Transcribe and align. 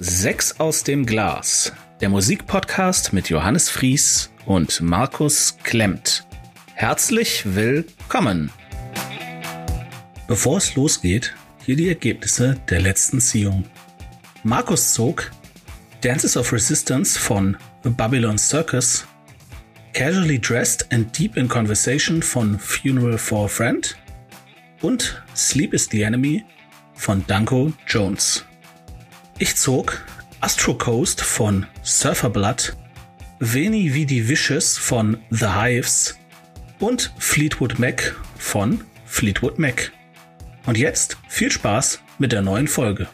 Sechs 0.00 0.60
aus 0.60 0.84
dem 0.84 1.06
Glas, 1.06 1.72
der 2.00 2.08
Musikpodcast 2.08 3.12
mit 3.12 3.30
Johannes 3.30 3.68
Fries 3.68 4.30
und 4.46 4.80
Markus 4.80 5.58
Klemmt. 5.64 6.24
Herzlich 6.74 7.42
willkommen. 7.56 8.52
Bevor 10.28 10.58
es 10.58 10.76
losgeht, 10.76 11.34
hier 11.66 11.74
die 11.74 11.88
Ergebnisse 11.88 12.60
der 12.70 12.80
letzten 12.80 13.20
Ziehung. 13.20 13.64
Markus 14.44 14.94
zog 14.94 15.32
Dances 16.00 16.36
of 16.36 16.52
Resistance 16.52 17.18
von 17.18 17.56
Babylon 17.82 18.38
Circus, 18.38 19.04
Casually 19.94 20.38
Dressed 20.38 20.92
and 20.92 21.18
Deep 21.18 21.36
in 21.36 21.48
Conversation 21.48 22.22
von 22.22 22.56
Funeral 22.60 23.18
for 23.18 23.46
a 23.46 23.48
Friend 23.48 23.96
und 24.80 25.20
Sleep 25.34 25.74
is 25.74 25.88
the 25.90 26.02
Enemy 26.02 26.44
von 26.94 27.24
Danko 27.26 27.72
Jones. 27.88 28.47
Ich 29.40 29.54
zog 29.54 30.04
Astro 30.40 30.74
Coast 30.74 31.20
von 31.20 31.64
Surferblood, 31.84 32.76
Veni 33.38 33.94
Vidi 33.94 34.28
Vicious 34.28 34.76
von 34.76 35.16
The 35.30 35.50
Hives 35.50 36.18
und 36.80 37.12
Fleetwood 37.18 37.78
Mac 37.78 38.16
von 38.36 38.82
Fleetwood 39.06 39.60
Mac. 39.60 39.92
Und 40.66 40.76
jetzt 40.76 41.18
viel 41.28 41.52
Spaß 41.52 42.00
mit 42.18 42.32
der 42.32 42.42
neuen 42.42 42.66
Folge. 42.66 43.06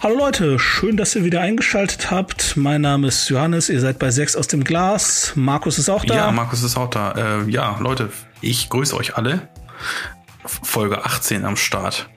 Hallo 0.00 0.16
Leute, 0.16 0.60
schön, 0.60 0.96
dass 0.96 1.16
ihr 1.16 1.24
wieder 1.24 1.40
eingeschaltet 1.40 2.12
habt. 2.12 2.56
Mein 2.56 2.82
Name 2.82 3.08
ist 3.08 3.28
Johannes, 3.30 3.68
ihr 3.68 3.80
seid 3.80 3.98
bei 3.98 4.12
6 4.12 4.36
aus 4.36 4.46
dem 4.46 4.62
Glas. 4.62 5.32
Markus 5.34 5.80
ist 5.80 5.88
auch 5.88 6.04
da. 6.04 6.14
Ja, 6.14 6.30
Markus 6.30 6.62
ist 6.62 6.76
auch 6.76 6.88
da. 6.88 7.40
Äh, 7.40 7.50
ja, 7.50 7.78
Leute, 7.80 8.12
ich 8.40 8.68
grüße 8.68 8.96
euch 8.96 9.16
alle. 9.16 9.48
Folge 10.44 11.04
18 11.04 11.44
am 11.44 11.56
Start. 11.56 12.08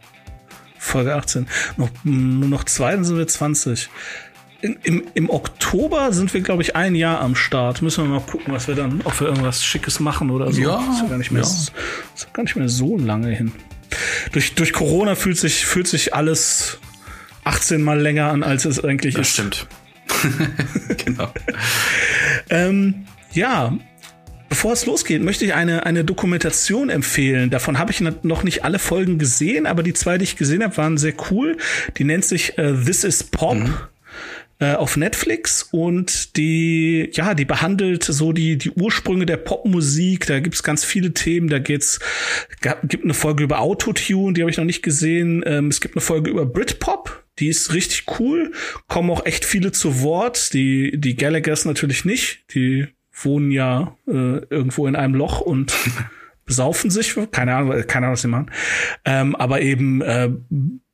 Folge 0.92 1.16
18. 1.16 1.48
Noch, 1.78 1.90
nur 2.04 2.50
noch 2.50 2.64
zwei, 2.66 2.92
dann 2.92 3.04
sind 3.04 3.18
wir 3.18 3.28
20. 3.28 3.90
In, 4.62 4.78
im, 4.84 5.04
Im 5.16 5.30
Oktober 5.30 6.14
sind 6.14 6.34
wir, 6.34 6.42
glaube 6.42 6.62
ich, 6.62 6.76
ein 6.76 6.94
Jahr 6.94 7.20
am 7.22 7.36
Start. 7.36 7.82
Müssen 7.82 8.04
wir 8.04 8.10
mal 8.10 8.22
gucken, 8.22 8.54
was 8.54 8.68
wir 8.68 8.76
dann, 8.76 9.02
ob 9.06 9.20
wir 9.20 9.28
irgendwas 9.28 9.64
Schickes 9.66 10.00
machen 10.00 10.30
oder 10.30 10.52
so. 10.52 10.62
Ja, 10.62 10.84
das 10.86 10.96
ist 10.98 11.02
ja 11.02 11.08
gar 11.08 11.18
nicht 11.18 11.32
mehr, 11.32 11.42
ja. 11.42 11.48
das 11.48 11.72
ist 12.16 12.34
gar 12.34 12.44
nicht 12.44 12.56
mehr 12.56 12.70
so 12.70 12.98
lange 12.98 13.30
hin. 13.30 13.52
Durch, 14.34 14.54
durch 14.54 14.72
Corona 14.74 15.16
fühlt 15.16 15.38
sich, 15.38 15.66
fühlt 15.66 15.88
sich 15.88 16.14
alles 16.14 16.78
18 17.44 17.82
mal 17.82 18.00
länger 18.00 18.30
an, 18.30 18.44
als 18.44 18.66
es 18.66 18.84
eigentlich 18.84 19.16
Das 19.16 19.28
ist. 19.28 19.34
stimmt. 19.34 19.68
genau. 21.06 21.32
Ähm, 22.50 23.06
ja, 23.34 23.74
bevor 24.62 24.74
es 24.74 24.86
losgeht, 24.86 25.24
möchte 25.24 25.44
ich 25.44 25.56
eine, 25.56 25.88
eine 25.88 26.04
Dokumentation 26.04 26.92
empfehlen. 26.92 27.50
Davon 27.50 27.80
habe 27.80 27.90
ich 27.92 28.00
noch 28.00 28.44
nicht 28.44 28.64
alle 28.64 28.78
Folgen 28.78 29.18
gesehen, 29.18 29.66
aber 29.66 29.82
die 29.82 29.94
zwei, 29.94 30.20
die 30.20 30.24
ich 30.24 30.36
gesehen 30.36 30.62
habe, 30.64 30.78
waren 30.78 31.00
sehr 31.00 31.16
cool. 31.32 31.58
Die 31.98 32.04
nennt 32.04 32.26
sich 32.26 32.60
äh, 32.60 32.76
This 32.76 33.04
is 33.04 33.24
Pop. 33.24 33.58
äh, 34.60 34.74
Auf 34.76 34.98
Netflix 34.98 35.68
und 35.72 36.38
die, 36.38 37.10
ja, 37.14 37.34
die 37.34 37.46
behandelt 37.46 38.04
so 38.04 38.34
die, 38.34 38.60
die 38.60 38.70
Ursprünge 38.70 39.26
der 39.26 39.38
Popmusik. 39.38 40.28
Da 40.28 40.40
gibt's 40.40 40.62
ganz 40.62 40.86
viele 40.86 41.12
Themen. 41.12 41.48
Da 41.48 41.58
geht's, 41.58 42.00
gab, 42.62 42.88
gibt 42.88 43.04
eine 43.04 43.16
Folge 43.16 43.44
über 43.44 43.62
Autotune, 43.62 44.34
die 44.34 44.42
habe 44.42 44.52
ich 44.52 44.58
noch 44.58 44.66
nicht 44.66 44.84
gesehen. 44.84 45.44
Ähm, 45.44 45.70
es 45.70 45.82
gibt 45.82 45.96
eine 45.96 46.02
Folge 46.02 46.30
über 46.30 46.46
Britpop. 46.46 47.24
Die 47.40 47.48
ist 47.48 47.74
richtig 47.74 48.06
cool. 48.20 48.52
Kommen 48.88 49.10
auch 49.10 49.26
echt 49.26 49.44
viele 49.44 49.72
zu 49.72 50.02
Wort. 50.02 50.54
Die, 50.54 50.92
die 51.02 51.16
Gallaghers 51.16 51.66
natürlich 51.66 52.06
nicht. 52.06 52.44
Die 52.54 52.90
wohnen 53.26 53.52
ja 53.52 53.96
äh, 54.08 54.40
irgendwo 54.50 54.88
in 54.88 54.96
einem 54.96 55.16
Loch 55.16 55.42
und 55.42 55.74
besaufen 56.46 56.90
sich. 56.90 57.16
Keine 57.32 57.56
Ahnung, 57.56 57.84
keine 57.88 58.08
Ahnung, 58.08 58.14
was 58.14 58.22
sie 58.22 58.28
machen. 58.28 58.52
Ähm, 59.06 59.36
aber 59.36 59.62
eben 59.62 60.02
äh, 60.02 60.30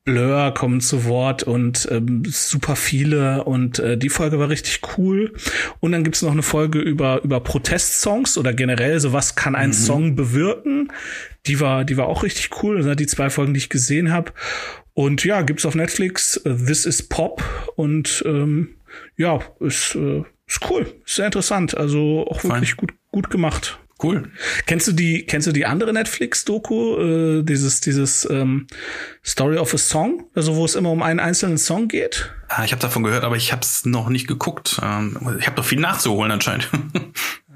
Blur 0.08 0.54
kommen 0.54 0.80
zu 0.80 1.04
Wort 1.04 1.44
und 1.44 1.86
ähm, 1.92 2.24
super 2.26 2.78
viele 2.78 3.44
und 3.44 3.80
äh, 3.80 3.98
die 3.98 4.08
Folge 4.08 4.40
war 4.40 4.48
richtig 4.48 4.80
cool. 4.98 5.34
Und 5.82 5.92
dann 5.92 6.06
gibt's 6.06 6.22
noch 6.22 6.32
eine 6.32 6.44
Folge 6.44 6.80
über 6.80 7.22
über 7.26 7.42
Protestsongs 7.42 8.38
oder 8.38 8.54
generell 8.54 9.02
so 9.02 9.12
was 9.12 9.36
kann 9.36 9.54
ein 9.54 9.74
Song 9.74 10.16
bewirken. 10.16 10.94
Die 11.46 11.60
war 11.60 11.84
die 11.84 11.98
war 11.98 12.08
auch 12.08 12.24
richtig 12.24 12.64
cool. 12.64 12.78
Das 12.78 12.86
sind 12.86 13.02
die 13.02 13.06
zwei 13.06 13.30
Folgen, 13.30 13.54
die 13.54 13.58
ich 13.58 13.70
gesehen 13.70 14.14
habe. 14.14 14.32
Und 14.94 15.26
ja, 15.26 15.42
gibt's 15.42 15.66
auf 15.66 15.76
Netflix 15.76 16.38
äh, 16.38 16.56
This 16.56 16.86
is 16.86 17.04
Pop 17.04 17.44
und 17.76 18.24
ähm, 18.26 18.78
ja, 19.18 19.42
ist 19.60 19.94
äh, 19.96 20.24
ist 20.48 20.70
cool, 20.70 20.94
ist 21.06 21.16
sehr 21.16 21.26
interessant. 21.26 21.78
Also 21.78 22.26
auch 22.28 22.44
wirklich 22.44 22.78
gut 22.78 22.94
gut 23.12 23.30
gemacht. 23.30 23.80
Cool. 24.02 24.32
Kennst 24.68 24.88
du 24.88 24.92
die, 24.92 25.26
kennst 25.26 25.48
du 25.48 25.52
die 25.52 25.66
andere 25.66 25.92
Netflix-Doku, 25.92 26.98
äh, 27.40 27.44
dieses, 27.44 27.82
dieses 27.82 28.30
ähm, 28.30 28.68
Story 29.26 29.58
of 29.58 29.74
a 29.74 29.78
Song, 29.78 30.26
also 30.36 30.56
wo 30.56 30.66
es 30.66 30.76
immer 30.76 30.92
um 30.92 31.02
einen 31.02 31.20
einzelnen 31.20 31.58
Song 31.58 31.88
geht? 31.88 32.32
Ah, 32.48 32.64
ich 32.64 32.74
habe 32.74 32.82
davon 32.82 33.02
gehört, 33.02 33.24
aber 33.24 33.38
ich 33.38 33.52
habe 33.52 33.64
es 33.64 33.86
noch 33.86 34.10
nicht 34.10 34.28
geguckt. 34.28 34.80
Ähm, 34.84 35.18
ich 35.40 35.48
habe 35.48 35.56
doch 35.56 35.66
viel 35.66 35.80
nachzuholen 35.80 36.32
anscheinend. 36.32 36.70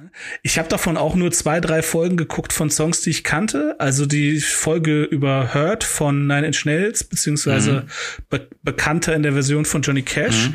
Ich 0.44 0.58
habe 0.58 0.68
davon 0.70 0.98
auch 0.98 1.16
nur 1.16 1.32
zwei, 1.32 1.60
drei 1.60 1.82
Folgen 1.82 2.18
geguckt 2.18 2.54
von 2.54 2.70
Songs, 2.70 3.02
die 3.02 3.10
ich 3.10 3.24
kannte. 3.24 3.76
Also 3.80 4.06
die 4.06 4.40
Folge 4.40 5.04
über 5.04 5.54
Hurt 5.54 5.84
von 5.84 6.28
Nine 6.28 6.48
Inch 6.48 6.66
Nails, 6.66 7.04
beziehungsweise 7.04 7.86
be 8.30 8.48
bekannter 8.64 9.16
in 9.16 9.24
der 9.24 9.34
Version 9.34 9.66
von 9.66 9.82
Johnny 9.82 10.04
Cash. 10.04 10.52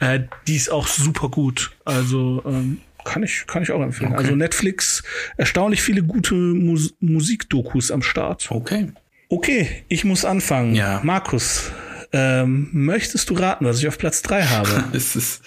Äh, 0.00 0.20
die 0.46 0.56
ist 0.56 0.70
auch 0.70 0.86
super 0.86 1.28
gut. 1.28 1.72
Also 1.84 2.42
ähm, 2.46 2.80
kann 3.04 3.22
ich, 3.22 3.46
kann 3.46 3.62
ich 3.62 3.72
auch 3.72 3.82
empfehlen. 3.82 4.12
Okay. 4.12 4.22
Also 4.22 4.36
Netflix, 4.36 5.02
erstaunlich 5.36 5.82
viele 5.82 6.02
gute 6.02 6.34
Mus 6.34 6.94
Musikdokus 7.00 7.90
am 7.90 8.02
Start. 8.02 8.50
Okay. 8.50 8.92
Okay, 9.28 9.84
ich 9.88 10.04
muss 10.04 10.24
anfangen. 10.24 10.74
Ja. 10.74 11.00
Markus, 11.04 11.70
ähm, 12.12 12.68
möchtest 12.72 13.30
du 13.30 13.34
raten, 13.34 13.64
was 13.64 13.78
ich 13.78 13.86
auf 13.86 13.98
Platz 13.98 14.22
drei 14.22 14.42
habe? 14.42 14.84
Es 14.92 15.14
ist. 15.14 15.42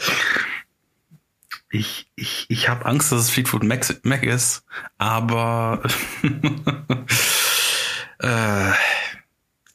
Ich, 1.75 2.06
ich, 2.16 2.45
ich 2.50 2.69
habe 2.69 2.85
Angst, 2.85 3.11
dass 3.11 3.22
es 3.22 3.29
Fleetwood 3.31 3.63
Mac, 3.63 3.84
Mac 4.03 4.22
ist, 4.23 4.63
aber 5.00 5.81
äh, 8.22 8.72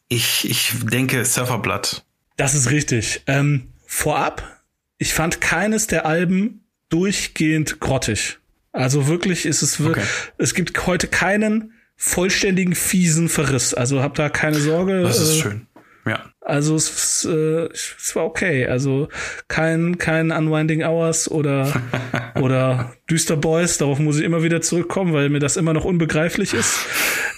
ich, 0.08 0.48
ich 0.48 0.72
denke 0.84 1.24
Surferblatt. 1.24 2.04
Das 2.36 2.54
ist 2.54 2.70
richtig. 2.70 3.22
Ähm, 3.26 3.72
vorab, 3.86 4.60
ich 4.98 5.12
fand 5.12 5.40
keines 5.40 5.86
der 5.88 6.06
Alben 6.06 6.60
durchgehend 6.88 7.80
grottig. 7.80 8.38
Also 8.72 9.08
wirklich 9.08 9.44
ist 9.44 9.62
es, 9.62 9.80
wir- 9.80 9.90
Okay. 9.90 10.04
es 10.38 10.54
gibt 10.54 10.86
heute 10.86 11.08
keinen 11.08 11.72
vollständigen 11.96 12.76
fiesen 12.76 13.28
Verriss. 13.28 13.74
Also 13.74 14.02
hab 14.02 14.14
da 14.14 14.28
keine 14.28 14.60
Sorge. 14.60 15.02
Das 15.02 15.18
ist 15.20 15.38
äh, 15.38 15.42
schön. 15.42 15.66
Ja. 16.08 16.24
Also 16.40 16.76
es, 16.76 17.26
äh, 17.30 17.68
es 17.72 18.12
war 18.14 18.24
okay. 18.24 18.66
Also 18.66 19.08
kein 19.48 19.98
kein 19.98 20.30
Unwinding 20.30 20.82
Hours 20.82 21.30
oder 21.30 21.82
oder 22.40 22.94
Düster 23.10 23.36
Boys. 23.36 23.76
Darauf 23.78 23.98
muss 23.98 24.18
ich 24.18 24.24
immer 24.24 24.42
wieder 24.42 24.60
zurückkommen, 24.62 25.12
weil 25.12 25.28
mir 25.28 25.40
das 25.40 25.56
immer 25.58 25.74
noch 25.74 25.84
unbegreiflich 25.84 26.54
ist. 26.54 26.78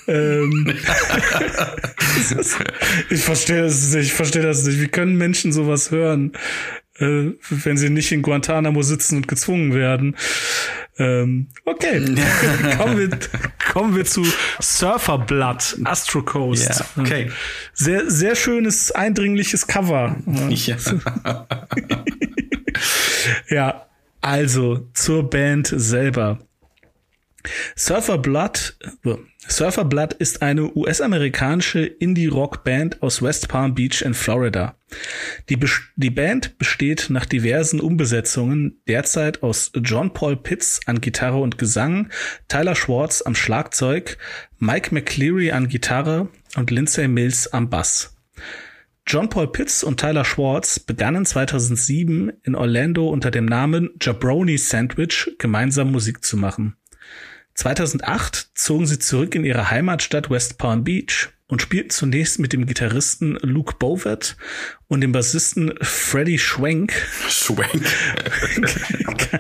ähm, 0.07 0.73
ist- 2.31 2.57
ich 3.11 3.23
verstehe 3.23 3.63
das 3.63 3.93
nicht. 3.95 4.07
Ich 4.07 4.13
verstehe 4.13 4.43
das 4.43 4.65
nicht. 4.65 4.81
Wie 4.81 4.89
können 4.89 5.17
Menschen 5.17 5.53
sowas 5.53 5.91
hören, 5.91 6.33
äh, 6.99 7.31
wenn 7.51 7.77
sie 7.77 7.91
nicht 7.91 8.13
in 8.13 8.23
Guantanamo 8.23 8.83
sitzen 8.83 9.17
und 9.17 9.29
gezwungen 9.29 9.75
werden? 9.75 10.17
Ähm, 11.01 11.49
okay, 11.65 11.99
kommen 12.77 12.99
wir 12.99 13.19
kommen 13.73 13.97
wir 13.97 14.05
zu 14.05 14.23
Surferblood, 14.61 15.79
Astro 15.85 16.23
Coast. 16.23 16.85
Ja, 16.97 17.03
okay. 17.03 17.31
Sehr, 17.73 18.11
sehr 18.11 18.37
schönes, 18.37 18.93
eindringliches 18.93 19.67
Cover. 19.67 20.17
Ja. 20.27 20.77
Ja, 23.51 23.87
also 24.21 24.89
zur 24.95 25.29
Band 25.29 25.73
selber. 25.75 26.39
Surfer 27.75 28.19
Blood, 28.19 28.77
äh, 29.05 29.15
Surfer 29.47 29.85
Blood 29.85 30.13
ist 30.15 30.43
eine 30.43 30.75
US-amerikanische 30.77 31.85
Indie-Rock-Band 31.85 33.03
aus 33.03 33.23
West 33.23 33.49
Palm 33.49 33.75
Beach 33.75 34.03
in 34.03 34.15
Florida. 34.15 34.77
Die, 35.49 35.59
die 35.97 36.11
Band 36.11 36.59
besteht 36.59 37.07
nach 37.09 37.25
diversen 37.25 37.81
Umbesetzungen 37.81 38.81
derzeit 38.87 39.43
aus 39.43 39.73
John 39.75 40.13
Paul 40.13 40.37
Pitts 40.37 40.81
an 40.87 41.01
Gitarre 41.01 41.39
und 41.39 41.59
Gesang, 41.59 42.11
Tyler 42.49 42.75
Schwartz 42.75 43.23
am 43.23 43.35
Schlagzeug, 43.35 44.19
Mike 44.59 44.95
McCleary 44.95 45.53
an 45.53 45.69
Gitarre 45.69 46.29
und 46.57 46.71
Lindsay 46.71 47.09
Mills 47.09 47.53
am 47.53 47.71
Bass. 47.71 48.17
John 49.07 49.29
Paul 49.29 49.51
Pitts 49.51 49.83
und 49.83 49.99
Tyler 49.99 50.25
Schwartz 50.25 50.79
begannen 50.79 51.25
2007 51.25 52.31
in 52.45 52.55
Orlando 52.55 53.09
unter 53.09 53.31
dem 53.31 53.47
Namen 53.47 53.91
Jabroni 54.01 54.57
Sandwich 54.57 55.33
gemeinsam 55.39 55.91
Musik 55.91 56.23
zu 56.23 56.37
machen. 56.37 56.77
2008 57.61 58.53
zogen 58.55 58.87
sie 58.87 58.99
zurück 58.99 59.35
in 59.35 59.45
ihre 59.45 59.71
Heimatstadt 59.71 60.31
West 60.31 60.57
Palm 60.57 60.83
Beach 60.83 61.29
und 61.47 61.61
spielten 61.61 61.91
zunächst 61.91 62.39
mit 62.39 62.55
dem 62.55 62.65
Gitarristen 62.65 63.37
Luke 63.43 63.75
Bovert 63.79 64.39
und 64.89 65.03
dem 65.03 65.13
Bassisten 65.13 65.75
Freddie 65.83 66.39
Schwenk. 66.39 66.95
Schwenk. 67.29 67.85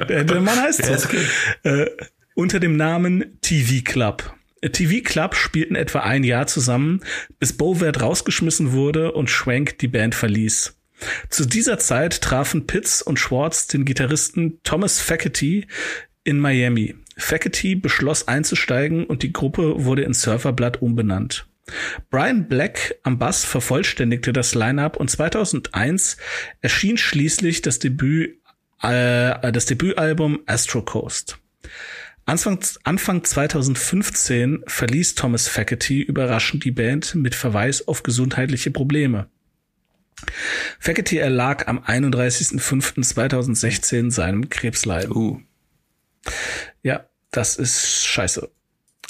der, 0.08 0.40
Mann 0.42 0.60
heißt 0.60 0.84
so. 0.84 1.18
Äh, 1.62 1.86
unter 2.34 2.60
dem 2.60 2.76
Namen 2.76 3.38
TV 3.40 3.82
Club. 3.84 4.34
TV 4.60 5.02
Club 5.02 5.34
spielten 5.34 5.74
etwa 5.74 6.00
ein 6.00 6.22
Jahr 6.22 6.46
zusammen, 6.46 7.00
bis 7.38 7.54
Bovert 7.54 8.02
rausgeschmissen 8.02 8.72
wurde 8.72 9.12
und 9.12 9.30
Schwenk 9.30 9.78
die 9.78 9.88
Band 9.88 10.14
verließ. 10.14 10.76
Zu 11.30 11.46
dieser 11.46 11.78
Zeit 11.78 12.20
trafen 12.20 12.66
Pitts 12.66 13.00
und 13.00 13.18
Schwartz 13.18 13.66
den 13.66 13.86
Gitarristen 13.86 14.60
Thomas 14.62 15.00
Faculty 15.00 15.66
in 16.24 16.38
Miami. 16.38 16.96
Faculty 17.20 17.74
beschloss 17.74 18.28
einzusteigen 18.28 19.04
und 19.04 19.22
die 19.22 19.32
Gruppe 19.32 19.84
wurde 19.84 20.02
in 20.02 20.14
Surferblatt 20.14 20.82
umbenannt. 20.82 21.46
Brian 22.10 22.48
Black 22.48 22.96
am 23.02 23.18
Bass 23.18 23.44
vervollständigte 23.44 24.32
das 24.32 24.54
Line-up 24.54 24.96
und 24.96 25.10
2001 25.10 26.16
erschien 26.60 26.96
schließlich 26.96 27.62
das 27.62 27.78
Debüt, 27.78 28.38
äh, 28.82 29.52
das 29.52 29.66
Debütalbum 29.66 30.40
Astro 30.46 30.82
Coast. 30.82 31.38
Anfang, 32.26 32.60
Anfang 32.84 33.24
2015 33.24 34.62
verließ 34.66 35.16
Thomas 35.16 35.48
Faculty 35.48 36.02
überraschend 36.02 36.64
die 36.64 36.70
Band 36.70 37.14
mit 37.14 37.34
Verweis 37.34 37.88
auf 37.88 38.02
gesundheitliche 38.02 38.70
Probleme. 38.70 39.28
Faculty 40.78 41.18
erlag 41.18 41.66
am 41.66 41.80
31.05.2016 41.80 44.10
seinem 44.10 44.48
Krebsleiden. 44.48 45.12
Uh. 45.12 45.40
Ja, 46.82 47.09
das 47.30 47.56
ist 47.56 48.06
scheiße. 48.06 48.50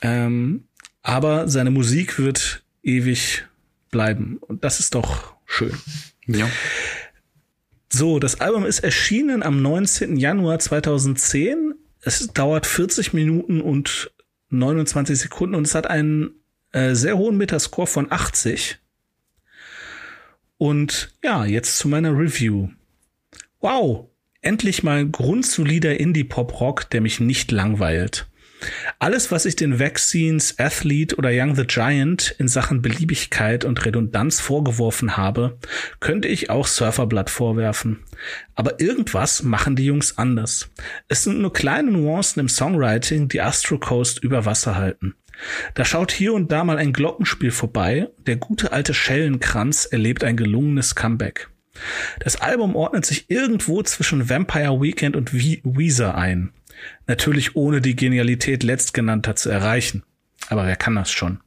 Ähm, 0.03 0.65
aber 1.03 1.49
seine 1.49 1.71
Musik 1.71 2.19
wird 2.19 2.63
ewig 2.83 3.45
bleiben. 3.91 4.39
Und 4.39 4.65
das 4.65 4.81
ist 4.81 4.95
doch 4.95 5.35
schön. 5.47 5.77
Ja. 6.27 6.49
So, 7.93 8.19
das 8.19 8.41
Album 8.41 8.65
ist 8.65 8.81
erschienen 8.81 9.43
am 9.43 9.63
19. 9.63 10.17
Januar 10.17 10.59
2010. 10.59 11.75
Es 12.03 12.29
dauert 12.29 12.67
40 12.67 13.13
Minuten 13.13 13.61
und 13.61 14.13
29 14.51 15.19
Sekunden 15.19 15.55
und 15.55 15.67
es 15.67 15.75
hat 15.75 15.89
einen 15.89 16.31
äh, 16.73 16.95
sehr 16.95 17.17
hohen 17.19 17.37
Metascore 17.37 17.87
von 17.87 18.11
80. 18.11 18.79
Und 20.57 21.15
ja, 21.25 21.45
jetzt 21.45 21.79
zu 21.79 21.89
meiner 21.89 22.17
Review. 22.17 22.69
Wow, 23.61 24.10
endlich 24.43 24.83
mal 24.83 25.07
grundsolider 25.07 25.99
Indie-Pop-Rock, 25.99 26.91
der 26.91 27.01
mich 27.01 27.21
nicht 27.21 27.51
langweilt. 27.51 28.27
Alles, 28.99 29.31
was 29.31 29.47
ich 29.47 29.57
den 29.57 29.79
Vaccines, 29.79 30.59
Athlete 30.59 31.17
oder 31.17 31.31
Young 31.33 31.55
the 31.55 31.67
Giant 31.67 32.35
in 32.39 32.49
Sachen 32.49 32.83
Beliebigkeit 32.83 33.65
und 33.65 33.85
Redundanz 33.85 34.41
vorgeworfen 34.41 35.17
habe, 35.17 35.59
könnte 36.01 36.29
ich 36.29 36.51
auch 36.51 36.67
Surferblatt 36.67 37.31
vorwerfen. 37.31 38.01
Aber 38.55 38.81
irgendwas 38.81 39.43
machen 39.43 39.77
die 39.77 39.87
Jungs 39.87 40.19
anders. 40.19 40.71
Es 41.09 41.25
sind 41.25 41.41
nur 41.41 41.53
kleine 41.53 41.91
Nuancen 41.91 42.41
im 42.41 42.49
Songwriting, 42.49 43.29
die 43.29 43.41
Astro 43.41 43.79
Coast 43.79 44.23
über 44.23 44.45
Wasser 44.45 44.77
halten. 44.77 45.15
Da 45.75 45.87
schaut 45.87 46.13
hier 46.13 46.35
und 46.35 46.53
da 46.53 46.65
mal 46.65 46.77
ein 46.77 46.93
Glockenspiel 46.93 47.51
vorbei, 47.51 48.09
der 48.19 48.37
gute 48.37 48.73
alte 48.73 48.93
Schellenkranz 48.93 49.87
erlebt 49.87 50.23
ein 50.23 50.37
gelungenes 50.37 50.95
Comeback. 50.95 51.49
Das 52.19 52.37
Album 52.37 52.77
ordnet 52.77 53.07
sich 53.07 53.31
irgendwo 53.31 53.83
zwischen 53.83 54.29
Vampire 54.29 54.81
Weekend 54.81 55.17
und 55.17 55.33
Weezer 55.33 56.15
ein. 56.15 56.53
Natürlich 57.07 57.57
ohne 57.57 57.81
die 57.81 57.97
Genialität 57.97 58.63
letztgenannter 58.63 59.37
zu 59.37 59.51
erreichen. 59.51 60.03
Aber 60.49 60.67
wer 60.67 60.77
kann 60.77 60.95
das 60.95 61.11
schon? 61.11 61.41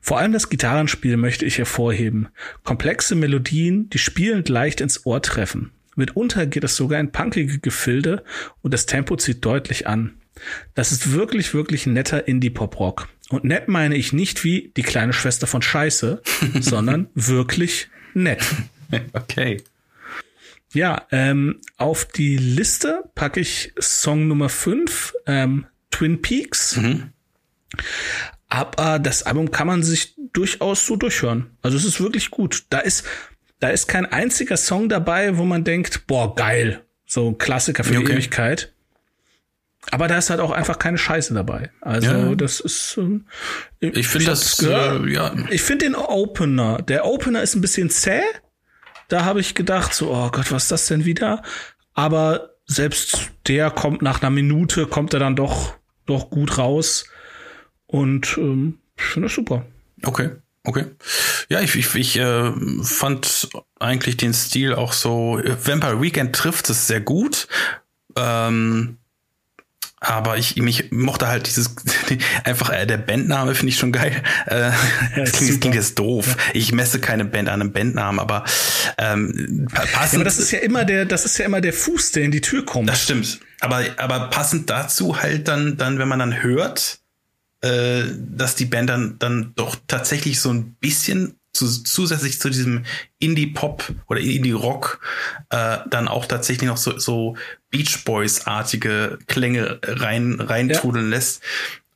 Vor 0.00 0.18
allem 0.18 0.32
das 0.32 0.48
Gitarrenspiel 0.48 1.16
möchte 1.16 1.44
ich 1.44 1.58
hervorheben. 1.58 2.28
Komplexe 2.64 3.14
Melodien, 3.14 3.90
die 3.90 3.98
spielend 3.98 4.48
leicht 4.48 4.80
ins 4.80 5.06
Ohr 5.06 5.22
treffen. 5.22 5.72
Mitunter 5.94 6.46
geht 6.46 6.64
es 6.64 6.76
sogar 6.76 6.98
in 7.00 7.12
punkige 7.12 7.58
Gefilde 7.58 8.24
und 8.62 8.72
das 8.72 8.86
Tempo 8.86 9.16
zieht 9.16 9.44
deutlich 9.44 9.86
an. 9.86 10.14
Das 10.74 10.90
ist 10.90 11.12
wirklich, 11.12 11.52
wirklich 11.52 11.86
netter 11.86 12.26
Indie-Pop-Rock. 12.26 13.08
Und 13.28 13.44
nett 13.44 13.68
meine 13.68 13.96
ich 13.96 14.12
nicht 14.12 14.44
wie 14.44 14.72
die 14.76 14.82
kleine 14.82 15.12
Schwester 15.12 15.46
von 15.46 15.62
Scheiße, 15.62 16.22
sondern 16.60 17.08
wirklich 17.14 17.88
nett. 18.14 18.42
Okay. 19.12 19.62
Ja, 20.74 21.06
ähm, 21.10 21.60
auf 21.76 22.06
die 22.06 22.36
Liste 22.36 23.04
packe 23.14 23.40
ich 23.40 23.72
Song 23.78 24.26
Nummer 24.28 24.48
5, 24.48 25.14
ähm, 25.26 25.66
Twin 25.90 26.22
Peaks. 26.22 26.76
Mhm. 26.76 27.10
Aber 28.48 28.98
das 28.98 29.24
Album 29.24 29.50
kann 29.50 29.66
man 29.66 29.82
sich 29.82 30.14
durchaus 30.32 30.86
so 30.86 30.96
durchhören. 30.96 31.50
Also 31.62 31.76
es 31.76 31.84
ist 31.84 32.00
wirklich 32.00 32.30
gut. 32.30 32.64
Da 32.70 32.78
ist, 32.78 33.04
da 33.60 33.68
ist 33.68 33.86
kein 33.86 34.06
einziger 34.06 34.56
Song 34.56 34.88
dabei, 34.88 35.36
wo 35.36 35.44
man 35.44 35.64
denkt, 35.64 36.06
boah, 36.06 36.34
geil. 36.34 36.84
So 37.06 37.28
ein 37.28 37.38
Klassiker 37.38 37.84
für 37.84 37.98
okay. 37.98 38.06
die 38.06 38.12
Ewigkeit. 38.12 38.72
Aber 39.90 40.08
da 40.08 40.16
ist 40.16 40.30
halt 40.30 40.40
auch 40.40 40.52
einfach 40.52 40.78
keine 40.78 40.96
Scheiße 40.96 41.34
dabei. 41.34 41.70
Also 41.80 42.10
ja. 42.10 42.34
das 42.34 42.60
ist. 42.60 42.96
Ähm, 42.98 43.26
ich 43.80 44.06
finde 44.06 44.26
das. 44.26 44.62
Äh, 44.62 45.10
ja. 45.10 45.34
Ich 45.50 45.62
finde 45.62 45.86
den 45.86 45.94
Opener. 45.96 46.80
Der 46.82 47.04
Opener 47.04 47.42
ist 47.42 47.56
ein 47.56 47.60
bisschen 47.60 47.90
zäh. 47.90 48.22
Da 49.08 49.24
habe 49.24 49.40
ich 49.40 49.54
gedacht, 49.54 49.94
so, 49.94 50.12
oh 50.12 50.30
Gott, 50.30 50.50
was 50.50 50.64
ist 50.64 50.72
das 50.72 50.86
denn 50.86 51.04
wieder? 51.04 51.42
Aber 51.94 52.50
selbst 52.66 53.30
der 53.46 53.70
kommt 53.70 54.02
nach 54.02 54.22
einer 54.22 54.30
Minute, 54.30 54.86
kommt 54.86 55.14
er 55.14 55.20
dann 55.20 55.36
doch, 55.36 55.74
doch 56.06 56.30
gut 56.30 56.58
raus. 56.58 57.04
Und 57.86 58.36
ähm, 58.38 58.78
finde 58.96 59.26
das 59.28 59.34
super. 59.34 59.66
Okay. 60.04 60.30
Okay. 60.64 60.86
Ja, 61.48 61.60
ich, 61.60 61.74
ich, 61.74 61.94
ich 61.96 62.18
äh, 62.18 62.52
fand 62.82 63.48
eigentlich 63.80 64.16
den 64.16 64.32
Stil 64.32 64.74
auch 64.74 64.92
so. 64.92 65.40
Vampire 65.42 66.00
Weekend 66.00 66.34
trifft 66.36 66.70
es 66.70 66.86
sehr 66.86 67.00
gut. 67.00 67.48
Ähm, 68.16 68.98
aber 70.02 70.36
ich 70.36 70.56
mich 70.56 70.90
mochte 70.90 71.28
halt 71.28 71.46
dieses 71.46 71.76
einfach 72.44 72.70
äh, 72.70 72.86
der 72.86 72.98
Bandname 72.98 73.54
finde 73.54 73.70
ich 73.70 73.78
schon 73.78 73.92
geil. 73.92 74.20
Äh, 74.46 74.72
das 75.16 75.32
klingt, 75.32 75.60
klingt 75.60 75.76
jetzt 75.76 75.98
doof. 75.98 76.26
Ja. 76.26 76.36
Ich 76.54 76.72
messe 76.72 76.98
keine 76.98 77.24
Band 77.24 77.48
an 77.48 77.60
einem 77.60 77.72
Bandnamen, 77.72 78.18
aber 78.18 78.44
ähm, 78.98 79.68
passend. 79.72 80.12
Ja, 80.12 80.18
aber 80.18 80.24
das 80.24 80.38
ist 80.38 80.50
ja 80.50 80.58
immer 80.58 80.84
der, 80.84 81.04
das 81.04 81.24
ist 81.24 81.38
ja 81.38 81.46
immer 81.46 81.60
der 81.60 81.72
Fuß, 81.72 82.10
der 82.12 82.24
in 82.24 82.32
die 82.32 82.40
Tür 82.40 82.64
kommt. 82.64 82.88
Das 82.88 83.04
stimmt. 83.04 83.38
Aber 83.60 83.84
aber 83.96 84.28
passend 84.28 84.68
dazu 84.68 85.22
halt 85.22 85.46
dann 85.46 85.76
dann, 85.76 85.98
wenn 85.98 86.08
man 86.08 86.18
dann 86.18 86.42
hört, 86.42 86.98
äh, 87.60 88.02
dass 88.18 88.56
die 88.56 88.64
Band 88.66 88.90
dann 88.90 89.16
dann 89.20 89.52
doch 89.54 89.76
tatsächlich 89.86 90.40
so 90.40 90.52
ein 90.52 90.74
bisschen 90.74 91.38
zu, 91.52 91.66
zusätzlich 91.66 92.40
zu 92.40 92.48
diesem 92.50 92.84
Indie-Pop 93.18 93.92
oder 94.08 94.20
Indie-Rock 94.20 95.00
äh, 95.50 95.78
dann 95.90 96.08
auch 96.08 96.26
tatsächlich 96.26 96.68
noch 96.68 96.76
so, 96.76 96.98
so 96.98 97.36
Beach 97.70 98.04
Boys-artige 98.04 99.18
Klänge 99.26 99.78
rein 99.82 100.40
reintrudeln 100.40 101.06
ja. 101.06 101.16
lässt. 101.16 101.42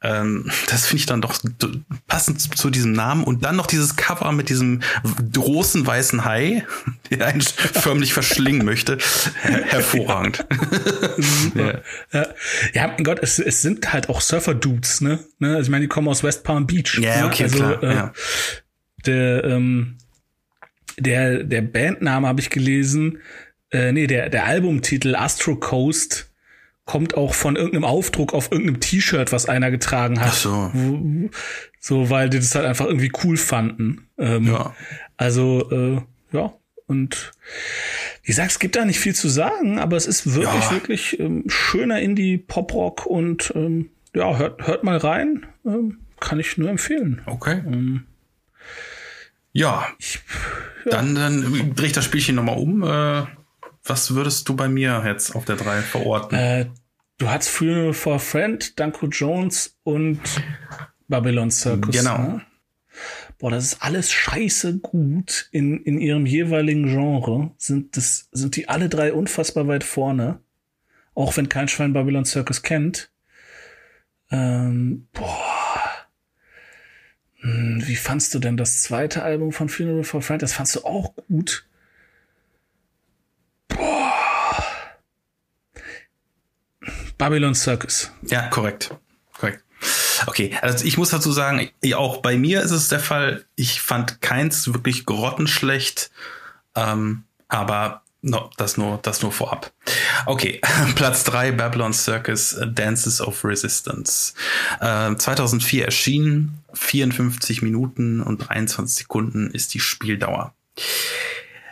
Ähm, 0.03 0.51
das 0.69 0.87
finde 0.87 1.01
ich 1.01 1.07
dann 1.07 1.23
doch 1.23 1.35
passend 2.07 2.57
zu 2.57 2.69
diesem 2.69 2.93
Namen. 2.93 3.25
Und 3.25 3.45
dann 3.45 3.57
noch 3.57 3.67
dieses 3.67 3.97
Cover 3.97 4.31
mit 4.33 4.51
diesem 4.51 4.83
großen 5.33 5.87
weißen 5.87 6.25
Hai, 6.25 6.67
der 7.11 7.27
einen 7.27 7.41
förmlich 7.41 8.13
verschlingen 8.13 8.65
möchte. 8.65 8.99
Hervorragend. 9.43 10.45
ja. 11.55 11.81
ja. 12.13 12.27
ja, 12.75 12.87
mein 12.89 13.05
Gott, 13.05 13.21
es, 13.23 13.39
es 13.39 13.63
sind 13.63 13.93
halt 13.93 14.11
auch 14.11 14.21
Surfer-Dudes, 14.21 15.01
ne? 15.01 15.19
ne? 15.39 15.57
Also 15.57 15.63
ich 15.63 15.71
meine, 15.71 15.83
die 15.83 15.89
kommen 15.89 16.09
aus 16.09 16.23
West 16.23 16.45
Palm 16.45 16.67
Beach. 16.67 16.99
Ja, 16.99 17.23
ne? 17.23 17.27
okay, 17.27 17.45
also, 17.45 17.57
klar. 17.57 17.83
Äh, 17.83 17.95
ja 17.95 18.13
der, 19.07 19.45
ähm, 19.45 19.97
der, 20.99 21.45
der 21.45 21.63
Bandname 21.63 22.27
habe 22.27 22.41
ich 22.41 22.51
gelesen, 22.51 23.19
äh, 23.71 23.93
nee, 23.93 24.07
der, 24.07 24.29
der 24.31 24.47
Albumtitel 24.47 25.15
Astro 25.15 25.57
Coast 25.57 26.33
kommt 26.85 27.17
auch 27.17 27.35
von 27.35 27.57
irgendeinem 27.57 27.85
Aufdruck 27.85 28.33
auf 28.33 28.53
irgendeinem 28.53 28.81
T-Shirt, 28.81 29.33
was 29.33 29.47
einer 29.47 29.71
getragen 29.71 30.21
hat. 30.21 30.29
Ach 30.29 30.35
so. 30.35 30.73
So, 31.81 32.11
weil 32.11 32.31
die 32.31 32.39
das 32.39 32.55
halt 32.55 32.65
einfach 32.65 32.87
irgendwie 32.87 33.13
cool 33.25 33.37
fanden. 33.37 34.07
Ähm, 34.19 34.47
ja. 34.47 34.75
Also, 35.17 35.69
äh, 35.71 36.01
ja, 36.33 36.55
und 36.87 37.33
wie 38.23 38.29
gesagt, 38.29 38.53
es 38.53 38.59
gibt 38.59 38.77
da 38.77 38.85
nicht 38.85 39.01
viel 39.01 39.15
zu 39.15 39.29
sagen, 39.29 39.79
aber 39.79 39.97
es 39.97 40.07
ist 40.07 40.35
wirklich, 40.35 40.65
ja. 40.65 40.71
wirklich 40.71 41.21
ähm, 41.21 41.45
schöner 41.49 42.01
Indie-Pop-Rock 42.01 43.07
und 43.07 43.53
ähm, 43.57 43.91
ja, 44.15 44.37
hört, 44.39 44.67
hört 44.67 44.85
mal 44.85 44.97
rein. 44.97 45.47
Ähm, 45.65 45.99
kann 46.21 46.39
ich 46.41 46.57
nur 46.57 46.71
empfehlen. 46.71 47.23
Okay. 47.27 47.63
Ähm, 47.67 48.05
ja, 49.57 49.87
ich, 49.99 50.21
ja. 50.85 50.91
dann, 50.91 51.15
dann 51.15 51.75
drehe 51.75 51.87
ich 51.87 51.93
das 51.93 52.05
Spielchen 52.05 52.35
nochmal 52.37 52.59
um. 52.59 52.83
Äh, 52.83 53.27
was 53.85 54.15
würdest 54.15 54.49
du 54.49 54.57
bei 54.57 54.69
mir 54.69 55.03
jetzt 55.07 55.35
auf 55.35 55.45
der 55.45 55.57
3 55.57 55.81
verorten? 55.81 56.37
Äh, 56.37 56.67
du 57.19 57.29
hast 57.29 57.49
Funeral 57.49 57.95
for 57.95 58.17
a 58.17 58.19
Friend, 58.19 58.79
Danko 58.79 59.07
Jones 59.07 59.79
und 59.83 60.21
Babylon 61.09 61.51
Circus. 61.51 61.97
Genau. 61.97 62.19
Ne? 62.19 62.43
Boah, 63.39 63.51
das 63.51 63.65
ist 63.65 63.83
alles 63.83 64.11
scheiße 64.13 64.79
gut 64.79 65.49
in, 65.53 65.83
in 65.83 65.99
ihrem 65.99 66.27
jeweiligen 66.27 66.87
Genre. 66.87 67.53
Sind, 67.57 67.97
das, 67.97 68.29
sind 68.33 68.57
die 68.57 68.69
alle 68.69 68.89
drei 68.89 69.13
unfassbar 69.13 69.69
weit 69.69 69.85
vorne. 69.85 70.41
Auch 71.15 71.37
wenn 71.37 71.49
kein 71.49 71.69
Schwein 71.69 71.95
Babylon 71.95 72.27
Circus 72.27 72.63
kennt. 72.63 73.11
Ähm, 74.31 75.09
boah. 75.13 75.46
Hm, 77.47 77.87
wie 77.87 77.95
fandst 77.95 78.35
du 78.35 78.41
denn 78.41 78.57
das 78.57 78.83
zweite 78.83 79.23
Album 79.23 79.53
von 79.53 79.69
Funeral 79.69 80.03
for 80.03 80.21
Friend? 80.21 80.43
Das 80.43 80.53
fandst 80.53 80.75
du 80.75 80.85
auch 80.85 81.15
gut. 81.29 81.65
Boah. 83.69 84.13
Babylon 87.19 87.55
Circus. 87.55 88.11
Ja, 88.23 88.49
korrekt. 88.49 88.97
Korrekt. 89.39 89.63
Okay, 90.27 90.59
also 90.61 90.85
ich 90.85 90.99
muss 90.99 91.11
dazu 91.11 91.31
sagen, 91.31 91.71
auch 91.95 92.17
bei 92.17 92.37
mir 92.37 92.63
ist 92.63 92.73
es 92.73 92.89
der 92.89 92.99
Fall, 92.99 93.45
ich 93.55 93.81
fand 93.81 94.21
keins 94.21 94.73
wirklich 94.73 95.07
grottenschlecht, 95.07 96.11
ähm, 96.75 97.25
aber 97.47 98.03
no, 98.27 98.51
das 98.57 98.77
nur, 98.77 98.99
das 99.03 99.23
nur 99.23 99.33
vorab. 99.33 99.73
Okay, 100.27 100.61
Platz 100.97 101.25
drei 101.25 101.53
Babylon 101.53 101.93
Circus 101.93 102.57
Dances 102.67 103.21
of 103.21 103.45
Resistance. 103.45 104.35
Äh, 104.81 105.15
2004 105.15 105.85
erschienen, 105.85 106.59
54 106.75 107.63
Minuten 107.63 108.21
und 108.21 108.49
23 108.49 108.97
Sekunden 108.97 109.51
ist 109.51 109.75
die 109.75 109.81
Spieldauer. 109.81 110.55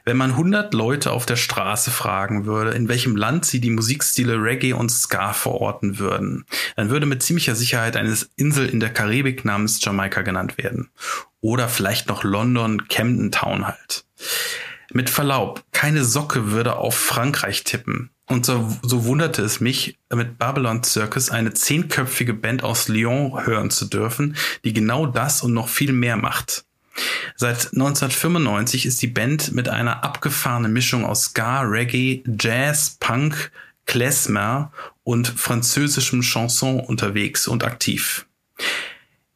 Wenn 0.06 0.16
man 0.18 0.32
100 0.32 0.74
Leute 0.74 1.12
auf 1.12 1.24
der 1.24 1.36
Straße 1.36 1.90
fragen 1.90 2.44
würde, 2.44 2.72
in 2.72 2.88
welchem 2.88 3.16
Land 3.16 3.46
sie 3.46 3.60
die 3.60 3.70
Musikstile 3.70 4.34
Reggae 4.34 4.74
und 4.74 4.90
Ska 4.90 5.32
verorten 5.32 5.98
würden, 5.98 6.44
dann 6.76 6.90
würde 6.90 7.06
mit 7.06 7.22
ziemlicher 7.22 7.54
Sicherheit 7.54 7.96
eine 7.96 8.14
Insel 8.36 8.68
in 8.68 8.80
der 8.80 8.90
Karibik 8.90 9.44
namens 9.46 9.82
Jamaika 9.82 10.20
genannt 10.20 10.58
werden. 10.58 10.90
Oder 11.40 11.68
vielleicht 11.68 12.08
noch 12.08 12.22
London, 12.22 12.86
Camden 12.88 13.32
Town 13.32 13.66
halt. 13.66 14.04
Mit 14.96 15.10
Verlaub, 15.10 15.64
keine 15.72 16.04
Socke 16.04 16.52
würde 16.52 16.76
auf 16.76 16.96
Frankreich 16.96 17.64
tippen. 17.64 18.10
Und 18.26 18.46
so, 18.46 18.78
so 18.82 19.04
wunderte 19.06 19.42
es 19.42 19.60
mich, 19.60 19.98
mit 20.14 20.38
Babylon 20.38 20.84
Circus 20.84 21.30
eine 21.30 21.52
zehnköpfige 21.52 22.32
Band 22.32 22.62
aus 22.62 22.86
Lyon 22.86 23.44
hören 23.44 23.70
zu 23.70 23.86
dürfen, 23.86 24.36
die 24.62 24.72
genau 24.72 25.06
das 25.06 25.42
und 25.42 25.52
noch 25.52 25.68
viel 25.68 25.92
mehr 25.92 26.16
macht. 26.16 26.64
Seit 27.34 27.72
1995 27.72 28.86
ist 28.86 29.02
die 29.02 29.08
Band 29.08 29.52
mit 29.52 29.68
einer 29.68 30.04
abgefahrenen 30.04 30.72
Mischung 30.72 31.04
aus 31.04 31.24
Ska, 31.24 31.62
Reggae, 31.62 32.22
Jazz, 32.38 32.96
Punk, 33.00 33.50
Klezmer 33.86 34.72
und 35.02 35.26
französischem 35.26 36.22
Chanson 36.22 36.78
unterwegs 36.78 37.48
und 37.48 37.64
aktiv. 37.64 38.26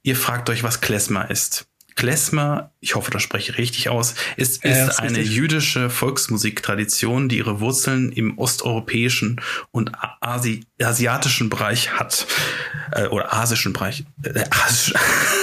Ihr 0.04 0.14
fragt 0.14 0.48
euch, 0.50 0.62
was 0.62 0.80
Klezmer 0.80 1.32
ist. 1.32 1.67
Klezmer, 1.99 2.71
ich 2.78 2.95
hoffe, 2.95 3.11
das 3.11 3.25
spreche 3.25 3.50
ich 3.50 3.59
richtig 3.59 3.88
aus, 3.88 4.14
ist, 4.37 4.64
ist, 4.64 4.76
ja, 4.76 4.87
ist 4.87 5.00
eine 5.00 5.19
richtig. 5.19 5.35
jüdische 5.35 5.90
Volksmusiktradition, 5.90 7.28
die 7.28 7.38
ihre 7.38 7.59
Wurzeln 7.59 8.12
im 8.12 8.38
osteuropäischen 8.38 9.40
und 9.73 9.90
Asi 10.21 10.61
asiatischen 10.81 11.50
Bereich 11.50 11.99
hat. 11.99 12.28
Äh, 12.93 13.07
oder 13.09 13.33
asischen 13.35 13.73
Bereich. 13.73 14.05
Äh, 14.23 14.45
Asi 14.50 14.95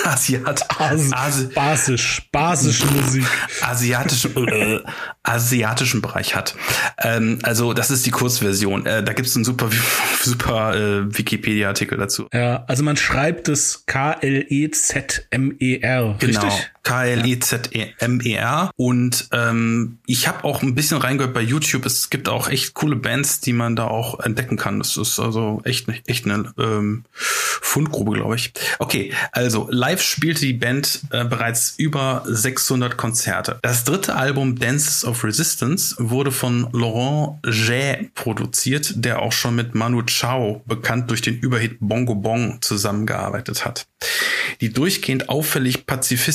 Asiat. 0.05 0.65
As 0.79 1.11
Asi 1.11 1.47
basisch. 1.47 2.21
Basische 2.31 2.85
Musik. 2.85 3.25
Asiatischen, 3.61 4.47
äh, 4.47 4.79
asiatischen 5.23 6.01
Bereich 6.01 6.35
hat. 6.35 6.55
Ähm, 6.99 7.39
also, 7.43 7.73
das 7.73 7.91
ist 7.91 8.05
die 8.05 8.11
Kurzversion. 8.11 8.85
Äh, 8.85 9.03
da 9.03 9.11
gibt 9.11 9.27
es 9.27 9.35
einen 9.35 9.43
super, 9.43 9.69
super 10.21 10.73
äh, 10.75 11.17
Wikipedia-Artikel 11.17 11.97
dazu. 11.97 12.29
Ja, 12.33 12.63
also 12.67 12.83
man 12.83 12.95
schreibt 12.95 13.49
es 13.49 13.85
K-L-E-Z-M-E-R. 13.87 14.75
Genau. 16.19 16.39
Richtig? 16.39 16.44
K-L-E-Z-M-E-R. 16.83 18.71
Und 18.75 19.27
ähm, 19.31 19.97
ich 20.05 20.27
habe 20.27 20.43
auch 20.43 20.61
ein 20.61 20.75
bisschen 20.75 20.99
reingehört 20.99 21.33
bei 21.33 21.41
YouTube. 21.41 21.85
Es 21.85 22.09
gibt 22.09 22.29
auch 22.29 22.47
echt 22.47 22.75
coole 22.75 22.95
Bands, 22.95 23.41
die 23.41 23.53
man 23.53 23.75
da 23.75 23.87
auch 23.87 24.19
entdecken 24.19 24.55
kann. 24.55 24.79
Das 24.79 24.95
ist 24.95 25.19
also 25.19 25.61
echt, 25.63 25.87
echt 26.05 26.25
eine 26.25 26.53
ähm, 26.57 27.03
Fundgrube, 27.11 28.13
glaube 28.13 28.35
ich. 28.35 28.53
Okay, 28.79 29.13
also 29.31 29.67
live 29.71 30.01
spielte 30.01 30.41
die 30.41 30.53
Band 30.53 31.01
äh, 31.09 31.25
bereits 31.25 31.73
über 31.77 32.23
600 32.25 32.97
Konzerte. 32.97 33.59
Das 33.63 33.83
dritte 33.83 34.15
Album 34.15 34.57
Dances 34.59 35.03
of 35.03 35.23
Resistance 35.23 35.95
wurde 35.97 36.31
von 36.31 36.69
Laurent 36.71 37.39
Jay 37.45 38.09
produziert, 38.13 38.93
der 38.95 39.21
auch 39.21 39.31
schon 39.31 39.55
mit 39.55 39.73
Manu 39.75 40.03
Chao, 40.03 40.61
bekannt 40.65 41.09
durch 41.09 41.21
den 41.21 41.39
Überhit 41.39 41.77
Bongo 41.79 42.15
Bong, 42.15 42.59
zusammengearbeitet 42.61 43.65
hat. 43.65 43.87
Die 44.61 44.71
durchgehend 44.71 45.29
auffällig 45.29 45.85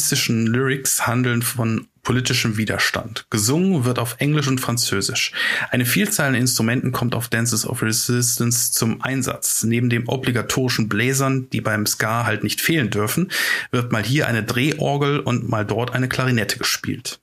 pazifistischen 0.01 0.47
Lyrics 0.47 1.07
handeln 1.07 1.43
von 1.43 1.87
politischem 2.03 2.57
Widerstand. 2.57 3.27
Gesungen 3.29 3.85
wird 3.85 3.99
auf 3.99 4.17
Englisch 4.19 4.49
und 4.49 4.59
Französisch. 4.59 5.33
Eine 5.71 5.85
Vielzahl 5.85 6.29
an 6.29 6.35
Instrumenten 6.35 6.91
kommt 6.91 7.15
auf 7.15 7.29
Dances 7.29 7.67
of 7.67 7.83
Resistance 7.83 8.73
zum 8.73 9.03
Einsatz. 9.03 9.63
Neben 9.63 9.91
dem 9.91 10.09
obligatorischen 10.09 10.89
Bläsern, 10.89 11.51
die 11.51 11.61
beim 11.61 11.85
Ska 11.85 12.25
halt 12.25 12.43
nicht 12.43 12.63
fehlen 12.63 12.89
dürfen, 12.89 13.31
wird 13.71 13.93
mal 13.93 14.03
hier 14.03 14.27
eine 14.27 14.43
Drehorgel 14.43 15.21
und 15.21 15.51
mal 15.51 15.67
dort 15.67 15.93
eine 15.93 16.09
Klarinette 16.09 16.57
gespielt. 16.57 17.21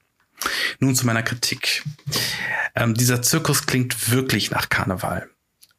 Nun 0.79 0.93
zu 0.93 1.07
meiner 1.07 1.23
Kritik. 1.23 1.83
Ähm, 2.75 2.93
dieser 2.93 3.23
Zirkus 3.23 3.65
klingt 3.65 4.11
wirklich 4.11 4.51
nach 4.51 4.69
Karneval. 4.69 5.27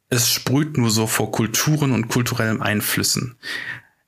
Es 0.08 0.32
sprüht 0.32 0.76
nur 0.76 0.90
so 0.90 1.06
vor 1.06 1.30
Kulturen 1.30 1.92
und 1.92 2.08
kulturellen 2.08 2.60
Einflüssen. 2.60 3.36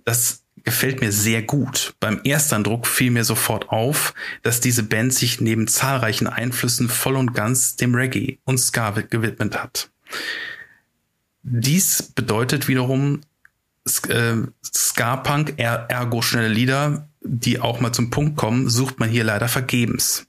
Das 0.04 0.42
gefällt 0.64 1.00
mir 1.00 1.12
sehr 1.12 1.42
gut. 1.42 1.94
Beim 2.00 2.20
Ersteindruck 2.24 2.86
fiel 2.86 3.10
mir 3.10 3.24
sofort 3.24 3.70
auf, 3.70 4.14
dass 4.42 4.60
diese 4.60 4.82
Band 4.82 5.14
sich 5.14 5.40
neben 5.40 5.66
zahlreichen 5.68 6.26
Einflüssen 6.26 6.88
voll 6.88 7.16
und 7.16 7.34
ganz 7.34 7.76
dem 7.76 7.94
Reggae 7.94 8.38
und 8.44 8.58
Ska 8.58 8.90
gewidmet 8.90 9.60
hat. 9.60 9.90
Dies 11.42 12.02
bedeutet 12.02 12.68
wiederum 12.68 13.22
äh, 14.08 14.36
Ska-Punk, 14.64 15.54
ergo 15.58 16.22
schnelle 16.22 16.48
Lieder, 16.48 17.08
die 17.22 17.60
auch 17.60 17.80
mal 17.80 17.92
zum 17.92 18.10
Punkt 18.10 18.36
kommen, 18.36 18.68
sucht 18.68 18.98
man 18.98 19.08
hier 19.08 19.24
leider 19.24 19.48
vergebens. 19.48 20.26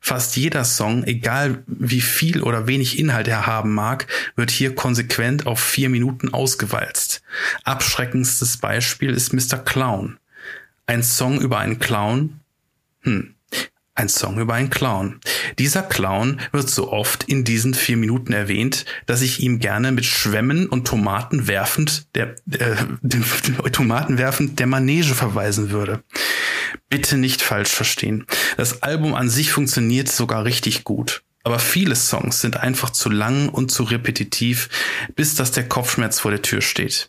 Fast 0.00 0.36
jeder 0.36 0.64
Song, 0.64 1.04
egal 1.04 1.62
wie 1.66 2.00
viel 2.00 2.42
oder 2.42 2.66
wenig 2.66 2.98
Inhalt 2.98 3.28
er 3.28 3.46
haben 3.46 3.74
mag, 3.74 4.06
wird 4.36 4.50
hier 4.50 4.74
konsequent 4.74 5.46
auf 5.46 5.60
vier 5.60 5.88
Minuten 5.88 6.32
ausgewalzt. 6.32 7.22
Abschreckendstes 7.64 8.58
Beispiel 8.58 9.10
ist 9.10 9.32
Mr. 9.32 9.58
Clown. 9.58 10.18
Ein 10.86 11.02
Song 11.02 11.40
über 11.40 11.58
einen 11.58 11.78
Clown? 11.78 12.40
Hm. 13.02 13.34
Ein 13.98 14.08
Song 14.08 14.38
über 14.38 14.54
einen 14.54 14.70
Clown. 14.70 15.18
Dieser 15.58 15.82
Clown 15.82 16.40
wird 16.52 16.70
so 16.70 16.92
oft 16.92 17.24
in 17.24 17.42
diesen 17.42 17.74
vier 17.74 17.96
Minuten 17.96 18.32
erwähnt, 18.32 18.84
dass 19.06 19.22
ich 19.22 19.40
ihm 19.40 19.58
gerne 19.58 19.90
mit 19.90 20.04
Schwämmen 20.04 20.68
und 20.68 20.86
Tomaten 20.86 21.48
werfend 21.48 22.06
der, 22.14 22.36
äh, 22.52 22.76
Tomaten 23.72 24.16
werfend 24.16 24.60
der 24.60 24.68
Manege 24.68 25.16
verweisen 25.16 25.70
würde. 25.70 26.04
Bitte 26.88 27.16
nicht 27.16 27.42
falsch 27.42 27.70
verstehen. 27.70 28.26
Das 28.56 28.82
Album 28.82 29.14
an 29.14 29.28
sich 29.28 29.52
funktioniert 29.52 30.08
sogar 30.08 30.44
richtig 30.44 30.84
gut. 30.84 31.22
Aber 31.44 31.58
viele 31.58 31.96
Songs 31.96 32.40
sind 32.40 32.56
einfach 32.56 32.90
zu 32.90 33.10
lang 33.10 33.48
und 33.48 33.70
zu 33.70 33.84
repetitiv, 33.84 34.68
bis 35.14 35.34
dass 35.34 35.52
der 35.52 35.68
Kopfschmerz 35.68 36.20
vor 36.20 36.30
der 36.30 36.42
Tür 36.42 36.60
steht. 36.60 37.08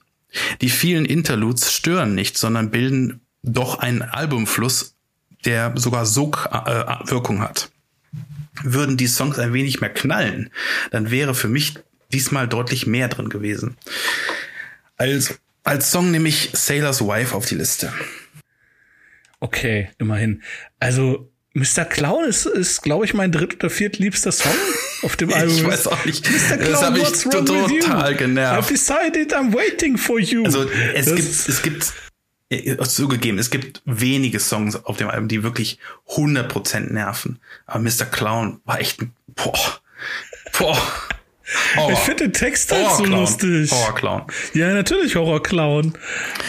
Die 0.61 0.69
vielen 0.69 1.05
Interludes 1.05 1.73
stören 1.73 2.15
nicht, 2.15 2.37
sondern 2.37 2.71
bilden 2.71 3.21
doch 3.43 3.79
einen 3.79 4.01
Albumfluss, 4.01 4.95
der 5.45 5.73
sogar 5.75 6.05
Sogwirkung 6.05 7.37
äh, 7.37 7.41
hat. 7.41 7.69
Würden 8.63 8.97
die 8.97 9.07
Songs 9.07 9.39
ein 9.39 9.53
wenig 9.53 9.81
mehr 9.81 9.93
knallen, 9.93 10.49
dann 10.91 11.11
wäre 11.11 11.33
für 11.33 11.47
mich 11.47 11.75
diesmal 12.11 12.47
deutlich 12.47 12.85
mehr 12.85 13.07
drin 13.07 13.29
gewesen. 13.29 13.77
Also, 14.97 15.33
als 15.63 15.91
Song 15.91 16.11
nehme 16.11 16.29
ich 16.29 16.49
Sailor's 16.53 17.01
Wife 17.01 17.35
auf 17.35 17.45
die 17.45 17.55
Liste. 17.55 17.93
Okay, 19.39 19.89
immerhin. 19.99 20.43
Also 20.79 21.31
Mr. 21.53 21.85
Clown 21.85 22.25
ist, 22.25 22.45
ist 22.45 22.81
glaube 22.81 23.05
ich, 23.05 23.13
mein 23.13 23.31
dritt- 23.31 23.55
oder 23.55 23.69
viertliebster 23.69 24.31
Song 24.31 24.51
auf 25.01 25.15
dem 25.15 25.33
Album. 25.33 25.55
Ich 25.55 25.65
weiß 25.65 25.87
auch 25.87 26.05
nicht. 26.05 26.29
Mr. 26.29 26.57
Clown, 26.57 26.71
das 26.71 26.83
habe 26.83 26.99
ich 26.99 27.11
total 27.23 28.15
genervt. 28.15 28.63
I've 28.63 28.71
decided 28.71 29.33
I'm 29.33 29.53
waiting 29.53 29.97
for 29.97 30.19
you. 30.19 30.43
Also 30.45 30.69
es 30.93 31.05
das 31.05 31.15
gibt, 31.15 31.49
es 31.49 31.61
gibt, 31.61 31.93
äh, 32.49 32.77
zugegeben, 32.83 33.39
es 33.39 33.49
gibt 33.49 33.81
wenige 33.85 34.39
Songs 34.39 34.75
auf 34.75 34.97
dem 34.97 35.07
Album, 35.09 35.27
die 35.27 35.43
wirklich 35.43 35.79
100% 36.09 36.91
nerven. 36.93 37.39
Aber 37.65 37.79
Mr. 37.79 38.05
Clown 38.05 38.59
war 38.65 38.79
echt, 38.79 38.99
boah, 39.35 39.79
boah. 40.57 40.77
Horror. 41.75 41.91
Ich 41.93 41.99
finde 41.99 42.23
den 42.25 42.33
Text 42.33 42.71
halt 42.71 42.91
so 42.91 43.05
lustig. 43.05 43.71
Horror-Clown. 43.71 44.23
Ja, 44.53 44.73
natürlich 44.73 45.15
Horror-Clown. 45.15 45.93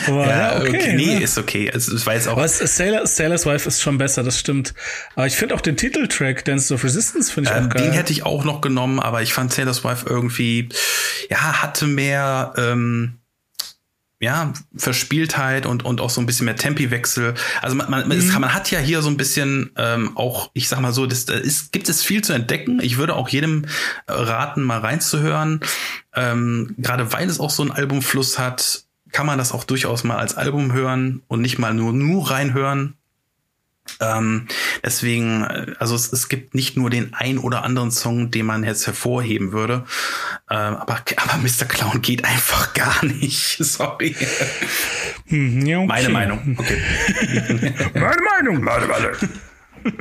Aber 0.07 0.27
ja, 0.27 0.39
ja 0.53 0.61
okay. 0.61 0.69
okay. 0.69 0.93
Nee, 0.95 1.15
ne? 1.17 1.23
ist 1.23 1.39
okay. 1.39 1.71
Es, 1.73 1.89
es 1.89 2.07
war 2.07 2.15
jetzt 2.15 2.29
auch. 2.29 2.37
Was, 2.37 2.59
Sailor, 2.59 3.07
Sailor's 3.07 3.47
Wife 3.47 3.69
ist 3.69 3.81
schon 3.81 3.99
besser, 3.99 4.23
das 4.23 4.39
stimmt. 4.39 4.75
Aber 5.15 5.27
ich 5.27 5.37
finde 5.37 5.55
auch 5.55 5.61
den 5.61 5.77
Titeltrack 5.77 6.45
Dance 6.45 6.73
of 6.73 6.85
Resistance 6.85 7.33
finde 7.33 7.51
ich 7.51 7.57
äh, 7.57 7.61
auch 7.61 7.69
geil. 7.69 7.83
Den 7.83 7.93
hätte 7.93 8.13
ich 8.13 8.25
auch 8.25 8.45
noch 8.45 8.61
genommen, 8.61 9.01
aber 9.01 9.23
ich 9.23 9.33
fand 9.33 9.53
Sailor's 9.53 9.85
Wife 9.85 10.07
irgendwie, 10.09 10.69
ja, 11.31 11.63
hatte 11.63 11.87
mehr, 11.87 12.53
ähm, 12.57 13.20
ja, 14.21 14.53
Verspieltheit 14.77 15.65
und, 15.65 15.83
und 15.85 16.01
auch 16.03 16.11
so 16.11 16.21
ein 16.21 16.27
bisschen 16.27 16.45
mehr 16.45 16.57
Tempiwechsel. 16.57 17.35
Also 17.63 17.75
man, 17.75 17.91
man, 17.91 18.07
mhm. 18.07 18.33
man 18.39 18.53
hat 18.53 18.71
ja 18.71 18.79
hier 18.79 19.01
so 19.01 19.09
ein 19.09 19.17
bisschen 19.17 19.71
ähm, 19.77 20.17
auch, 20.17 20.51
ich 20.53 20.69
sag 20.69 20.81
mal 20.81 20.93
so, 20.93 21.07
das, 21.07 21.25
da 21.25 21.35
ist, 21.35 21.73
gibt 21.73 21.89
es 21.89 22.03
viel 22.03 22.23
zu 22.23 22.35
entdecken. 22.35 22.81
Ich 22.83 22.99
würde 22.99 23.17
auch 23.17 23.31
jedem 23.31 23.65
äh, 24.07 24.13
raten, 24.13 24.63
mal 24.63 24.81
reinzuhören. 24.81 25.61
Ähm, 26.15 26.75
Gerade 26.77 27.13
weil 27.15 27.29
es 27.31 27.41
auch 27.41 27.51
so 27.51 27.63
einen 27.63 27.73
Albumfluss 27.73 28.39
hat, 28.39 28.85
kann 29.11 29.25
man 29.25 29.39
das 29.39 29.53
auch 29.53 29.65
durchaus 29.65 30.05
mal 30.05 30.19
als 30.19 30.37
Album 30.37 30.73
hören 30.73 31.23
und 31.27 31.41
nicht 31.41 31.59
mal 31.59 31.73
nur, 31.73 31.95
nur 31.95 32.31
reinhören. 32.31 32.97
Ähm, 34.01 34.47
Deswegen, 34.85 35.45
äh, 35.45 35.75
also 35.79 35.95
es, 35.95 36.13
es 36.13 36.29
gibt 36.29 36.55
nicht 36.55 36.77
nur 36.77 36.91
den 36.91 37.15
ein 37.15 37.39
oder 37.39 37.63
anderen 37.65 37.91
Song, 37.91 38.31
den 38.31 38.47
man 38.47 38.65
jetzt 38.65 38.87
hervorheben 38.87 39.53
würde. 39.53 39.85
Äh, 40.49 40.55
aber, 40.55 41.03
aber 41.17 41.39
Mr. 41.39 41.67
Clown 41.67 42.03
geht 42.03 42.25
einfach 42.25 42.75
gar 42.75 43.05
nicht. 43.05 43.59
Sorry. 43.65 44.17
Hm, 45.27 45.67
ja, 45.67 45.79
okay. 45.79 45.87
Meine 45.87 46.09
Meinung. 46.09 46.57
Okay. 46.59 46.79
Meine 47.95 48.23
Meinung. 48.23 48.63
Meine 48.63 48.87
Meinung. 48.87 49.13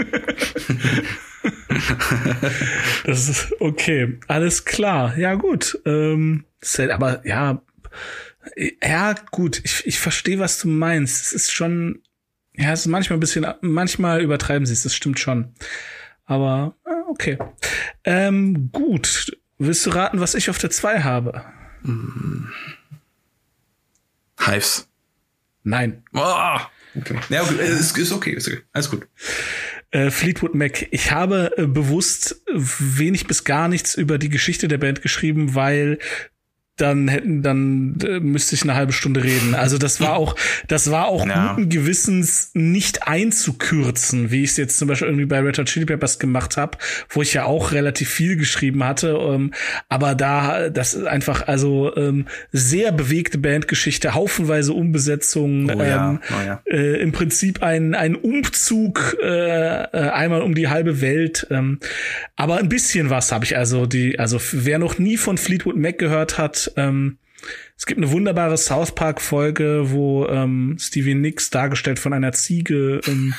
das 3.06 3.30
ist 3.30 3.54
okay. 3.60 4.20
Alles 4.28 4.66
klar. 4.66 5.18
Ja, 5.18 5.36
gut. 5.36 5.80
Ähm, 5.86 6.46
aber 6.90 7.26
ja, 7.26 7.62
ja, 8.84 9.16
gut. 9.32 9.62
Ich, 9.64 9.86
ich 9.86 10.00
verstehe, 10.00 10.40
was 10.40 10.60
du 10.60 10.68
meinst. 10.68 11.22
Es 11.22 11.34
ist 11.34 11.52
schon, 11.54 12.02
ja, 12.60 12.74
es 12.74 12.82
ist 12.82 12.88
manchmal 12.88 13.18
ein 13.18 13.22
bisschen, 13.22 13.48
manchmal 13.62 14.22
übertreiben 14.22 14.66
sie 14.66 14.74
es, 14.74 14.84
das 14.84 14.94
stimmt 14.94 15.20
schon. 15.20 15.54
Aber, 16.26 16.76
okay. 17.10 17.38
Ähm, 18.04 18.70
gut. 18.72 19.36
Willst 19.58 19.86
du 19.86 19.92
raten, 19.92 20.20
was 20.20 20.36
ich 20.36 20.50
auf 20.50 20.58
der 20.58 20.70
2 20.70 21.02
habe? 21.02 21.46
Hives. 24.40 24.90
Nein. 25.64 26.04
Oh, 26.14 26.60
okay. 26.98 27.20
Ja, 27.30 27.44
ist, 27.44 27.98
ist 27.98 28.12
okay, 28.12 28.32
ist 28.32 28.48
okay. 28.48 28.62
Alles 28.74 28.90
gut. 28.90 29.08
Äh, 29.92 30.12
Fleetwood 30.12 30.54
Mac. 30.54 30.88
Ich 30.92 31.12
habe 31.12 31.52
äh, 31.58 31.66
bewusst 31.66 32.42
wenig 32.54 33.26
bis 33.26 33.46
gar 33.46 33.70
nichts 33.70 33.96
über 33.96 34.18
die 34.18 34.30
Geschichte 34.30 34.68
der 34.68 34.78
Band 34.78 35.02
geschrieben, 35.02 35.56
weil 35.56 35.98
dann 36.82 37.08
hätten, 37.08 37.42
dann 37.42 37.96
äh, 38.04 38.20
müsste 38.20 38.56
ich 38.56 38.64
eine 38.64 38.76
halbe 38.76 38.94
Stunde 38.94 39.24
reden. 39.24 39.56
Also 39.56 39.78
das 39.78 40.00
war 40.02 40.16
auch, 40.16 40.36
das 40.68 40.92
war 40.92 41.08
auch 41.08 41.26
ja. 41.26 41.54
guten 41.54 41.70
Gewissens 41.70 42.52
nicht 42.54 43.08
einzukürzen, 43.08 44.32
wie 44.32 44.44
ich 44.44 44.52
es 44.52 44.58
jetzt 44.58 44.78
zum 44.78 44.88
Beispiel 44.88 45.08
irgendwie 45.08 45.26
bei 45.26 45.40
Red 45.40 45.58
Hot 45.58 45.68
Chili 45.68 45.86
Peppers 45.86 46.20
gemacht 46.20 46.58
habe, 46.58 46.78
wo 47.10 47.22
ich 47.22 47.34
ja 47.34 47.46
auch 47.46 47.72
relativ 47.72 48.10
viel 48.10 48.38
geschrieben 48.38 48.84
hatte. 48.84 49.18
Ähm, 49.22 49.54
aber 49.88 50.16
da, 50.16 50.70
das 50.70 50.94
ist 50.94 51.06
einfach 51.06 51.48
also 51.48 51.96
ähm, 51.96 52.26
sehr 52.52 52.92
bewegte 52.92 53.38
Bandgeschichte, 53.38 54.14
haufenweise 54.14 54.74
Umbesetzungen, 54.74 55.70
oh, 55.70 55.84
ja. 55.84 56.10
Ähm, 56.12 56.20
oh, 56.30 56.46
ja. 56.46 56.62
Äh, 56.66 57.02
im 57.02 57.12
Prinzip 57.12 57.64
ein, 57.64 57.96
ein 57.96 58.16
Umzug 58.16 59.18
äh, 59.22 59.84
äh, 59.84 60.10
einmal 60.10 60.42
um 60.42 60.56
die 60.56 60.68
halbe 60.68 61.02
Welt. 61.02 61.48
Ähm, 61.50 61.80
aber 62.36 62.58
ein 62.58 62.70
bisschen 62.70 63.10
was 63.10 63.32
habe 63.32 63.46
ich 63.46 63.58
also 63.58 63.86
die, 63.86 64.20
also 64.20 64.40
wer 64.52 64.80
noch 64.80 64.98
nie 65.00 65.18
von 65.18 65.38
Fleetwood 65.38 65.76
Mac 65.76 65.98
gehört 65.98 66.38
hat, 66.38 66.69
ähm, 66.76 67.18
es 67.78 67.86
gibt 67.86 67.98
eine 67.98 68.12
wunderbare 68.12 68.58
South 68.58 68.94
Park 68.94 69.22
Folge, 69.22 69.92
wo 69.92 70.28
ähm, 70.28 70.76
Stevie 70.80 71.16
Nicks 71.16 71.50
dargestellt 71.50 72.00
von 72.00 72.14
einer 72.14 72.34
Ziege. 72.34 73.00
Ähm, 73.08 73.34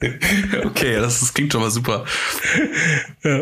okay, 0.64 0.96
das, 0.96 1.20
das, 1.20 1.34
klingt 1.34 1.52
schon 1.52 1.62
mal 1.62 1.70
super. 1.70 2.04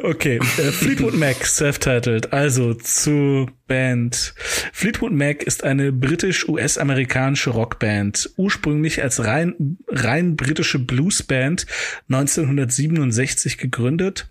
okay, 0.02 0.36
äh, 0.36 0.72
Fleetwood 0.72 1.14
Mac, 1.18 1.46
self-titled. 1.46 2.34
Also 2.34 2.74
zu 2.74 3.48
Band. 3.66 4.34
Fleetwood 4.72 5.12
Mac 5.12 5.42
ist 5.42 5.64
eine 5.64 5.92
britisch-US-amerikanische 5.92 7.50
Rockband, 7.50 8.30
ursprünglich 8.36 9.02
als 9.02 9.24
rein, 9.24 9.78
rein 9.88 10.36
britische 10.36 10.78
Bluesband 10.78 11.66
1967 12.08 13.56
gegründet 13.56 14.28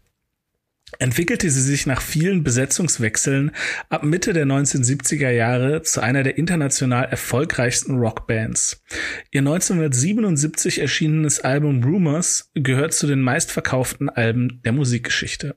entwickelte 0.99 1.49
sie 1.49 1.61
sich 1.61 1.85
nach 1.85 2.01
vielen 2.01 2.43
Besetzungswechseln 2.43 3.51
ab 3.89 4.03
Mitte 4.03 4.33
der 4.33 4.45
1970er 4.45 5.29
Jahre 5.29 5.81
zu 5.81 6.01
einer 6.01 6.23
der 6.23 6.37
international 6.37 7.05
erfolgreichsten 7.05 7.97
Rockbands. 7.97 8.83
Ihr 9.31 9.41
1977 9.41 10.79
erschienenes 10.79 11.39
Album 11.41 11.83
Rumors 11.83 12.51
gehört 12.53 12.93
zu 12.93 13.07
den 13.07 13.21
meistverkauften 13.21 14.09
Alben 14.09 14.61
der 14.63 14.71
Musikgeschichte. 14.71 15.55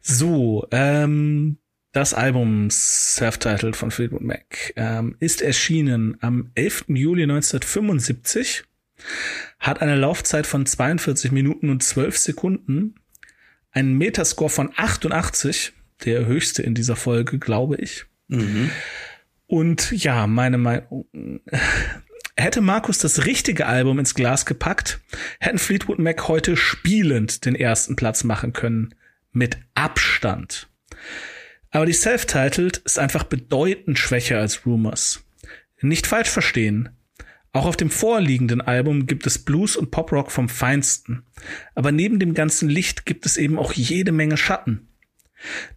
So, 0.00 0.66
ähm, 0.70 1.58
das 1.92 2.12
Album 2.12 2.68
Self-Titled 2.70 3.74
von 3.74 3.90
Fleetwood 3.90 4.22
Mac 4.22 4.72
ähm, 4.76 5.16
ist 5.18 5.40
erschienen 5.40 6.18
am 6.20 6.50
11. 6.54 6.86
Juli 6.88 7.22
1975 7.22 8.64
hat 9.58 9.80
eine 9.80 9.96
Laufzeit 9.96 10.46
von 10.46 10.66
42 10.66 11.32
Minuten 11.32 11.70
und 11.70 11.82
12 11.82 12.18
Sekunden, 12.18 12.94
einen 13.76 13.98
Metascore 13.98 14.48
von 14.48 14.72
88, 14.74 15.74
der 16.06 16.24
höchste 16.24 16.62
in 16.62 16.74
dieser 16.74 16.96
Folge, 16.96 17.38
glaube 17.38 17.76
ich. 17.76 18.06
Mhm. 18.28 18.70
Und 19.46 19.92
ja, 19.92 20.26
meine 20.26 20.56
Meinung. 20.56 21.06
Hätte 22.38 22.60
Markus 22.62 22.98
das 22.98 23.26
richtige 23.26 23.66
Album 23.66 23.98
ins 23.98 24.14
Glas 24.14 24.46
gepackt, 24.46 25.00
hätten 25.40 25.58
Fleetwood 25.58 25.98
Mac 25.98 26.26
heute 26.26 26.56
spielend 26.56 27.44
den 27.44 27.54
ersten 27.54 27.96
Platz 27.96 28.24
machen 28.24 28.52
können. 28.52 28.94
Mit 29.32 29.58
Abstand. 29.74 30.68
Aber 31.70 31.84
die 31.84 31.92
Self-Titled 31.92 32.78
ist 32.78 32.98
einfach 32.98 33.24
bedeutend 33.24 33.98
schwächer 33.98 34.38
als 34.38 34.64
Rumors. 34.64 35.22
Nicht 35.82 36.06
falsch 36.06 36.30
verstehen. 36.30 36.95
Auch 37.56 37.64
auf 37.64 37.78
dem 37.78 37.88
vorliegenden 37.88 38.60
Album 38.60 39.06
gibt 39.06 39.26
es 39.26 39.38
Blues 39.38 39.76
und 39.76 39.90
Poprock 39.90 40.30
vom 40.30 40.50
Feinsten. 40.50 41.22
Aber 41.74 41.90
neben 41.90 42.18
dem 42.18 42.34
ganzen 42.34 42.68
Licht 42.68 43.06
gibt 43.06 43.24
es 43.24 43.38
eben 43.38 43.58
auch 43.58 43.72
jede 43.72 44.12
Menge 44.12 44.36
Schatten. 44.36 44.88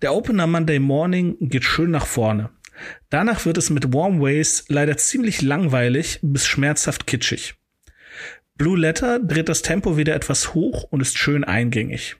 Der 0.02 0.14
Opener 0.14 0.46
Monday 0.46 0.80
Morning 0.80 1.38
geht 1.40 1.64
schön 1.64 1.90
nach 1.90 2.06
vorne. 2.06 2.50
Danach 3.10 3.46
wird 3.46 3.58
es 3.58 3.70
mit 3.70 3.94
Warm 3.94 4.20
Ways 4.20 4.66
leider 4.68 4.98
ziemlich 4.98 5.42
langweilig 5.42 6.20
bis 6.22 6.46
schmerzhaft 6.46 7.08
kitschig. 7.08 7.56
Blue 8.56 8.78
Letter 8.78 9.18
dreht 9.18 9.48
das 9.48 9.62
Tempo 9.62 9.96
wieder 9.96 10.16
etwas 10.16 10.54
hoch 10.54 10.84
und 10.84 11.00
ist 11.00 11.18
schön 11.18 11.46
eingängig. 11.46 12.18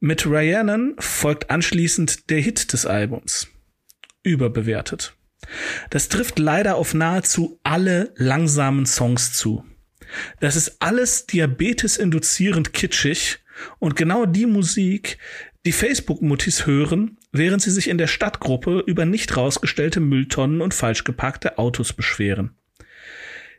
Mit 0.00 0.24
Rhiannon 0.24 0.94
folgt 0.98 1.50
anschließend 1.50 2.30
der 2.30 2.40
Hit 2.40 2.72
des 2.72 2.86
Albums. 2.86 3.48
Überbewertet. 4.22 5.15
Das 5.90 6.08
trifft 6.08 6.38
leider 6.38 6.76
auf 6.76 6.94
nahezu 6.94 7.58
alle 7.62 8.12
langsamen 8.16 8.86
Songs 8.86 9.32
zu. 9.32 9.64
Das 10.40 10.56
ist 10.56 10.76
alles 10.80 11.26
diabetesinduzierend 11.26 12.72
kitschig 12.72 13.38
und 13.78 13.96
genau 13.96 14.26
die 14.26 14.46
Musik, 14.46 15.18
die 15.64 15.72
Facebook-Muttis 15.72 16.66
hören, 16.66 17.18
während 17.32 17.62
sie 17.62 17.70
sich 17.70 17.88
in 17.88 17.98
der 17.98 18.06
Stadtgruppe 18.06 18.84
über 18.86 19.04
nicht 19.04 19.36
rausgestellte 19.36 20.00
Mülltonnen 20.00 20.60
und 20.60 20.74
falsch 20.74 21.04
geparkte 21.04 21.58
Autos 21.58 21.92
beschweren. 21.92 22.54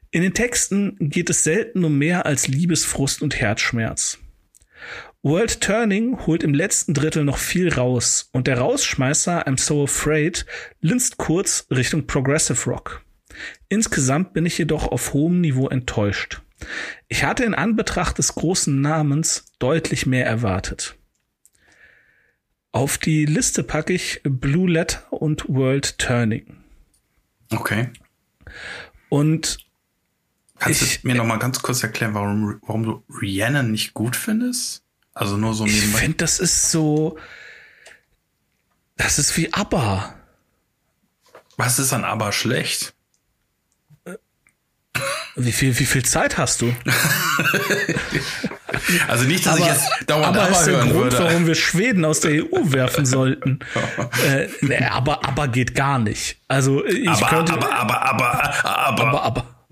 In 0.10 0.22
den 0.22 0.34
Texten 0.34 0.96
geht 1.00 1.30
es 1.30 1.44
selten 1.44 1.84
um 1.84 1.98
mehr 1.98 2.26
als 2.26 2.48
Liebesfrust 2.48 3.22
und 3.22 3.36
Herzschmerz. 3.36 4.20
World 5.28 5.60
Turning 5.60 6.26
holt 6.26 6.42
im 6.42 6.54
letzten 6.54 6.94
Drittel 6.94 7.26
noch 7.26 7.38
viel 7.38 7.74
raus 7.74 8.30
und 8.32 8.48
der 8.48 8.60
Rausschmeißer 8.60 9.46
I'm 9.46 9.60
So 9.60 9.84
Afraid 9.84 10.46
linst 10.80 11.18
kurz 11.18 11.68
Richtung 11.70 12.08
Progressive 12.08 12.70
Rock. 12.70 13.04
Insgesamt 13.68 14.32
bin 14.32 14.46
ich 14.46 14.58
jedoch 14.58 14.88
auf 14.88 15.12
hohem 15.12 15.42
Niveau 15.42 15.68
enttäuscht. 15.68 16.42
Ich 17.10 17.26
hatte 17.26 17.44
in 17.44 17.54
Anbetracht 17.54 18.18
des 18.18 18.36
großen 18.36 18.80
Namens 18.80 19.44
deutlich 19.60 20.06
mehr 20.06 20.26
erwartet. 20.26 20.96
Auf 22.72 22.98
die 22.98 23.26
Liste 23.26 23.64
packe 23.64 23.92
ich 23.92 24.22
Blue 24.24 24.72
Letter 24.72 25.12
und 25.12 25.50
World 25.50 25.98
Turning. 25.98 26.64
Okay. 27.52 27.90
Und 29.10 29.58
Kannst 30.58 30.82
ich, 30.82 31.02
du 31.02 31.08
mir 31.10 31.16
noch 31.16 31.26
mal 31.26 31.38
ganz 31.38 31.62
kurz 31.62 31.84
erklären, 31.84 32.14
warum, 32.14 32.62
warum 32.62 32.84
du 32.84 33.04
Rhiannon 33.10 33.72
nicht 33.72 33.94
gut 33.94 34.16
findest? 34.16 34.87
Also 35.18 35.36
nur 35.36 35.54
so 35.56 35.66
nebenbei. 35.66 35.88
Ich 35.88 35.96
finde, 35.96 36.18
das 36.18 36.40
ist 36.40 36.72
so. 36.72 37.18
Das 38.98 39.18
ist 39.18 39.36
wie 39.36 39.52
ABBA. 39.52 40.14
Was 41.58 41.80
ist 41.80 41.92
an 41.92 42.04
ABBA 42.04 42.32
schlecht? 42.32 42.94
Wie 45.36 45.52
viel, 45.52 45.78
wie 45.78 45.86
viel 45.86 46.06
Zeit 46.06 46.38
hast 46.38 46.62
du? 46.62 46.72
also 49.08 49.26
nicht, 49.26 49.46
dass 49.46 49.58
aber, 49.58 49.66
ich 49.66 49.68
jetzt 49.72 49.88
dauernd 50.08 50.28
aber 50.28 50.44
ABBA 50.44 50.52
ist 50.52 50.66
der 50.66 50.80
Grund, 50.80 50.94
würde. 50.94 51.20
warum 51.20 51.48
wir 51.48 51.56
Schweden 51.56 52.06
aus 52.06 52.20
der 52.20 52.44
EU 52.44 52.72
werfen 52.72 53.06
sollten. 53.06 53.60
äh, 54.28 54.48
nee, 54.62 54.78
aber, 54.78 55.28
aber 55.28 55.48
geht 55.48 55.74
gar 55.74 55.98
nicht. 56.00 56.42
Also 56.48 56.86
ich 56.86 57.08
aber, 57.10 57.28
könnte. 57.28 57.54
Aber, 57.54 57.72
aber, 57.72 58.02
aber, 58.04 58.66
aber, 58.66 59.02
aber, 59.02 59.24
aber. 59.24 59.66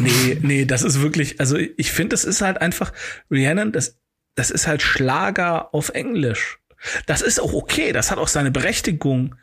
nee, 0.00 0.38
nee, 0.42 0.64
das 0.64 0.82
ist 0.82 1.00
wirklich, 1.00 1.38
also 1.40 1.56
ich 1.56 1.92
finde, 1.92 2.10
das 2.10 2.24
ist 2.24 2.40
halt 2.40 2.60
einfach, 2.60 2.92
Rhiannon, 3.30 3.72
das 3.72 3.96
das 4.38 4.52
ist 4.52 4.68
halt 4.68 4.82
Schlager 4.82 5.74
auf 5.74 5.88
Englisch. 5.88 6.60
Das 7.06 7.22
ist 7.22 7.40
auch 7.40 7.52
okay, 7.52 7.92
das 7.92 8.12
hat 8.12 8.18
auch 8.18 8.28
seine 8.28 8.52
Berechtigung. 8.52 9.34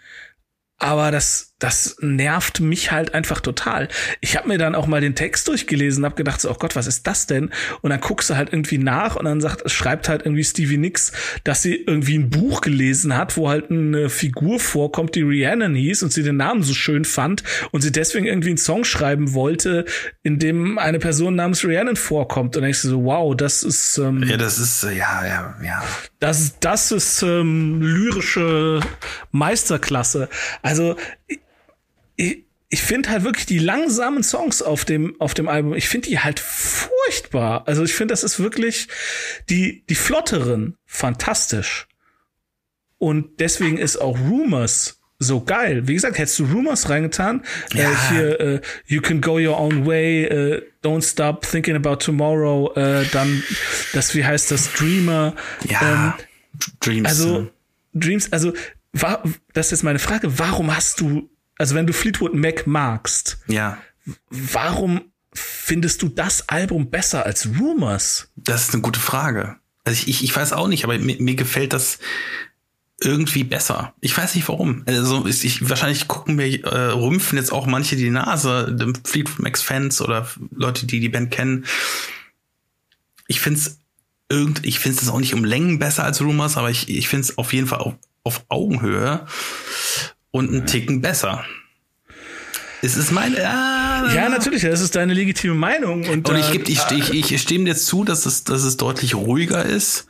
Aber 0.78 1.12
das, 1.12 1.55
das 1.60 1.96
nervt 2.02 2.60
mich 2.60 2.92
halt 2.92 3.14
einfach 3.14 3.40
total. 3.40 3.88
Ich 4.20 4.36
habe 4.36 4.50
mir 4.50 4.58
dann 4.58 4.76
auch 4.76 4.88
mal 4.88 5.00
den 5.00 5.16
Text 5.16 5.48
durchgelesen, 5.48 6.04
habe 6.04 6.16
gedacht, 6.16 6.42
so, 6.42 6.52
oh 6.52 6.56
Gott, 6.60 6.76
was 6.76 6.86
ist 6.86 7.08
das 7.08 7.28
denn? 7.28 7.50
Und 7.82 7.92
dann 7.92 8.02
guckst 8.02 8.30
du 8.30 8.36
halt 8.36 8.52
irgendwie 8.52 8.78
nach 8.78 9.16
und 9.16 9.24
dann 9.24 9.40
sagt, 9.40 9.70
schreibt 9.72 10.10
halt 10.10 10.24
irgendwie 10.26 10.44
Stevie 10.44 10.78
Nicks, 10.78 11.14
dass 11.46 11.62
sie 11.62 11.76
irgendwie 11.76 12.18
ein 12.18 12.30
Buch 12.30 12.60
gelesen 12.60 13.16
hat, 13.16 13.38
wo 13.38 13.48
halt 13.48 13.72
eine 13.72 14.10
Figur 14.10 14.60
vorkommt, 14.60 15.16
die 15.16 15.22
Rhiannon 15.22 15.76
hieß 15.76 16.04
und 16.04 16.12
sie 16.12 16.24
den 16.24 16.36
Namen 16.36 16.62
so 16.62 16.74
schön 16.74 17.06
fand 17.06 17.44
und 17.72 17.82
sie 17.82 17.92
deswegen 17.92 18.26
irgendwie 18.26 18.50
einen 18.50 18.58
Song 18.58 18.84
schreiben 18.84 19.34
wollte, 19.34 19.86
in 20.24 20.40
dem 20.40 20.78
eine 20.78 21.00
Person 21.00 21.36
namens 21.36 21.64
Rhiannon 21.64 21.96
vorkommt. 21.96 22.48
Und 22.48 22.56
dann 22.58 22.64
denkst 22.64 22.82
du 22.82 22.90
so, 22.90 23.06
wow, 23.06 23.34
das 23.34 23.64
ist 23.64 23.98
ähm, 23.98 24.24
ja, 24.24 24.36
das 24.36 24.60
ist 24.60 24.84
äh, 24.84 24.92
ja, 24.92 25.26
ja, 25.26 25.56
ja. 25.64 25.84
Das, 26.20 26.60
das 26.60 26.92
ist 26.92 27.22
ähm, 27.22 27.82
lyrische 27.82 28.82
Meisterklasse. 29.32 30.28
Also 30.62 30.98
ich, 32.16 32.46
ich 32.70 32.82
finde 32.82 33.10
halt 33.10 33.24
wirklich 33.24 33.46
die 33.46 33.60
langsamen 33.60 34.24
Songs 34.24 34.62
auf 34.62 34.86
dem, 34.86 35.20
auf 35.20 35.34
dem 35.34 35.48
Album, 35.48 35.74
ich 35.74 35.88
finde 35.88 36.10
die 36.10 36.20
halt 36.20 36.40
furchtbar. 36.40 37.68
Also 37.68 37.84
ich 37.84 37.94
finde, 37.94 38.12
das 38.12 38.24
ist 38.24 38.40
wirklich 38.40 38.88
die, 39.50 39.86
die 39.88 39.96
flotteren 39.96 40.76
fantastisch. 40.86 41.88
Und 42.98 43.40
deswegen 43.40 43.78
ist 43.78 43.98
auch 43.98 44.18
Rumors 44.18 45.02
so 45.20 45.42
geil. 45.42 45.88
Wie 45.88 45.94
gesagt, 45.94 46.18
hättest 46.18 46.40
du 46.40 46.46
Rumors 46.46 46.90
reingetan, 46.90 47.44
äh, 47.74 47.84
ja. 47.84 47.92
äh, 47.92 47.96
hier 48.10 48.40
äh, 48.40 48.62
You 48.88 49.02
Can 49.02 49.22
Go 49.22 49.38
Your 49.38 49.58
Own 49.58 49.86
Way, 49.86 50.26
äh, 50.26 50.62
Don't 50.84 51.10
Stop 51.10 51.50
Thinking 51.50 51.76
About 51.76 51.98
Tomorrow, 51.98 52.74
äh, 52.76 53.06
dann 53.12 53.44
das, 53.94 54.14
wie 54.16 54.26
heißt 54.26 54.52
das, 54.52 54.74
Dreamer. 54.74 55.36
Ja, 55.70 56.16
ähm, 56.18 56.26
Dreams. 56.80 57.08
Also 57.08 57.52
Dreams, 57.94 58.32
also 58.32 58.54
war, 58.92 59.24
das 59.54 59.68
ist 59.68 59.72
jetzt 59.72 59.84
meine 59.84 60.00
Frage, 60.00 60.38
warum 60.40 60.76
hast 60.76 61.00
du 61.00 61.30
also 61.58 61.76
wenn 61.76 61.88
du 61.88 61.94
Fleetwood 61.94 62.34
Mac 62.34 62.68
magst, 62.68 63.38
ja. 63.48 63.78
warum 64.30 65.02
findest 65.34 66.02
du 66.02 66.10
das 66.10 66.50
Album 66.50 66.90
besser 66.90 67.26
als 67.26 67.48
Rumors? 67.60 68.30
Das 68.36 68.64
ist 68.64 68.74
eine 68.74 68.82
gute 68.82 69.00
Frage. 69.00 69.58
Also 69.84 70.02
ich, 70.02 70.08
ich, 70.08 70.24
ich 70.24 70.36
weiß 70.36 70.54
auch 70.54 70.68
nicht, 70.68 70.84
aber 70.84 70.98
mir, 70.98 71.22
mir 71.22 71.36
gefällt 71.36 71.74
das 71.74 72.00
irgendwie 73.02 73.44
besser. 73.44 73.94
Ich 74.00 74.18
weiß 74.18 74.36
nicht 74.36 74.48
warum. 74.48 74.84
Also 74.86 75.26
ist 75.26 75.44
ich 75.44 75.70
wahrscheinlich 75.70 76.08
gucken 76.08 76.36
mir 76.36 76.64
äh, 76.64 76.92
rümpfen 76.92 77.38
jetzt 77.38 77.52
auch 77.52 77.66
manche 77.66 77.96
die 77.96 78.10
Nase, 78.10 78.76
Fleetwood 79.04 79.40
Macs 79.40 79.62
Fans 79.62 80.02
oder 80.02 80.28
Leute, 80.52 80.86
die 80.86 81.00
die 81.00 81.10
Band 81.10 81.32
kennen. 81.32 81.66
Ich 83.28 83.42
find's 83.42 83.80
irgend 84.30 84.66
ich 84.66 84.80
find's 84.80 85.00
das 85.00 85.10
auch 85.10 85.20
nicht 85.20 85.34
um 85.34 85.44
Längen 85.44 85.78
besser 85.78 86.04
als 86.04 86.22
Rumors, 86.22 86.58
aber 86.58 86.72
ich 86.72 86.90
ich 86.90 87.08
find's 87.08 87.38
auf 87.38 87.54
jeden 87.54 87.68
Fall 87.68 87.80
auf, 87.80 87.96
auf 88.24 88.46
Augenhöhe 88.48 89.28
und 90.36 90.50
einen 90.50 90.66
Ticken 90.66 91.00
besser. 91.00 91.46
Es 92.82 92.98
ist 92.98 93.12
meine. 93.12 93.38
Ah, 93.48 94.14
ja, 94.14 94.28
natürlich, 94.28 94.64
das 94.64 94.82
ist 94.82 94.94
deine 94.94 95.14
legitime 95.14 95.56
Meinung. 95.56 96.06
Und, 96.10 96.30
und 96.30 96.36
ich, 96.36 96.52
geb, 96.52 96.68
ich, 96.68 96.82
ich, 96.92 97.32
ich 97.32 97.42
stimme 97.42 97.64
dir 97.64 97.76
zu, 97.76 98.04
dass 98.04 98.26
es, 98.26 98.44
dass 98.44 98.64
es 98.64 98.76
deutlich 98.76 99.16
ruhiger 99.16 99.64
ist. 99.64 100.08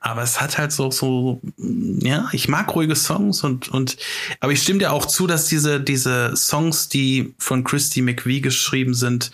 Aber 0.00 0.22
es 0.22 0.40
hat 0.40 0.58
halt 0.58 0.72
so, 0.72 0.90
so, 0.90 1.40
ja, 1.56 2.28
ich 2.32 2.48
mag 2.48 2.74
ruhige 2.74 2.96
Songs 2.96 3.44
und, 3.44 3.68
und, 3.68 3.96
aber 4.40 4.50
ich 4.50 4.60
stimme 4.60 4.80
dir 4.80 4.92
auch 4.92 5.06
zu, 5.06 5.28
dass 5.28 5.46
diese, 5.46 5.80
diese 5.80 6.32
Songs, 6.34 6.88
die 6.88 7.36
von 7.38 7.62
Christy 7.62 8.02
McVie 8.02 8.40
geschrieben 8.40 8.94
sind, 8.94 9.30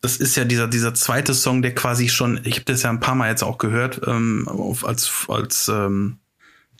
das 0.00 0.18
ist 0.18 0.36
ja 0.36 0.44
dieser, 0.44 0.68
dieser 0.68 0.94
zweite 0.94 1.34
Song, 1.34 1.62
der 1.62 1.74
quasi 1.74 2.08
schon, 2.08 2.40
ich 2.44 2.54
habe 2.54 2.66
das 2.66 2.84
ja 2.84 2.90
ein 2.90 3.00
paar 3.00 3.16
Mal 3.16 3.30
jetzt 3.30 3.42
auch 3.42 3.58
gehört, 3.58 4.02
ähm, 4.06 4.48
als, 4.84 5.10
als, 5.26 5.66
ähm, 5.66 6.18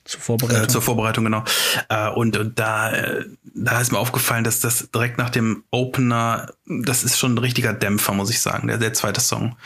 zur 0.04 0.20
Vorbereitung. 0.20 0.64
Äh, 0.64 0.68
zur 0.68 0.82
Vorbereitung, 0.82 1.24
genau. 1.24 1.44
Äh, 1.88 2.08
und, 2.10 2.36
und 2.36 2.58
da, 2.58 2.92
äh, 2.92 3.24
da 3.54 3.80
ist 3.80 3.92
mir 3.92 3.98
aufgefallen, 3.98 4.44
dass 4.44 4.60
das 4.60 4.90
direkt 4.90 5.18
nach 5.18 5.30
dem 5.30 5.64
Opener, 5.70 6.52
das 6.66 7.04
ist 7.04 7.18
schon 7.18 7.34
ein 7.34 7.38
richtiger 7.38 7.72
Dämpfer, 7.72 8.12
muss 8.12 8.30
ich 8.30 8.40
sagen, 8.40 8.68
der, 8.68 8.78
der 8.78 8.92
zweite 8.92 9.20
Song. 9.20 9.56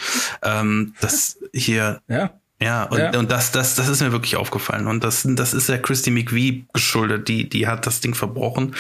Ähm, 0.43 0.95
das 1.01 1.39
hier. 1.53 2.03
Ja. 2.09 2.39
Ja, 2.59 2.85
und, 2.85 2.99
ja. 2.99 3.19
und 3.19 3.31
das, 3.31 3.53
das, 3.53 3.75
das 3.75 3.87
ist 3.87 4.01
mir 4.01 4.13
wirklich 4.13 4.37
aufgefallen. 4.37 4.87
Und 4.87 5.05
das, 5.05 5.27
das 5.29 5.53
ist 5.53 5.69
der 5.69 5.83
Christy 5.83 6.11
McVie 6.11 6.67
geschuldet, 6.73 7.29
die, 7.29 7.51
die 7.51 7.67
hat 7.67 7.87
das 7.87 8.01
Ding 8.01 8.15
verbrochen. 8.15 8.75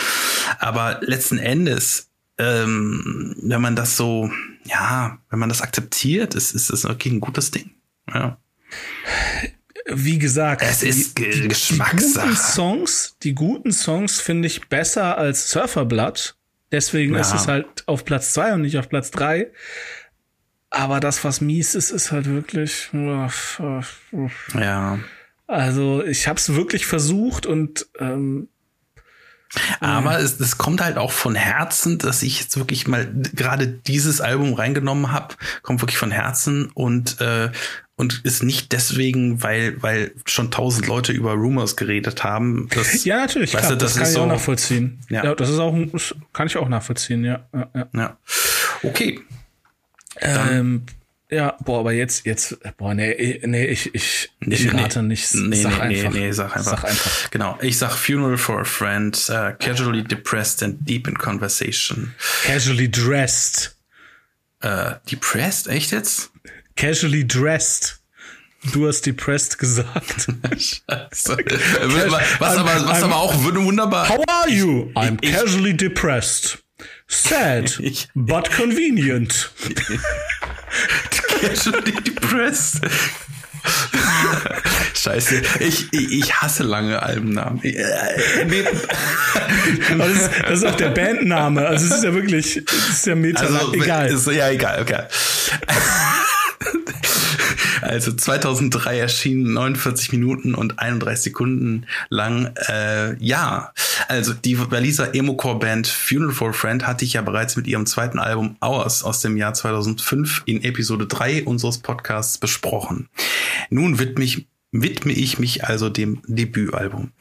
Aber 0.59 1.01
letzten 1.03 1.37
Endes, 1.37 2.09
ähm, 2.39 3.37
wenn 3.43 3.61
man 3.61 3.77
das 3.77 3.99
so, 3.99 4.31
ja, 4.65 5.19
wenn 5.29 5.39
man 5.39 5.51
das 5.51 5.61
akzeptiert, 5.61 6.35
ist, 6.35 6.53
ist 6.53 6.71
das 6.71 6.85
wirklich 6.85 7.13
ein 7.13 7.21
gutes 7.21 7.51
Ding. 7.51 7.71
Ja 8.15 8.39
wie 9.89 10.19
gesagt, 10.19 10.63
es 10.63 10.83
ist 10.83 11.19
die, 11.19 11.49
Geschmackssache. 11.49 12.27
Die 12.27 12.29
guten 12.29 12.37
Songs, 12.37 13.17
die 13.23 13.35
guten 13.35 13.73
Songs 13.73 14.21
finde 14.21 14.47
ich 14.47 14.69
besser 14.69 15.17
als 15.17 15.51
Surferblatt. 15.51 16.37
Deswegen 16.73 17.15
ja. 17.15 17.21
ist 17.21 17.33
es 17.33 17.47
halt 17.47 17.87
auf 17.87 18.05
Platz 18.05 18.33
zwei 18.33 18.53
und 18.53 18.63
nicht 18.63 18.79
auf 18.79 18.89
Platz 18.89 19.11
drei. 19.11 19.53
Aber 20.71 20.99
das, 20.99 21.23
was 21.25 21.41
mies 21.41 21.75
ist, 21.75 21.91
ist 21.91 22.11
halt 22.11 22.27
wirklich. 22.27 22.91
Ja. 24.55 24.99
Also 25.47 26.05
ich 26.05 26.27
habe 26.27 26.39
es 26.39 26.55
wirklich 26.55 26.87
versucht 26.87 27.47
und 27.47 27.87
ähm, 28.01 28.49
aber 29.81 30.19
es, 30.19 30.41
es 30.41 30.59
kommt 30.59 30.83
halt 30.83 30.99
auch 30.99 31.13
von 31.13 31.35
Herzen, 31.35 31.99
dass 31.99 32.23
ich 32.23 32.41
jetzt 32.41 32.57
wirklich 32.59 32.89
mal 32.89 33.09
gerade 33.35 33.69
dieses 33.69 34.21
Album 34.21 34.55
reingenommen 34.55 35.13
habe, 35.13 35.37
kommt 35.63 35.81
wirklich 35.81 35.99
von 35.99 36.11
Herzen 36.11 36.71
und 36.75 37.21
äh, 37.21 37.51
und 37.97 38.21
ist 38.25 38.43
nicht 38.43 38.73
deswegen, 38.73 39.43
weil 39.43 39.83
weil 39.83 40.13
schon 40.27 40.51
tausend 40.51 40.87
Leute 40.87 41.13
über 41.13 41.33
Rumors 41.33 41.77
geredet 41.77 42.25
haben. 42.25 42.69
Das, 42.75 43.05
ja, 43.05 43.17
natürlich, 43.17 43.51
klar, 43.51 43.63
du, 43.71 43.77
das, 43.77 43.95
das 43.95 43.97
kann 43.97 44.07
ich 44.09 44.15
so, 44.15 44.23
auch 44.23 44.27
nachvollziehen. 44.27 45.01
Ja. 45.09 45.25
ja. 45.25 45.35
das 45.35 45.49
ist 45.51 45.59
auch, 45.59 45.75
kann 46.33 46.47
ich 46.47 46.57
auch 46.57 46.69
nachvollziehen, 46.69 47.25
ja. 47.25 47.47
Ja, 47.53 47.71
ja. 47.75 47.89
ja. 47.95 48.19
okay. 48.83 49.21
Ähm, 50.21 50.83
ja, 51.31 51.57
boah, 51.65 51.81
aber 51.81 51.93
jetzt, 51.93 52.25
jetzt, 52.25 52.57
boah, 52.77 52.95
nee, 52.95 53.41
nee, 53.45 53.67
ich, 53.67 53.95
ich, 53.95 54.31
ich 54.41 54.73
rate 54.73 55.03
nee, 55.03 55.09
nicht. 55.09 55.35
Nee, 55.35 55.57
sag 55.57 55.89
nee, 55.89 56.01
einfach. 56.01 56.13
nee, 56.13 56.21
nee, 56.21 56.33
sag 56.33 56.57
einfach. 56.57 56.83
Sag 56.83 56.85
einfach. 56.85 57.31
Genau, 57.31 57.59
ich 57.63 57.79
sag 57.79 57.93
Funeral 57.93 58.37
for 58.37 58.61
a 58.61 58.65
Friend, 58.65 59.17
uh, 59.31 59.53
Casually 59.59 60.05
Depressed 60.05 60.63
and 60.63 60.89
Deep 60.89 61.09
in 61.09 61.19
Conversation. 61.19 62.15
Casually 62.45 62.89
Dressed. 62.89 63.77
Uh, 64.65 64.95
depressed? 65.11 65.69
Echt 65.69 65.93
jetzt? 65.93 66.31
Casually 66.77 67.27
Dressed. 67.27 67.99
Du 68.73 68.87
hast 68.87 69.07
depressed 69.07 69.59
gesagt. 69.59 70.27
Scheiße. 70.51 71.37
was, 72.39 72.57
aber, 72.57 72.89
was 72.89 73.03
aber 73.03 73.17
auch 73.17 73.35
wunderbar. 73.35 74.09
How 74.09 74.25
are 74.27 74.51
you? 74.51 74.91
I'm 74.95 75.19
ich, 75.21 75.33
casually 75.33 75.77
depressed. 75.77 76.59
Sad, 77.07 77.79
ich, 77.83 78.09
but 78.15 78.51
convenient. 78.51 79.51
Casually 81.41 81.93
depressed. 81.93 82.81
Scheiße, 84.95 85.43
ich, 85.61 85.93
ich 85.93 86.35
hasse 86.35 86.63
lange 86.63 87.03
Albennamen. 87.03 87.63
Äh, 87.63 87.85
das, 89.97 90.09
ist, 90.09 90.31
das 90.43 90.59
ist 90.59 90.65
auch 90.65 90.77
der 90.77 90.91
Bandname. 90.91 91.67
Also 91.67 91.87
es 91.87 91.99
ist 91.99 92.05
ja 92.05 92.15
wirklich, 92.15 92.57
es 92.57 92.89
ist 92.91 93.07
ja 93.07 93.15
meta. 93.15 93.45
Also, 93.45 93.73
egal. 93.75 94.07
Ist, 94.09 94.27
ja, 94.27 94.51
egal, 94.51 94.83
okay. 94.83 95.03
Also 97.83 98.13
2003 98.13 98.99
erschienen 98.99 99.53
49 99.53 100.13
Minuten 100.13 100.55
und 100.55 100.79
31 100.79 101.25
Sekunden 101.25 101.87
lang. 102.09 102.53
Äh, 102.69 103.17
ja, 103.23 103.73
also 104.09 104.33
die 104.33 104.59
Waliser 104.59 105.15
Emo-Core-Band 105.15 105.87
Funeral 105.87 106.33
for 106.33 106.53
Friend 106.53 106.87
hatte 106.87 107.05
ich 107.05 107.15
ja 107.15 107.23
bereits 107.23 107.57
mit 107.57 107.67
ihrem 107.67 107.87
zweiten 107.87 108.19
Album 108.19 108.57
Hours 108.61 109.03
aus 109.03 109.21
dem 109.21 109.37
Jahr 109.37 109.55
2005 109.55 110.43
in 110.47 110.63
Episode 110.63 111.07
3 111.07 111.45
unseres 111.45 111.79
Podcasts 111.79 112.39
besprochen. 112.39 113.09
Nun 113.71 113.99
widme 113.99 114.25
ich 114.25 114.47
widme 114.73 115.13
ich 115.13 115.39
mich 115.39 115.65
also 115.65 115.89
dem 115.89 116.21
Debütalbum. 116.27 117.13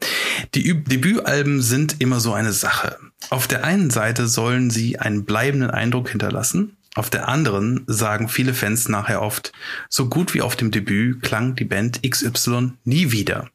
Die 0.54 0.68
Ü 0.68 0.82
Debütalben 0.82 1.62
sind 1.62 1.96
immer 2.00 2.20
so 2.20 2.32
eine 2.32 2.52
Sache. 2.52 2.98
Auf 3.30 3.46
der 3.46 3.64
einen 3.64 3.90
Seite 3.90 4.26
sollen 4.26 4.68
sie 4.70 4.98
einen 4.98 5.24
bleibenden 5.24 5.70
Eindruck 5.70 6.10
hinterlassen, 6.10 6.76
auf 6.96 7.10
der 7.10 7.28
anderen 7.28 7.84
sagen 7.86 8.28
viele 8.28 8.54
Fans 8.54 8.88
nachher 8.88 9.22
oft, 9.22 9.52
so 9.88 10.08
gut 10.08 10.34
wie 10.34 10.42
auf 10.42 10.56
dem 10.56 10.70
Debüt 10.70 11.22
klang 11.22 11.54
die 11.54 11.64
Band 11.64 12.02
XY 12.02 12.72
nie 12.84 13.12
wieder. 13.12 13.48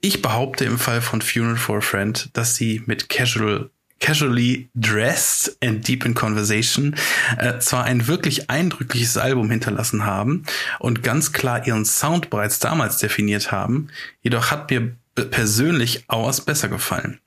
Ich 0.00 0.22
behaupte 0.22 0.64
im 0.64 0.78
Fall 0.78 1.00
von 1.00 1.22
Funeral 1.22 1.56
for 1.56 1.78
a 1.78 1.80
Friend, 1.80 2.30
dass 2.32 2.56
sie 2.56 2.82
mit 2.86 3.08
Casual 3.08 3.70
Casually 4.00 4.68
Dressed 4.74 5.56
and 5.60 5.86
Deep 5.86 6.04
in 6.04 6.14
Conversation 6.14 6.94
äh, 7.36 7.58
zwar 7.58 7.84
ein 7.84 8.06
wirklich 8.06 8.48
eindrückliches 8.48 9.16
Album 9.16 9.50
hinterlassen 9.50 10.06
haben 10.06 10.44
und 10.78 11.02
ganz 11.02 11.32
klar 11.32 11.66
ihren 11.66 11.84
Sound 11.84 12.30
bereits 12.30 12.60
damals 12.60 12.98
definiert 12.98 13.50
haben, 13.50 13.88
jedoch 14.22 14.52
hat 14.52 14.70
mir 14.70 14.94
persönlich 15.14 16.04
Hours 16.08 16.42
besser 16.42 16.68
gefallen. 16.68 17.18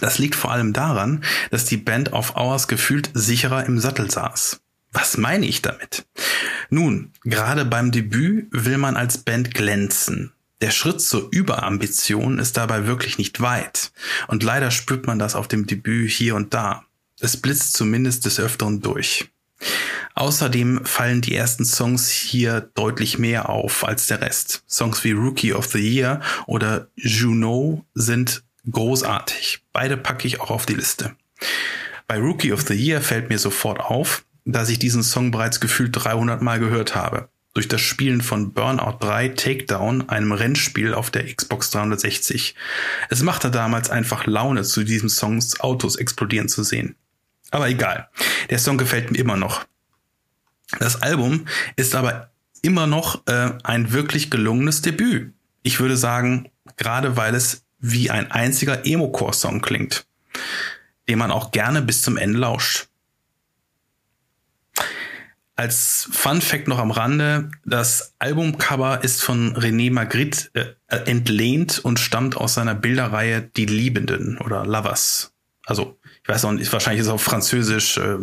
Das 0.00 0.18
liegt 0.18 0.34
vor 0.34 0.52
allem 0.52 0.72
daran, 0.72 1.24
dass 1.50 1.64
die 1.64 1.76
Band 1.76 2.12
auf 2.12 2.36
Hours 2.36 2.68
gefühlt 2.68 3.10
sicherer 3.14 3.64
im 3.66 3.78
Sattel 3.78 4.10
saß. 4.10 4.60
Was 4.92 5.16
meine 5.16 5.46
ich 5.46 5.62
damit? 5.62 6.06
Nun, 6.70 7.12
gerade 7.24 7.64
beim 7.64 7.90
Debüt 7.90 8.48
will 8.50 8.78
man 8.78 8.96
als 8.96 9.18
Band 9.18 9.54
glänzen. 9.54 10.32
Der 10.60 10.70
Schritt 10.70 11.00
zur 11.00 11.28
Überambition 11.30 12.38
ist 12.38 12.56
dabei 12.56 12.86
wirklich 12.86 13.16
nicht 13.16 13.40
weit. 13.40 13.92
Und 14.26 14.42
leider 14.42 14.70
spürt 14.70 15.06
man 15.06 15.18
das 15.18 15.34
auf 15.34 15.48
dem 15.48 15.66
Debüt 15.66 16.10
hier 16.10 16.34
und 16.34 16.52
da. 16.52 16.84
Es 17.20 17.36
blitzt 17.36 17.74
zumindest 17.74 18.26
des 18.26 18.40
Öfteren 18.40 18.80
durch. 18.80 19.30
Außerdem 20.14 20.84
fallen 20.84 21.20
die 21.20 21.34
ersten 21.34 21.64
Songs 21.64 22.08
hier 22.08 22.70
deutlich 22.74 23.18
mehr 23.18 23.48
auf 23.48 23.86
als 23.86 24.06
der 24.06 24.20
Rest. 24.20 24.64
Songs 24.66 25.04
wie 25.04 25.12
Rookie 25.12 25.52
of 25.52 25.66
the 25.66 25.78
Year 25.78 26.20
oder 26.46 26.88
Juno 26.96 27.84
sind 27.94 28.42
großartig. 28.70 29.62
Beide 29.72 29.96
packe 29.96 30.26
ich 30.26 30.40
auch 30.40 30.50
auf 30.50 30.66
die 30.66 30.74
Liste. 30.74 31.14
Bei 32.06 32.18
Rookie 32.18 32.52
of 32.52 32.62
the 32.62 32.74
Year 32.74 33.00
fällt 33.00 33.28
mir 33.28 33.38
sofort 33.38 33.80
auf, 33.80 34.24
dass 34.44 34.70
ich 34.70 34.78
diesen 34.78 35.02
Song 35.02 35.30
bereits 35.30 35.60
gefühlt 35.60 35.90
300 35.92 36.40
Mal 36.40 36.58
gehört 36.58 36.94
habe. 36.94 37.28
Durch 37.54 37.68
das 37.68 37.80
Spielen 37.80 38.22
von 38.22 38.52
Burnout 38.52 38.98
3 39.00 39.28
Takedown, 39.28 40.08
einem 40.08 40.32
Rennspiel 40.32 40.94
auf 40.94 41.10
der 41.10 41.32
Xbox 41.34 41.70
360. 41.70 42.54
Es 43.10 43.22
machte 43.22 43.50
damals 43.50 43.90
einfach 43.90 44.26
Laune, 44.26 44.62
zu 44.62 44.84
diesem 44.84 45.08
Songs 45.08 45.60
Autos 45.60 45.96
explodieren 45.96 46.48
zu 46.48 46.62
sehen. 46.62 46.94
Aber 47.50 47.68
egal. 47.68 48.08
Der 48.50 48.58
Song 48.58 48.78
gefällt 48.78 49.10
mir 49.10 49.18
immer 49.18 49.36
noch. 49.36 49.64
Das 50.78 51.02
Album 51.02 51.46
ist 51.76 51.94
aber 51.94 52.30
immer 52.62 52.86
noch 52.86 53.26
äh, 53.26 53.52
ein 53.64 53.92
wirklich 53.92 54.30
gelungenes 54.30 54.82
Debüt. 54.82 55.32
Ich 55.62 55.80
würde 55.80 55.96
sagen, 55.96 56.50
gerade 56.76 57.16
weil 57.16 57.34
es 57.34 57.64
wie 57.78 58.10
ein 58.10 58.30
einziger 58.30 58.84
Emo-Core-Song 58.84 59.60
klingt, 59.60 60.06
den 61.08 61.18
man 61.18 61.30
auch 61.30 61.52
gerne 61.52 61.82
bis 61.82 62.02
zum 62.02 62.16
Ende 62.16 62.38
lauscht. 62.38 62.88
Als 65.56 66.08
Fun 66.12 66.40
Fact 66.40 66.68
noch 66.68 66.78
am 66.78 66.92
Rande, 66.92 67.50
das 67.64 68.14
Albumcover 68.20 69.02
ist 69.02 69.22
von 69.22 69.56
René 69.56 69.92
Magritte 69.92 70.76
äh, 70.86 70.96
entlehnt 71.06 71.80
und 71.80 71.98
stammt 71.98 72.36
aus 72.36 72.54
seiner 72.54 72.76
Bilderreihe 72.76 73.42
Die 73.42 73.66
Liebenden 73.66 74.38
oder 74.38 74.64
Lovers. 74.64 75.32
Also, 75.66 75.98
ich 76.22 76.28
weiß 76.28 76.44
noch 76.44 76.52
nicht, 76.52 76.72
wahrscheinlich 76.72 77.00
ist 77.00 77.08
es 77.08 77.12
auf 77.12 77.22
Französisch 77.22 77.98
äh, 77.98 78.18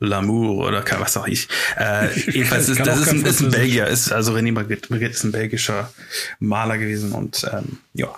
L'amour 0.00 0.66
oder 0.66 0.84
was 0.98 1.16
auch 1.16 1.28
ich. 1.28 1.48
Äh, 1.78 2.12
jedenfalls 2.30 2.68
ist 2.68 2.84
das 2.84 3.02
ist 3.02 3.08
ein, 3.08 3.24
ist 3.24 3.40
ein 3.40 3.52
Belgier, 3.52 3.86
ist 3.86 4.10
also 4.10 4.34
René 4.34 4.50
Magritte, 4.50 4.92
Magritte 4.92 5.14
ist 5.14 5.22
ein 5.22 5.30
belgischer 5.30 5.92
Maler 6.40 6.78
gewesen 6.78 7.12
und 7.12 7.46
ähm, 7.52 7.78
ja. 7.92 8.08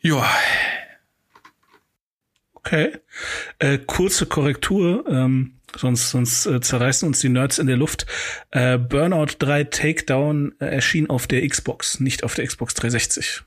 Ja, 0.00 0.24
Okay. 2.66 2.98
Äh, 3.60 3.78
kurze 3.78 4.26
Korrektur, 4.26 5.04
ähm, 5.08 5.52
sonst, 5.76 6.10
sonst 6.10 6.46
äh, 6.46 6.60
zerreißen 6.60 7.06
uns 7.06 7.20
die 7.20 7.28
Nerds 7.28 7.58
in 7.58 7.68
der 7.68 7.76
Luft. 7.76 8.06
Äh, 8.50 8.76
Burnout 8.76 9.36
3 9.38 9.64
Takedown 9.64 10.52
äh, 10.58 10.66
erschien 10.66 11.08
auf 11.08 11.28
der 11.28 11.46
Xbox, 11.48 12.00
nicht 12.00 12.24
auf 12.24 12.34
der 12.34 12.44
Xbox 12.44 12.74
360. 12.74 13.42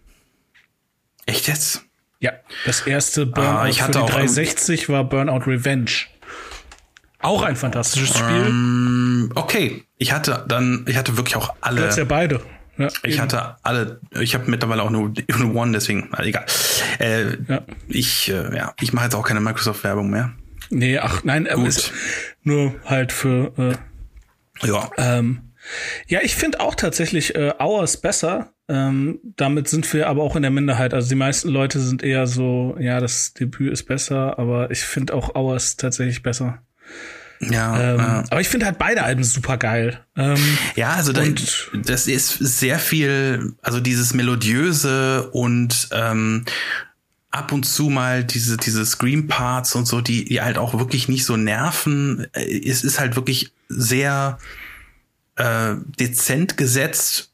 Echt 1.26 1.50
jetzt? 1.50 1.84
Ja, 2.22 2.32
das 2.66 2.88
erste 2.88 3.26
Burnout 3.26 3.50
ah, 3.50 3.68
ich 3.68 3.82
hatte 3.82 4.00
für 4.00 4.06
die 4.06 4.12
360 4.14 4.88
war 4.88 5.04
Burnout 5.04 5.52
Revenge. 5.52 5.92
Auch 7.20 7.42
ein 7.42 7.58
fantastisches 7.58 8.18
Spiel. 8.18 8.48
Um, 8.48 8.48
ähm, 8.48 9.32
okay, 9.36 9.84
ich 9.98 10.14
hatte 10.14 10.46
dann, 10.48 10.86
ich 10.88 10.96
hatte 10.96 11.18
wirklich 11.18 11.36
auch 11.36 11.54
alle. 11.60 11.82
Du 11.82 11.88
hast 11.88 11.98
ja 11.98 12.06
beide. 12.06 12.42
Ja, 12.80 12.88
ich 13.04 13.16
eben. 13.16 13.22
hatte 13.22 13.58
alle, 13.62 14.00
ich 14.20 14.34
habe 14.34 14.50
mittlerweile 14.50 14.82
auch 14.82 14.90
nur, 14.90 15.14
nur 15.38 15.56
One, 15.56 15.74
deswegen, 15.74 16.10
egal. 16.18 16.46
Äh, 16.98 17.38
ja. 17.48 17.62
Ich, 17.88 18.30
äh, 18.30 18.56
ja, 18.56 18.74
ich 18.80 18.94
mache 18.94 19.06
jetzt 19.06 19.16
auch 19.16 19.28
keine 19.28 19.42
Microsoft-Werbung 19.42 20.10
mehr. 20.10 20.32
Nee, 20.72 20.98
ach 20.98 21.24
nein, 21.24 21.48
Gut. 21.54 21.68
Ist 21.68 21.92
nur 22.44 22.74
halt 22.86 23.12
für 23.12 23.54
äh, 23.58 24.68
ja. 24.68 24.90
Ähm, 24.98 25.52
ja, 26.08 26.20
ich 26.24 26.36
finde 26.36 26.60
auch 26.62 26.76
tatsächlich 26.76 27.36
äh, 27.36 27.54
Hours 27.60 27.98
besser. 27.98 28.54
Ähm, 28.68 29.20
damit 29.36 29.68
sind 29.68 29.92
wir 29.94 30.08
aber 30.08 30.24
auch 30.24 30.36
in 30.36 30.42
der 30.44 30.52
Minderheit. 30.52 30.94
Also 30.94 31.10
die 31.10 31.16
meisten 31.16 31.50
Leute 31.50 31.80
sind 31.80 32.04
eher 32.04 32.28
so, 32.28 32.78
ja, 32.80 33.00
das 33.00 33.34
Debüt 33.34 33.74
ist 33.74 33.86
besser, 33.86 34.38
aber 34.38 34.72
ich 34.72 34.82
finde 34.82 35.14
auch 35.16 35.36
Hours 35.36 35.76
tatsächlich 35.76 36.24
besser. 36.24 36.62
Ja, 37.42 37.80
ähm, 37.80 37.98
ja. 38.00 38.24
Aber 38.30 38.42
ich 38.42 38.50
finde 38.50 38.66
halt 38.66 38.78
beide 38.78 39.04
Alben 39.04 39.24
super 39.24 39.58
geil. 39.58 40.00
Ähm, 40.18 40.58
ja, 40.76 40.94
also 40.94 41.14
da, 41.14 41.24
das 41.74 42.08
ist 42.08 42.38
sehr 42.40 42.80
viel, 42.80 43.54
also 43.62 43.80
dieses 43.80 44.14
melodiöse 44.14 45.30
und 45.32 45.88
ähm, 45.92 46.46
ab 47.32 47.52
und 47.52 47.64
zu 47.64 47.90
mal 47.90 48.24
diese 48.24 48.58
diese 48.58 48.86
Scream 48.86 49.28
Parts 49.28 49.76
und 49.76 49.86
so, 49.86 50.02
die 50.02 50.26
die 50.26 50.42
halt 50.42 50.58
auch 50.58 50.78
wirklich 50.78 51.08
nicht 51.08 51.26
so 51.26 51.38
nerven. 51.38 52.28
Es 52.34 52.84
ist 52.84 53.00
halt 53.00 53.16
wirklich 53.16 53.54
sehr 53.70 54.40
äh, 55.36 55.76
dezent 56.00 56.58
gesetzt, 56.58 57.32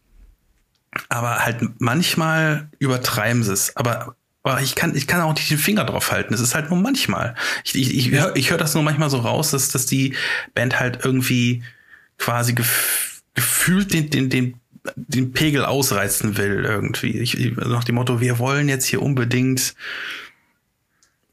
aber 1.09 1.39
halt 1.45 1.61
manchmal 1.79 2.69
übertreiben 2.77 3.43
sie 3.43 3.53
es. 3.53 3.75
Aber 3.75 4.15
aber 4.45 4.61
ich 4.61 4.75
kann, 4.75 4.95
ich 4.95 5.07
kann 5.07 5.21
auch 5.21 5.33
nicht 5.33 5.49
den 5.49 5.57
Finger 5.57 5.85
drauf 5.85 6.11
halten. 6.11 6.33
Es 6.33 6.39
ist 6.39 6.53
halt 6.53 6.69
nur 6.69 6.79
manchmal. 6.79 7.33
Ich, 7.63 7.75
ich, 7.75 7.97
ich 7.97 8.11
höre 8.11 8.35
ich 8.35 8.51
hör 8.51 8.59
das 8.59 8.75
nur 8.75 8.83
manchmal 8.83 9.09
so 9.09 9.17
raus, 9.17 9.49
dass, 9.49 9.69
dass 9.69 9.87
die 9.87 10.13
Band 10.53 10.79
halt 10.79 11.03
irgendwie 11.03 11.63
quasi 12.19 12.53
gef 12.53 13.23
gefühlt 13.33 13.91
den, 13.91 14.09
den, 14.11 14.29
den, 14.29 14.61
den 14.95 15.33
Pegel 15.33 15.65
ausreizen 15.65 16.37
will 16.37 16.63
irgendwie. 16.63 17.19
Ich, 17.19 17.57
nach 17.57 17.83
dem 17.83 17.95
Motto, 17.95 18.21
wir 18.21 18.39
wollen 18.39 18.69
jetzt 18.69 18.85
hier 18.85 19.01
unbedingt 19.01 19.73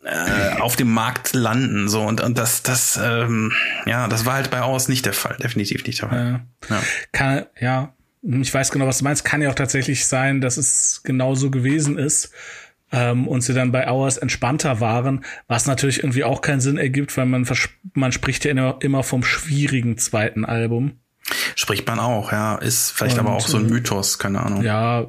äh, 0.02 0.58
auf 0.58 0.74
dem 0.76 0.90
Markt 0.90 1.34
landen. 1.34 1.88
So 1.88 2.02
und, 2.02 2.22
und 2.22 2.38
das, 2.38 2.62
das, 2.62 2.98
ähm, 3.00 3.52
ja, 3.84 4.08
das 4.08 4.24
war 4.24 4.34
halt 4.34 4.50
bei 4.50 4.62
Aus 4.62 4.88
nicht 4.88 5.04
der 5.04 5.12
Fall, 5.12 5.36
definitiv 5.36 5.86
nicht 5.86 6.00
der 6.00 6.08
Fall. 6.08 6.44
Ja. 6.70 6.76
Ja. 6.76 6.82
Kann, 7.12 7.46
ja, 7.60 7.94
ich 8.22 8.52
weiß 8.52 8.70
genau, 8.70 8.86
was 8.86 8.98
du 8.98 9.04
meinst. 9.04 9.24
Kann 9.24 9.42
ja 9.42 9.50
auch 9.50 9.54
tatsächlich 9.54 10.06
sein, 10.06 10.40
dass 10.40 10.56
es 10.56 11.02
genauso 11.04 11.50
gewesen 11.50 11.98
ist 11.98 12.32
ähm, 12.92 13.26
und 13.26 13.40
sie 13.40 13.54
dann 13.54 13.72
bei 13.72 13.88
Hours 13.88 14.18
entspannter 14.18 14.80
waren, 14.80 15.24
was 15.48 15.66
natürlich 15.66 15.98
irgendwie 15.98 16.24
auch 16.24 16.42
keinen 16.42 16.60
Sinn 16.60 16.78
ergibt, 16.78 17.16
weil 17.16 17.26
man, 17.26 17.46
man 17.94 18.12
spricht 18.12 18.44
ja 18.44 18.70
immer 18.80 19.02
vom 19.02 19.24
schwierigen 19.24 19.98
zweiten 19.98 20.44
Album. 20.44 20.98
Spricht 21.54 21.86
man 21.86 21.98
auch, 21.98 22.32
ja. 22.32 22.56
Ist 22.56 22.90
vielleicht 22.90 23.18
und, 23.18 23.26
aber 23.26 23.36
auch 23.36 23.46
so 23.46 23.56
ein 23.56 23.66
Mythos, 23.66 24.18
keine 24.18 24.40
Ahnung. 24.40 24.62
Ja, 24.62 25.06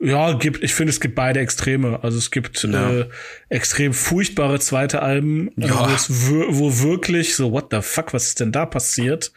ja, 0.00 0.32
gibt, 0.32 0.62
ich 0.64 0.74
finde, 0.74 0.90
es 0.90 1.00
gibt 1.00 1.14
beide 1.14 1.40
Extreme. 1.40 2.02
Also 2.02 2.18
es 2.18 2.30
gibt 2.30 2.62
ja. 2.64 2.90
äh, 2.90 3.08
extrem 3.48 3.92
furchtbare 3.92 4.58
zweite 4.60 5.02
Alben, 5.02 5.48
äh, 5.58 5.66
ja. 5.66 5.88
wo, 5.88 5.94
es 5.94 6.10
wo 6.10 6.82
wirklich 6.82 7.36
so, 7.36 7.52
what 7.52 7.66
the 7.70 7.82
fuck, 7.82 8.14
was 8.14 8.28
ist 8.28 8.40
denn 8.40 8.50
da 8.50 8.66
passiert? 8.66 9.32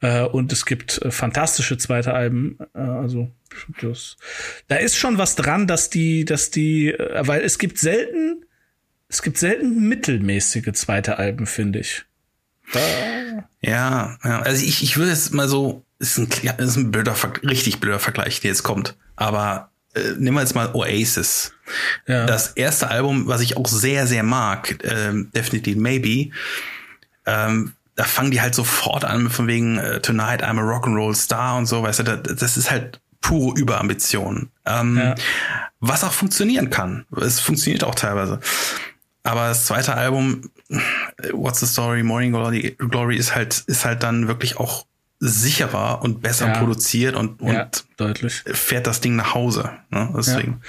Äh, 0.00 0.22
und 0.22 0.52
es 0.52 0.66
gibt 0.66 1.00
äh, 1.02 1.10
fantastische 1.10 1.78
zweite 1.78 2.12
Alben. 2.12 2.58
Äh, 2.74 2.80
also 2.80 3.30
das, 3.80 4.16
da 4.68 4.76
ist 4.76 4.96
schon 4.96 5.18
was 5.18 5.34
dran, 5.34 5.66
dass 5.66 5.90
die, 5.90 6.24
dass 6.24 6.50
die, 6.50 6.92
äh, 6.92 7.26
weil 7.26 7.42
es 7.42 7.58
gibt 7.58 7.78
selten, 7.78 8.44
es 9.08 9.22
gibt 9.22 9.38
selten 9.38 9.88
mittelmäßige 9.88 10.72
zweite 10.72 11.18
Alben, 11.18 11.46
finde 11.46 11.80
ich. 11.80 12.04
Da. 12.72 12.80
Ja, 13.60 14.18
ja, 14.24 14.42
also 14.42 14.64
ich, 14.64 14.82
ich 14.82 14.96
würde 14.96 15.10
jetzt 15.10 15.32
mal 15.32 15.48
so, 15.48 15.84
ist 15.98 16.18
ein, 16.18 16.28
ist 16.58 16.76
ein 16.76 16.90
blöder, 16.90 17.14
richtig 17.42 17.80
blöder 17.80 17.98
Vergleich, 17.98 18.40
der 18.40 18.50
jetzt 18.50 18.62
kommt. 18.62 18.96
Aber 19.14 19.70
äh, 19.94 20.12
nehmen 20.18 20.36
wir 20.36 20.42
jetzt 20.42 20.54
mal 20.54 20.74
Oasis. 20.74 21.52
Ja. 22.06 22.26
Das 22.26 22.48
erste 22.48 22.88
Album, 22.88 23.28
was 23.28 23.40
ich 23.40 23.56
auch 23.56 23.66
sehr, 23.66 24.06
sehr 24.06 24.22
mag, 24.22 24.84
äh, 24.84 25.12
Definitely 25.34 25.76
Maybe, 25.76 26.30
ähm, 27.24 27.72
da 27.96 28.04
fangen 28.04 28.30
die 28.30 28.40
halt 28.40 28.54
sofort 28.54 29.04
an 29.04 29.30
von 29.30 29.46
wegen 29.46 29.78
äh, 29.78 30.00
Tonight 30.00 30.44
I'm 30.44 30.60
a 30.60 30.62
Rock'n'Roll 30.62 31.16
Star 31.16 31.56
und 31.56 31.66
so, 31.66 31.82
weißt 31.82 32.00
du, 32.00 32.02
das, 32.02 32.36
das 32.36 32.56
ist 32.56 32.70
halt 32.70 33.00
pure 33.26 33.58
Überambition. 33.58 34.50
Ähm, 34.64 34.96
ja. 34.96 35.14
Was 35.80 36.04
auch 36.04 36.12
funktionieren 36.12 36.70
kann. 36.70 37.06
Es 37.20 37.40
funktioniert 37.40 37.82
auch 37.82 37.96
teilweise. 37.96 38.40
Aber 39.24 39.48
das 39.48 39.66
zweite 39.66 39.94
Album, 39.94 40.50
What's 41.32 41.58
the 41.58 41.66
Story, 41.66 42.04
Morning 42.04 42.30
Glory, 42.30 42.76
Glory 42.78 43.16
ist 43.16 43.34
halt, 43.34 43.64
ist 43.66 43.84
halt 43.84 44.04
dann 44.04 44.28
wirklich 44.28 44.58
auch 44.58 44.86
sicherer 45.18 46.02
und 46.02 46.22
besser 46.22 46.48
ja. 46.48 46.58
produziert 46.58 47.16
und, 47.16 47.40
und 47.40 47.52
ja, 47.52 47.68
deutlich. 47.96 48.44
fährt 48.46 48.86
das 48.86 49.00
Ding 49.00 49.16
nach 49.16 49.34
Hause. 49.34 49.70
Ne? 49.90 50.12
Deswegen. 50.16 50.60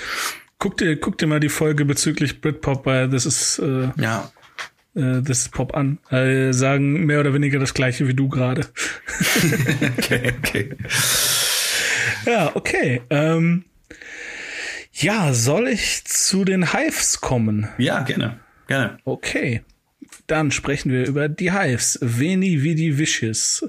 Guck 0.58 0.78
dir, 0.78 1.00
guck 1.00 1.20
dir 1.20 1.28
mal 1.28 1.40
die 1.40 1.50
Folge 1.50 1.86
bezüglich 1.86 2.42
Britpop, 2.42 2.88
weil 2.88 3.10
das 3.10 3.28
ist 3.28 3.60
äh, 3.60 3.90
ja 3.98 4.32
äh, 4.96 5.22
das 5.22 5.50
Pop 5.50 5.76
an. 5.76 6.00
Äh, 6.10 6.54
sagen 6.54 7.06
mehr 7.06 7.20
oder 7.20 7.36
weniger 7.36 7.60
das 7.60 7.76
gleiche 7.76 8.08
wie 8.08 8.16
du 8.16 8.30
gerade. 8.30 8.66
okay, 10.00 10.34
okay. 10.40 10.76
Ja, 12.28 12.56
okay. 12.56 13.02
Ähm, 13.10 13.64
ja, 14.92 15.34
soll 15.34 15.70
ich 15.70 16.04
zu 16.06 16.44
den 16.44 16.74
Hives 16.74 17.22
kommen? 17.22 17.70
Ja, 17.78 18.02
gerne. 18.02 18.40
Gerne. 18.68 18.98
Okay. 19.06 19.62
Dann 20.28 20.52
sprechen 20.52 20.92
wir 20.92 21.08
über 21.08 21.30
die 21.30 21.54
Hives. 21.54 22.00
Veni 22.02 22.64
Vidi 22.64 22.98
Vicious. 22.98 23.66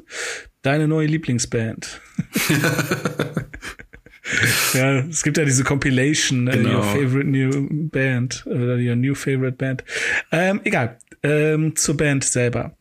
Deine 0.63 0.89
neue 0.89 1.07
Lieblingsband. 1.07 2.01
ja, 4.75 4.99
es 5.01 5.23
gibt 5.23 5.39
ja 5.39 5.45
diese 5.45 5.63
Compilation, 5.63 6.47
genau. 6.47 6.69
uh, 6.69 6.73
Your 6.73 6.83
Favorite 6.83 7.29
New 7.29 7.69
Band 7.91 8.45
oder 8.47 8.75
Your 8.75 8.97
New 8.97 9.15
Favorite 9.15 9.57
Band. 9.57 9.85
Ähm, 10.33 10.61
egal, 10.65 10.99
ähm, 11.23 11.77
zur 11.77 11.97
Band 11.97 12.25
selber. 12.25 12.77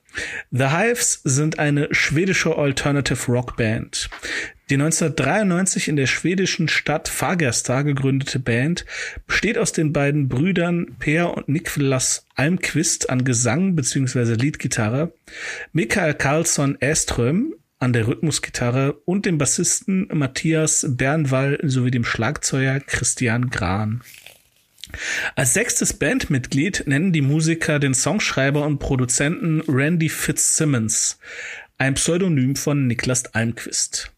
The 0.49 0.69
Hives 0.69 1.21
sind 1.23 1.59
eine 1.59 1.87
schwedische 1.91 2.57
Alternative 2.57 3.31
Rock 3.31 3.57
Band. 3.57 4.09
Die 4.69 4.73
1993 4.73 5.87
in 5.87 5.95
der 5.95 6.07
schwedischen 6.07 6.67
Stadt 6.67 7.07
Fagersta 7.07 7.83
gegründete 7.83 8.39
Band 8.39 8.85
besteht 9.25 9.57
aus 9.57 9.71
den 9.71 9.93
beiden 9.93 10.27
Brüdern 10.27 10.97
Per 10.99 11.37
und 11.37 11.47
Niklas 11.47 12.25
Almqvist 12.35 13.09
an 13.09 13.23
Gesang 13.23 13.77
bzw. 13.77 14.33
Leadgitarre, 14.33 15.13
Mikael 15.71 16.13
Karlsson 16.13 16.75
Eström 16.81 17.55
an 17.79 17.93
der 17.93 18.07
Rhythmusgitarre 18.07 18.93
und 19.05 19.25
dem 19.25 19.37
Bassisten 19.37 20.09
Matthias 20.11 20.85
Bernwall 20.89 21.59
sowie 21.63 21.91
dem 21.91 22.03
Schlagzeuger 22.03 22.81
Christian 22.81 23.49
Gran. 23.49 24.01
Als 25.35 25.53
sechstes 25.53 25.93
Bandmitglied 25.93 26.83
nennen 26.87 27.13
die 27.13 27.21
Musiker 27.21 27.79
den 27.79 27.93
Songschreiber 27.93 28.65
und 28.65 28.79
Produzenten 28.79 29.61
Randy 29.61 30.09
Fitzsimmons, 30.09 31.19
ein 31.77 31.93
Pseudonym 31.93 32.57
von 32.57 32.87
Niklas 32.87 33.33
Almquist. 33.33 34.11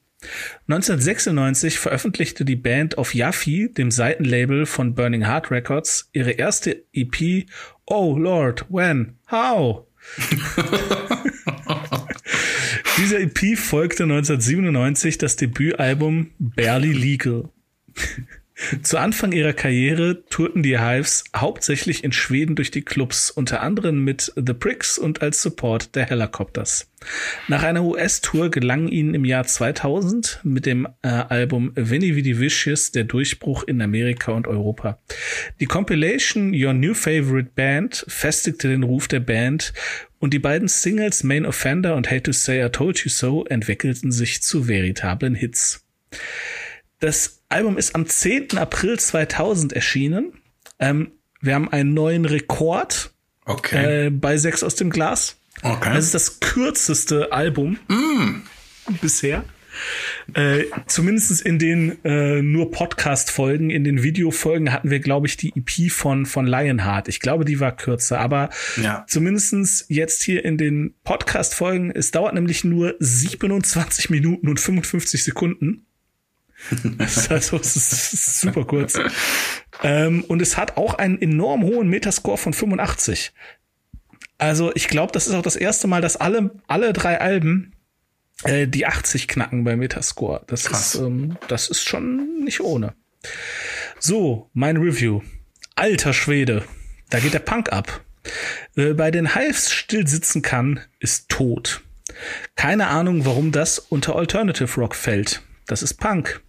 1996 0.68 1.80
veröffentlichte 1.80 2.46
die 2.46 2.56
Band 2.56 2.98
auf 2.98 3.14
Yaffi, 3.16 3.72
dem 3.74 3.92
Seitenlabel 3.92 4.66
von 4.66 4.94
Burning 4.94 5.26
Heart 5.26 5.52
Records, 5.52 6.10
ihre 6.14 6.32
erste 6.32 6.84
EP 6.94 7.46
Oh 7.86 8.18
Lord, 8.18 8.66
when, 8.70 9.18
how? 9.32 9.86
Dieser 12.98 13.20
EP 13.22 13.58
folgte 13.58 14.04
1997 14.04 15.18
das 15.18 15.36
Debütalbum 15.38 16.32
Barely 16.38 16.92
Legal. 16.92 17.50
Zu 18.84 18.98
Anfang 18.98 19.32
ihrer 19.32 19.54
Karriere 19.54 20.24
tourten 20.30 20.64
die 20.64 20.80
Hives 20.80 21.24
hauptsächlich 21.36 22.04
in 22.04 22.12
Schweden 22.12 22.56
durch 22.56 22.72
die 22.72 22.82
Clubs, 22.82 23.32
unter 23.32 23.62
anderem 23.62 24.04
mit 24.04 24.34
The 24.36 24.54
Pricks 24.54 24.98
und 24.98 25.22
als 25.22 25.42
Support 25.42 25.96
der 25.96 26.06
Helicopters. 26.06 26.92
Nach 27.48 27.64
einer 27.64 27.86
US-Tour 27.86 28.52
gelang 28.52 28.90
ihnen 28.90 29.14
im 29.14 29.24
Jahr 29.24 29.46
2000 29.46 30.42
mit 30.44 30.66
dem 30.66 30.88
äh, 31.02 31.08
Album 31.08 31.72
Vinny 31.76 32.18
Vidi 32.18 32.38
Vicious 32.38 32.92
der 32.92 33.06
Durchbruch 33.06 33.64
in 33.64 33.82
Amerika 33.82 34.34
und 34.34 34.46
Europa. 34.46 35.00
Die 35.62 35.66
Compilation 35.66 36.54
Your 36.54 36.74
New 36.74 36.94
Favorite 36.94 37.52
Band 37.56 38.06
festigte 38.10 38.68
den 38.68 38.84
Ruf 38.84 39.08
der 39.08 39.22
Band 39.22 39.74
und 40.20 40.34
die 40.34 40.40
beiden 40.40 40.68
Singles 40.68 41.24
Main 41.24 41.46
Offender 41.46 41.96
und 41.96 42.12
Hate 42.12 42.24
to 42.24 42.34
Say 42.34 42.66
I 42.66 42.70
Told 42.70 43.00
You 43.00 43.10
So 43.10 43.46
entwickelten 43.46 44.12
sich 44.12 44.44
zu 44.44 44.68
veritablen 44.68 45.36
Hits. 45.36 45.86
Das 47.00 47.39
Album 47.50 47.78
ist 47.78 47.96
am 47.96 48.06
10. 48.08 48.58
April 48.58 49.00
2000 49.00 49.74
erschienen. 49.74 50.34
Ähm, 50.80 51.12
wir 51.42 51.56
haben 51.56 51.70
einen 51.72 51.94
neuen 51.94 52.26
Rekord 52.26 53.12
Okay. 53.46 54.06
äh, 54.08 54.10
bei 54.12 54.38
Sechs 54.38 54.64
aus 54.64 54.76
dem 54.76 54.90
Glas. 54.92 55.38
okay. 55.64 55.92
Das 55.94 56.06
ist 56.06 56.14
das 56.14 56.40
kürzeste 56.40 57.32
Album 57.32 57.78
Mm. 57.88 58.42
bisher. 59.02 59.44
Äh, 60.34 60.66
zumindest 60.88 61.42
in 61.42 61.58
den 61.58 62.04
äh, 62.04 62.42
nur 62.42 62.70
Podcast-Folgen, 62.72 63.70
in 63.70 63.84
den 63.84 64.04
Videofolgen 64.04 64.72
hatten 64.74 64.90
wir, 64.90 65.00
glaube 65.00 65.28
ich, 65.28 65.38
die 65.38 65.54
EP 65.56 65.90
von, 65.92 66.26
von 66.26 66.46
Lionheart. 66.46 67.08
Ich 67.08 67.20
glaube, 67.20 67.46
die 67.46 67.60
war 67.60 67.76
kürzer, 67.76 68.20
aber 68.20 68.50
Ja. 68.82 69.06
zumindestens 69.08 69.86
jetzt 69.88 70.22
hier 70.24 70.44
in 70.44 70.58
den 70.58 70.96
Podcast-Folgen, 71.04 71.92
es 71.92 72.12
dauert 72.12 72.34
nämlich 72.34 72.64
nur 72.64 72.96
27 73.00 74.10
Minuten 74.10 74.50
und 74.50 74.60
55 74.60 75.24
Sekunden. 75.24 75.86
Das 76.98 77.18
ist 77.18 77.32
also 77.32 77.58
es 77.58 77.76
ist 77.76 78.42
super 78.42 78.66
kurz. 78.66 79.00
Ähm, 79.82 80.24
und 80.26 80.42
es 80.42 80.58
hat 80.58 80.78
auch 80.78 80.96
einen 80.96 81.22
enorm 81.22 81.64
hohen 81.64 81.90
Metascore 81.90 82.38
von 82.38 82.54
85. 82.54 83.32
Also 84.38 84.72
ich 84.76 84.88
glaube, 84.88 85.12
das 85.12 85.28
ist 85.28 85.34
auch 85.34 85.42
das 85.42 85.56
erste 85.56 85.88
Mal, 85.88 86.02
dass 86.02 86.16
alle, 86.16 86.52
alle 86.68 86.94
drei 86.94 87.20
Alben 87.20 87.74
äh, 88.44 88.68
die 88.68 88.86
80 88.86 89.28
knacken 89.28 89.64
bei 89.64 89.76
Metascore. 89.76 90.44
Das 90.48 90.66
Krass. 90.66 90.96
ist, 90.96 91.02
ähm, 91.02 91.38
das 91.48 91.70
ist 91.70 91.84
schon 91.84 92.44
nicht 92.44 92.62
ohne. 92.62 92.94
So, 94.00 94.50
mein 94.54 94.78
Review. 94.78 95.22
Alter 95.76 96.14
Schwede, 96.14 96.64
da 97.10 97.20
geht 97.20 97.34
der 97.34 97.40
Punk 97.40 97.72
ab. 97.72 98.02
Wer 98.76 98.94
bei 98.94 99.12
den 99.12 99.36
Hives 99.36 99.72
still 99.72 100.08
sitzen 100.08 100.42
kann, 100.42 100.82
ist 101.00 101.30
tot. 101.30 101.82
Keine 102.56 102.88
Ahnung, 102.88 103.26
warum 103.26 103.52
das 103.52 103.80
unter 103.80 104.16
Alternative 104.16 104.74
Rock 104.76 104.96
fällt. 104.96 105.42
Das 105.68 105.84
ist 105.84 105.96
Punk. 105.96 106.42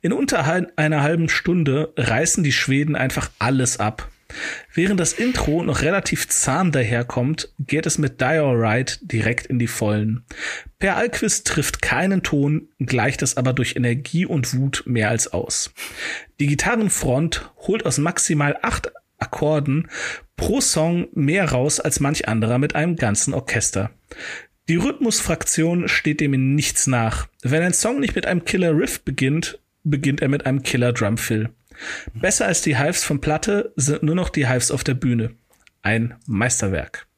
In 0.00 0.12
unter 0.12 0.44
einer 0.76 1.02
halben 1.02 1.28
Stunde 1.28 1.92
reißen 1.96 2.44
die 2.44 2.52
Schweden 2.52 2.96
einfach 2.96 3.30
alles 3.38 3.78
ab. 3.78 4.10
Während 4.72 5.00
das 5.00 5.12
Intro 5.12 5.62
noch 5.62 5.82
relativ 5.82 6.28
zahm 6.28 6.72
daherkommt, 6.72 7.52
geht 7.58 7.86
es 7.86 7.98
mit 7.98 8.20
Die 8.20 8.24
Alright 8.24 9.00
direkt 9.02 9.46
in 9.46 9.58
die 9.58 9.66
Vollen. 9.66 10.24
Per 10.78 10.96
Alquist 10.96 11.46
trifft 11.46 11.82
keinen 11.82 12.22
Ton, 12.22 12.68
gleicht 12.78 13.22
es 13.22 13.36
aber 13.36 13.52
durch 13.52 13.76
Energie 13.76 14.26
und 14.26 14.54
Wut 14.54 14.84
mehr 14.86 15.08
als 15.10 15.32
aus. 15.32 15.72
Die 16.38 16.46
Gitarrenfront 16.46 17.50
holt 17.56 17.84
aus 17.86 17.98
maximal 17.98 18.56
acht 18.62 18.92
Akkorden 19.18 19.88
pro 20.36 20.60
Song 20.60 21.08
mehr 21.12 21.50
raus 21.50 21.80
als 21.80 22.00
manch 22.00 22.26
anderer 22.26 22.58
mit 22.58 22.74
einem 22.74 22.96
ganzen 22.96 23.34
Orchester. 23.34 23.90
Die 24.70 24.76
Rhythmusfraktion 24.76 25.88
steht 25.88 26.20
dem 26.20 26.32
in 26.32 26.54
nichts 26.54 26.86
nach. 26.86 27.26
Wenn 27.42 27.60
ein 27.64 27.74
Song 27.74 27.98
nicht 27.98 28.14
mit 28.14 28.24
einem 28.24 28.44
Killer 28.44 28.70
Riff 28.78 29.00
beginnt, 29.00 29.58
beginnt 29.82 30.22
er 30.22 30.28
mit 30.28 30.46
einem 30.46 30.62
Killer 30.62 30.92
Drumfill. 30.92 31.50
Besser 32.14 32.46
als 32.46 32.62
die 32.62 32.78
Hives 32.78 33.02
von 33.02 33.20
Platte 33.20 33.72
sind 33.74 34.04
nur 34.04 34.14
noch 34.14 34.28
die 34.28 34.46
Hives 34.46 34.70
auf 34.70 34.84
der 34.84 34.94
Bühne. 34.94 35.34
Ein 35.82 36.14
Meisterwerk. 36.28 37.08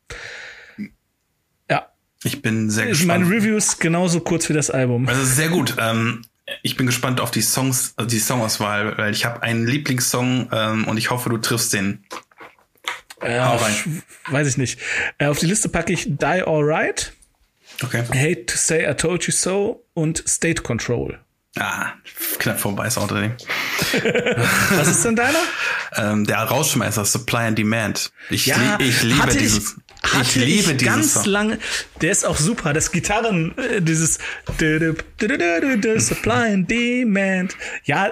Ja, 1.71 1.89
Ich 2.25 2.41
bin 2.41 2.71
sehr 2.71 2.89
ich 2.89 3.05
meine 3.05 3.25
gespannt. 3.25 3.43
Reviews 3.45 3.79
genauso 3.79 4.21
kurz 4.21 4.49
wie 4.49 4.55
das 4.55 4.71
Album. 4.71 5.07
Also 5.07 5.23
sehr 5.23 5.51
gut. 5.51 5.77
Ähm, 5.79 6.23
ich 6.63 6.79
bin 6.79 6.87
gespannt 6.87 7.21
auf 7.21 7.31
die 7.31 7.43
Songs, 7.43 7.93
also 7.97 8.09
die 8.09 8.19
Songauswahl, 8.19 8.97
weil 8.97 9.13
ich 9.13 9.27
habe 9.27 9.43
einen 9.43 9.67
Lieblingssong 9.67 10.49
ähm, 10.53 10.89
und 10.89 10.97
ich 10.97 11.11
hoffe, 11.11 11.29
du 11.29 11.37
triffst 11.37 11.75
den. 11.75 12.03
Rein. 13.21 13.59
sch- 13.75 14.03
weiß 14.33 14.49
ich 14.49 14.57
nicht. 14.57 14.81
Äh, 15.19 15.27
auf 15.27 15.39
die 15.39 15.47
Liste 15.47 15.69
packe 15.69 15.93
ich 15.93 16.07
Die 16.17 16.25
Alright, 16.25 17.13
Okay. 17.83 18.05
Hate 18.15 18.47
to 18.47 18.57
Say 18.57 18.89
I 18.91 18.95
Told 18.95 19.25
You 19.25 19.33
So 19.33 19.85
und 19.95 20.23
State 20.29 20.63
Control. 20.63 21.19
Ah, 21.59 21.93
knapp 22.39 22.59
vorbei 22.61 22.87
ist 22.87 22.97
Audrey. 22.97 23.31
Was 24.71 24.89
ist 24.89 25.05
denn 25.05 25.17
deiner? 25.17 25.39
Ähm, 25.97 26.27
der 26.27 26.39
Rausschmeißer 26.39 27.05
Supply 27.05 27.41
and 27.49 27.59
Demand. 27.59 28.11
Ich, 28.31 28.47
Ja, 28.47 28.77
li 28.79 28.89
ich 28.89 29.03
liebe 29.03 29.29
ich- 29.31 29.37
dieses. 29.37 29.77
Ich, 30.05 30.13
Hatte 30.15 30.39
liebe 30.41 30.73
ich 30.73 30.77
dieses 30.79 30.83
ganz 30.95 31.15
Song. 31.15 31.25
lange. 31.27 31.59
Der 32.01 32.11
ist 32.11 32.25
auch 32.27 32.37
super. 32.37 32.73
Das 32.73 32.91
Gitarren, 32.91 33.57
äh, 33.59 33.81
dieses 33.81 34.19
Supply 34.59 36.53
and 36.55 36.71
Demand. 36.71 37.57
Ja, 37.85 38.11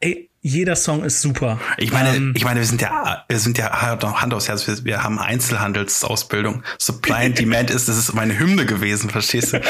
ey, 0.00 0.30
jeder 0.40 0.76
Song 0.76 1.04
ist 1.04 1.20
super. 1.20 1.60
Ich 1.78 1.92
meine, 1.92 2.16
Ähm, 2.16 2.32
ich 2.36 2.44
meine, 2.44 2.60
wir 2.60 2.66
sind 2.66 2.80
ja, 2.80 3.24
wir 3.28 3.38
sind 3.38 3.58
ja 3.58 3.70
Hand 3.82 4.34
aufs 4.34 4.48
Herz. 4.48 4.66
Wir, 4.66 4.84
wir 4.84 5.02
haben 5.02 5.18
Einzelhandelsausbildung. 5.18 6.62
Supply 6.78 7.26
and 7.26 7.38
Demand 7.38 7.70
ist, 7.70 7.88
das 7.88 7.98
ist 7.98 8.14
meine 8.14 8.38
Hymne 8.38 8.64
gewesen, 8.64 9.10
verstehst 9.10 9.52
du? 9.52 9.60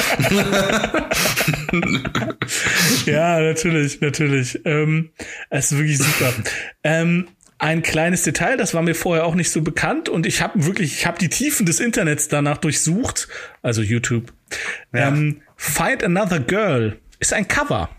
ja, 3.10 3.40
natürlich, 3.40 4.00
natürlich. 4.00 4.60
Ähm, 4.64 5.10
es 5.50 5.72
ist 5.72 5.78
wirklich 5.78 5.98
super. 5.98 6.32
ähm, 6.84 7.28
ein 7.58 7.82
kleines 7.82 8.22
Detail, 8.22 8.56
das 8.56 8.72
war 8.74 8.82
mir 8.82 8.94
vorher 8.94 9.24
auch 9.24 9.34
nicht 9.34 9.50
so 9.50 9.62
bekannt 9.62 10.08
und 10.08 10.26
ich 10.26 10.42
habe 10.42 10.64
wirklich, 10.64 10.92
ich 10.92 11.06
habe 11.06 11.18
die 11.18 11.28
Tiefen 11.28 11.66
des 11.66 11.80
Internets 11.80 12.28
danach 12.28 12.58
durchsucht, 12.58 13.28
also 13.62 13.82
YouTube. 13.82 14.32
Ja. 14.92 15.08
Ähm, 15.08 15.42
Find 15.56 16.04
Another 16.04 16.38
Girl 16.38 16.98
ist 17.18 17.32
ein 17.32 17.48
Cover. 17.48 17.90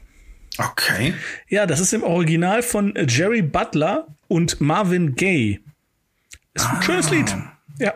Okay. 0.59 1.13
Ja, 1.47 1.65
das 1.65 1.79
ist 1.79 1.93
im 1.93 2.03
Original 2.03 2.61
von 2.61 2.93
Jerry 3.07 3.41
Butler 3.41 4.07
und 4.27 4.59
Marvin 4.61 5.15
Gaye. 5.15 5.59
Ist 6.53 6.67
ein 6.69 6.81
schönes 6.81 7.09
Lied. 7.11 7.33
Ja. 7.79 7.93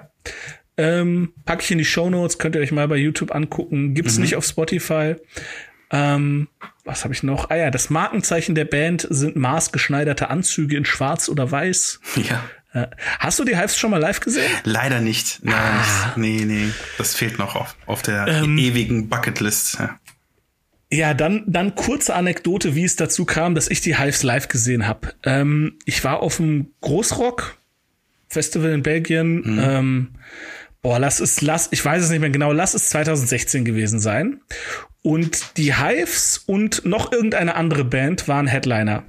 Ähm, 0.78 1.34
pack 1.46 1.62
ich 1.62 1.70
in 1.72 1.78
die 1.78 1.86
Show 1.86 2.10
Notes, 2.10 2.38
könnt 2.40 2.56
ihr 2.56 2.62
euch 2.62 2.72
mal 2.72 2.88
bei 2.88 2.96
YouTube 2.98 3.36
angucken. 3.36 3.94
Gibt's 3.94 4.18
nicht 4.18 4.36
auf 4.36 4.46
Spotify. 4.46 5.16
Ähm, 5.92 6.48
was 6.86 7.04
habe 7.04 7.14
ich 7.14 7.22
noch? 7.22 7.50
Ah 7.52 7.56
ja, 7.56 7.70
das 7.70 7.90
Markenzeichen 7.92 8.56
der 8.56 8.66
Band 8.66 9.06
sind 9.10 9.36
maßgeschneiderte 9.36 10.30
Anzüge 10.30 10.76
in 10.78 10.86
Schwarz 10.86 11.30
oder 11.30 11.52
Weiß. 11.52 12.00
Ja. 12.16 12.44
Äh, 12.76 12.88
hast 13.20 13.38
du 13.38 13.44
die 13.44 13.56
Hives 13.56 13.78
schon 13.78 13.92
mal 13.92 14.00
live 14.00 14.20
gesehen? 14.20 14.50
Leider 14.64 15.00
nicht. 15.00 15.42
Leider 15.44 15.58
Ah. 15.60 16.14
Nee, 16.16 16.42
nee. 16.44 16.70
Das 16.98 17.14
fehlt 17.14 17.38
noch 17.38 17.56
auf, 17.56 17.76
auf 17.86 18.02
der 18.02 18.26
Ähm. 18.28 18.58
ewigen 18.58 19.10
Bucketlist. 19.10 19.78
Ja. 19.78 20.00
Ja, 20.94 21.16
dann, 21.16 21.44
dann 21.48 21.74
kurze 21.74 22.14
Anekdote, 22.14 22.76
wie 22.76 22.84
es 22.84 22.96
dazu 22.96 23.26
kam, 23.26 23.56
dass 23.56 23.68
ich 23.68 23.82
die 23.82 23.98
Hives 23.98 24.22
live 24.22 24.48
gesehen 24.48 24.88
habe. 24.88 25.16
Ähm, 25.24 25.80
ich 25.86 26.04
war 26.04 26.20
auf 26.20 26.38
dem 26.38 26.68
Großrock-Festival 26.82 28.72
in 28.72 28.84
Belgien. 28.84 29.60
Ähm, 29.60 30.10
boah, 30.84 31.00
lass 31.00 31.20
es, 31.20 31.42
lass, 31.42 31.70
ich 31.72 31.84
weiß 31.84 32.04
es 32.04 32.12
nicht 32.12 32.20
mehr 32.20 32.30
genau, 32.30 32.52
lass 32.52 32.76
es 32.76 32.90
2016 32.90 33.66
gewesen 33.66 34.00
sein. 34.00 34.42
Und 35.02 35.58
die 35.58 35.76
Hives 35.76 36.44
und 36.46 36.86
noch 36.86 37.12
irgendeine 37.12 37.56
andere 37.56 37.86
Band 37.86 38.28
waren 38.28 38.46
Headliner. 38.46 39.04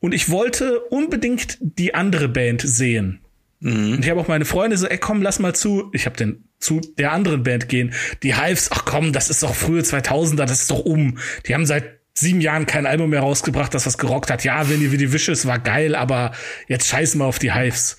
Und 0.00 0.14
ich 0.14 0.30
wollte 0.30 0.80
unbedingt 0.80 1.58
die 1.60 1.94
andere 1.94 2.28
Band 2.28 2.62
sehen. 2.62 3.20
Und 3.60 4.00
ich 4.00 4.08
habe 4.08 4.20
auch 4.20 4.28
meine 4.28 4.46
Freunde 4.46 4.78
so, 4.78 4.86
ey 4.86 4.96
komm, 4.96 5.20
lass 5.20 5.40
mal 5.40 5.54
zu. 5.54 5.90
Ich 5.92 6.06
habe 6.06 6.16
den 6.16 6.45
zu 6.58 6.80
der 6.98 7.12
anderen 7.12 7.42
Band 7.42 7.68
gehen. 7.68 7.94
Die 8.22 8.36
Hives, 8.36 8.70
ach 8.72 8.84
komm, 8.84 9.12
das 9.12 9.30
ist 9.30 9.42
doch 9.42 9.54
frühe 9.54 9.82
2000er, 9.82 10.46
das 10.46 10.62
ist 10.62 10.70
doch 10.70 10.80
um. 10.80 11.18
Die 11.46 11.54
haben 11.54 11.66
seit 11.66 12.00
sieben 12.14 12.40
Jahren 12.40 12.66
kein 12.66 12.86
Album 12.86 13.10
mehr 13.10 13.20
rausgebracht, 13.20 13.74
das 13.74 13.86
was 13.86 13.98
gerockt 13.98 14.30
hat. 14.30 14.44
Ja, 14.44 14.68
wenn 14.68 14.80
die 14.80 14.90
wie 14.90 14.96
die 14.96 15.12
Wishes 15.12 15.46
war 15.46 15.58
geil, 15.58 15.94
aber 15.94 16.32
jetzt 16.66 16.88
scheißen 16.88 17.20
wir 17.20 17.26
auf 17.26 17.38
die 17.38 17.52
Hives. 17.52 17.98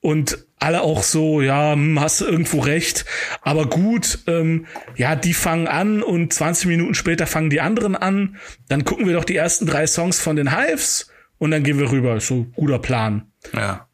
Und 0.00 0.46
alle 0.58 0.82
auch 0.82 1.02
so, 1.02 1.40
ja, 1.40 1.72
hm, 1.72 1.98
hast 1.98 2.20
irgendwo 2.20 2.60
recht, 2.60 3.06
aber 3.40 3.66
gut, 3.66 4.18
ähm, 4.26 4.66
ja, 4.96 5.16
die 5.16 5.34
fangen 5.34 5.66
an 5.66 6.02
und 6.02 6.32
20 6.32 6.66
Minuten 6.66 6.94
später 6.94 7.26
fangen 7.26 7.50
die 7.50 7.60
anderen 7.60 7.96
an. 7.96 8.36
Dann 8.68 8.84
gucken 8.84 9.06
wir 9.06 9.14
doch 9.14 9.24
die 9.24 9.36
ersten 9.36 9.66
drei 9.66 9.86
Songs 9.86 10.20
von 10.20 10.36
den 10.36 10.56
Hives 10.56 11.10
und 11.38 11.50
dann 11.50 11.62
gehen 11.62 11.78
wir 11.78 11.90
rüber. 11.90 12.20
So 12.20 12.44
guter 12.54 12.78
Plan. 12.78 13.32
Ja. 13.52 13.88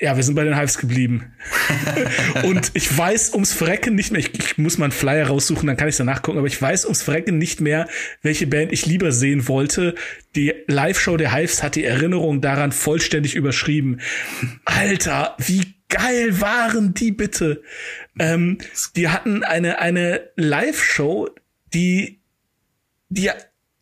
Ja, 0.00 0.16
wir 0.16 0.22
sind 0.22 0.34
bei 0.34 0.44
den 0.44 0.56
Hives 0.56 0.78
geblieben. 0.78 1.34
und 2.44 2.70
ich 2.72 2.96
weiß 2.96 3.34
ums 3.34 3.52
Verrecken 3.52 3.94
nicht 3.94 4.12
mehr, 4.12 4.20
ich, 4.20 4.32
ich 4.32 4.56
muss 4.56 4.78
mal 4.78 4.86
einen 4.86 4.92
Flyer 4.92 5.26
raussuchen, 5.26 5.66
dann 5.66 5.76
kann 5.76 5.88
ich 5.88 5.96
danach 5.96 6.22
gucken, 6.22 6.38
aber 6.38 6.46
ich 6.48 6.60
weiß 6.60 6.86
ums 6.86 7.02
Verrecken 7.02 7.36
nicht 7.36 7.60
mehr, 7.60 7.86
welche 8.22 8.46
Band 8.46 8.72
ich 8.72 8.86
lieber 8.86 9.12
sehen 9.12 9.46
wollte. 9.46 9.94
Die 10.36 10.54
Live-Show 10.68 11.18
der 11.18 11.34
Hives 11.34 11.62
hat 11.62 11.74
die 11.74 11.84
Erinnerung 11.84 12.40
daran 12.40 12.72
vollständig 12.72 13.34
überschrieben. 13.34 14.00
Alter, 14.64 15.36
wie 15.38 15.74
geil 15.90 16.40
waren 16.40 16.94
die 16.94 17.12
bitte? 17.12 17.62
Ähm, 18.18 18.56
die 18.96 19.10
hatten 19.10 19.44
eine, 19.44 19.80
eine 19.80 20.30
Live-Show, 20.36 21.28
die, 21.74 22.20
die 23.10 23.30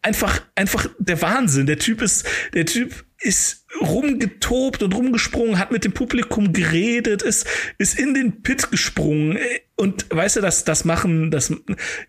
einfach, 0.03 0.43
einfach 0.57 0.89
der 0.99 1.23
Wahnsinn. 1.23 1.67
Der 1.67 1.79
Typ 1.79 2.03
ist, 2.03 2.27
der 2.55 2.67
Typ 2.67 3.05
ist 3.21 3.67
rumgetobt 3.81 4.83
und 4.83 4.95
rumgesprungen, 4.95 5.59
hat 5.59 5.73
mit 5.73 5.85
dem 5.85 5.93
Publikum 5.93 6.53
geredet, 6.53 7.23
ist, 7.23 7.47
ist 7.79 7.99
in 7.99 8.15
den 8.15 8.43
Pit 8.43 8.71
gesprungen. 8.71 9.39
Und 9.77 10.07
weißt 10.11 10.37
du, 10.37 10.41
das, 10.41 10.65
das 10.65 10.85
machen, 10.85 11.31
das, 11.31 11.53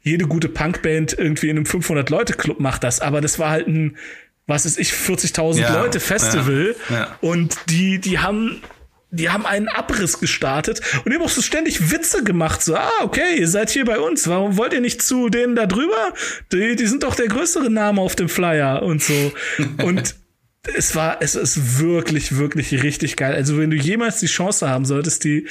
jede 0.03 0.25
gute 0.25 0.49
Punkband 0.49 1.13
irgendwie 1.17 1.49
in 1.49 1.57
einem 1.57 1.65
500-Leute-Club 1.65 2.59
macht 2.59 2.83
das, 2.83 3.01
aber 3.01 3.21
das 3.21 3.39
war 3.39 3.49
halt 3.49 3.67
ein, 3.67 3.97
was 4.45 4.65
ist 4.65 4.79
ich, 4.79 4.91
40.000 4.91 5.59
ja, 5.59 5.81
Leute 5.81 5.99
Festival. 5.99 6.75
Ja, 6.89 6.95
ja. 6.95 7.17
Und 7.21 7.57
die, 7.69 7.99
die 7.99 8.19
haben 8.19 8.61
die 9.11 9.29
haben 9.29 9.45
einen 9.45 9.67
Abriss 9.69 10.19
gestartet 10.19 10.81
und 10.97 11.09
die 11.09 11.15
haben 11.15 11.23
auch 11.23 11.29
so 11.29 11.41
ständig 11.41 11.91
Witze 11.91 12.23
gemacht. 12.23 12.61
So, 12.61 12.75
ah, 12.75 12.91
okay, 13.01 13.39
ihr 13.39 13.47
seid 13.47 13.71
hier 13.71 13.83
bei 13.83 13.99
uns. 13.99 14.27
Warum 14.27 14.55
wollt 14.55 14.71
ihr 14.71 14.81
nicht 14.81 15.01
zu 15.01 15.29
denen 15.29 15.55
da 15.55 15.65
drüber? 15.65 16.13
Die, 16.51 16.75
die 16.75 16.85
sind 16.85 17.01
doch 17.01 17.15
der 17.15 17.27
größere 17.27 17.71
Name 17.71 18.01
auf 18.01 18.15
dem 18.15 18.29
Flyer 18.29 18.83
und 18.83 19.01
so. 19.01 19.31
Und 19.83 20.15
es 20.75 20.95
war, 20.95 21.21
es 21.21 21.35
ist 21.35 21.79
wirklich, 21.79 22.35
wirklich 22.35 22.83
richtig 22.83 23.15
geil. 23.15 23.33
Also, 23.33 23.57
wenn 23.57 23.69
du 23.69 23.77
jemals 23.77 24.19
die 24.19 24.27
Chance 24.27 24.69
haben 24.69 24.85
solltest, 24.85 25.23
die, 25.23 25.47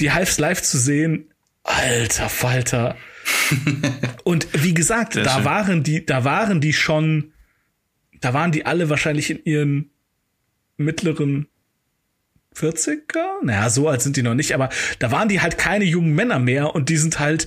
die 0.00 0.12
Hives 0.12 0.38
live 0.38 0.62
zu 0.62 0.78
sehen, 0.78 1.30
alter 1.62 2.28
Falter. 2.28 2.96
und 4.24 4.48
wie 4.52 4.74
gesagt, 4.74 5.14
Sehr 5.14 5.24
da 5.24 5.36
schön. 5.36 5.44
waren 5.44 5.82
die, 5.82 6.04
da 6.04 6.24
waren 6.24 6.60
die 6.60 6.72
schon, 6.72 7.32
da 8.20 8.32
waren 8.32 8.52
die 8.52 8.64
alle 8.64 8.88
wahrscheinlich 8.88 9.30
in 9.30 9.44
ihren 9.44 9.90
mittleren 10.78 11.46
40er? 12.56 13.44
Naja, 13.44 13.70
so 13.70 13.88
alt 13.88 14.02
sind 14.02 14.16
die 14.16 14.22
noch 14.22 14.34
nicht, 14.34 14.54
aber 14.54 14.70
da 14.98 15.10
waren 15.10 15.28
die 15.28 15.40
halt 15.40 15.58
keine 15.58 15.84
jungen 15.84 16.14
Männer 16.14 16.38
mehr 16.38 16.74
und 16.74 16.88
die 16.88 16.96
sind 16.96 17.18
halt, 17.18 17.46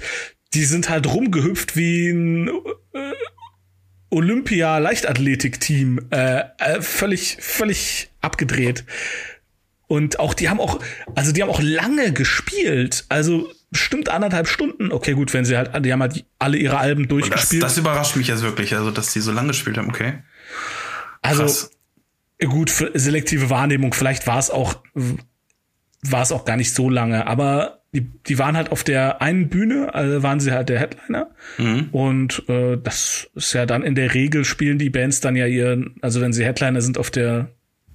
die 0.53 0.65
sind 0.65 0.89
halt 0.89 1.07
rumgehüpft 1.07 1.75
wie 1.75 2.09
ein 2.09 2.47
äh, 2.93 3.13
Olympia-Leichtathletik-Team. 4.11 6.07
Äh, 6.11 6.43
äh, 6.59 6.81
völlig, 6.81 7.37
völlig 7.39 8.11
abgedreht. 8.21 8.85
Und 9.87 10.19
auch, 10.19 10.33
die 10.33 10.49
haben 10.49 10.59
auch, 10.59 10.79
also 11.15 11.31
die 11.31 11.41
haben 11.41 11.49
auch 11.49 11.61
lange 11.61 12.13
gespielt. 12.13 13.05
Also 13.09 13.51
bestimmt 13.71 14.09
anderthalb 14.09 14.47
Stunden. 14.47 14.91
Okay, 14.91 15.13
gut, 15.13 15.33
wenn 15.33 15.45
sie 15.45 15.57
halt, 15.57 15.85
die 15.85 15.91
haben 15.91 16.01
halt 16.01 16.23
alle 16.37 16.57
ihre 16.57 16.77
Alben 16.77 17.07
durchgespielt. 17.07 17.63
Das, 17.63 17.73
das 17.73 17.79
überrascht 17.79 18.15
mich 18.15 18.27
jetzt 18.27 18.43
wirklich, 18.43 18.75
also 18.75 18.91
dass 18.91 19.11
die 19.11 19.19
so 19.19 19.31
lange 19.31 19.47
gespielt 19.49 19.77
haben, 19.77 19.89
okay. 19.89 20.19
Also, 21.21 21.43
Krass 21.43 21.71
gut, 22.47 22.69
für 22.69 22.91
selektive 22.93 23.49
Wahrnehmung, 23.49 23.93
vielleicht 23.93 24.27
war 24.27 24.39
es 24.39 24.49
auch, 24.49 24.75
war 26.01 26.21
es 26.21 26.31
auch 26.31 26.45
gar 26.45 26.57
nicht 26.57 26.73
so 26.73 26.89
lange, 26.89 27.27
aber 27.27 27.80
die, 27.93 28.01
die 28.01 28.39
waren 28.39 28.55
halt 28.55 28.71
auf 28.71 28.83
der 28.83 29.21
einen 29.21 29.49
Bühne, 29.49 29.93
also 29.93 30.23
waren 30.23 30.39
sie 30.39 30.51
halt 30.51 30.69
der 30.69 30.79
Headliner. 30.79 31.29
Mhm. 31.57 31.89
Und 31.91 32.43
äh, 32.47 32.77
das 32.77 33.29
ist 33.35 33.53
ja 33.53 33.65
dann 33.65 33.83
in 33.83 33.95
der 33.95 34.13
Regel 34.13 34.45
spielen 34.45 34.77
die 34.77 34.89
Bands 34.89 35.19
dann 35.19 35.35
ja 35.35 35.45
ihren, 35.45 35.95
also 36.01 36.21
wenn 36.21 36.31
sie 36.31 36.45
Headliner 36.45 36.81
sind 36.81 36.97
auf 36.97 37.11
der 37.11 37.49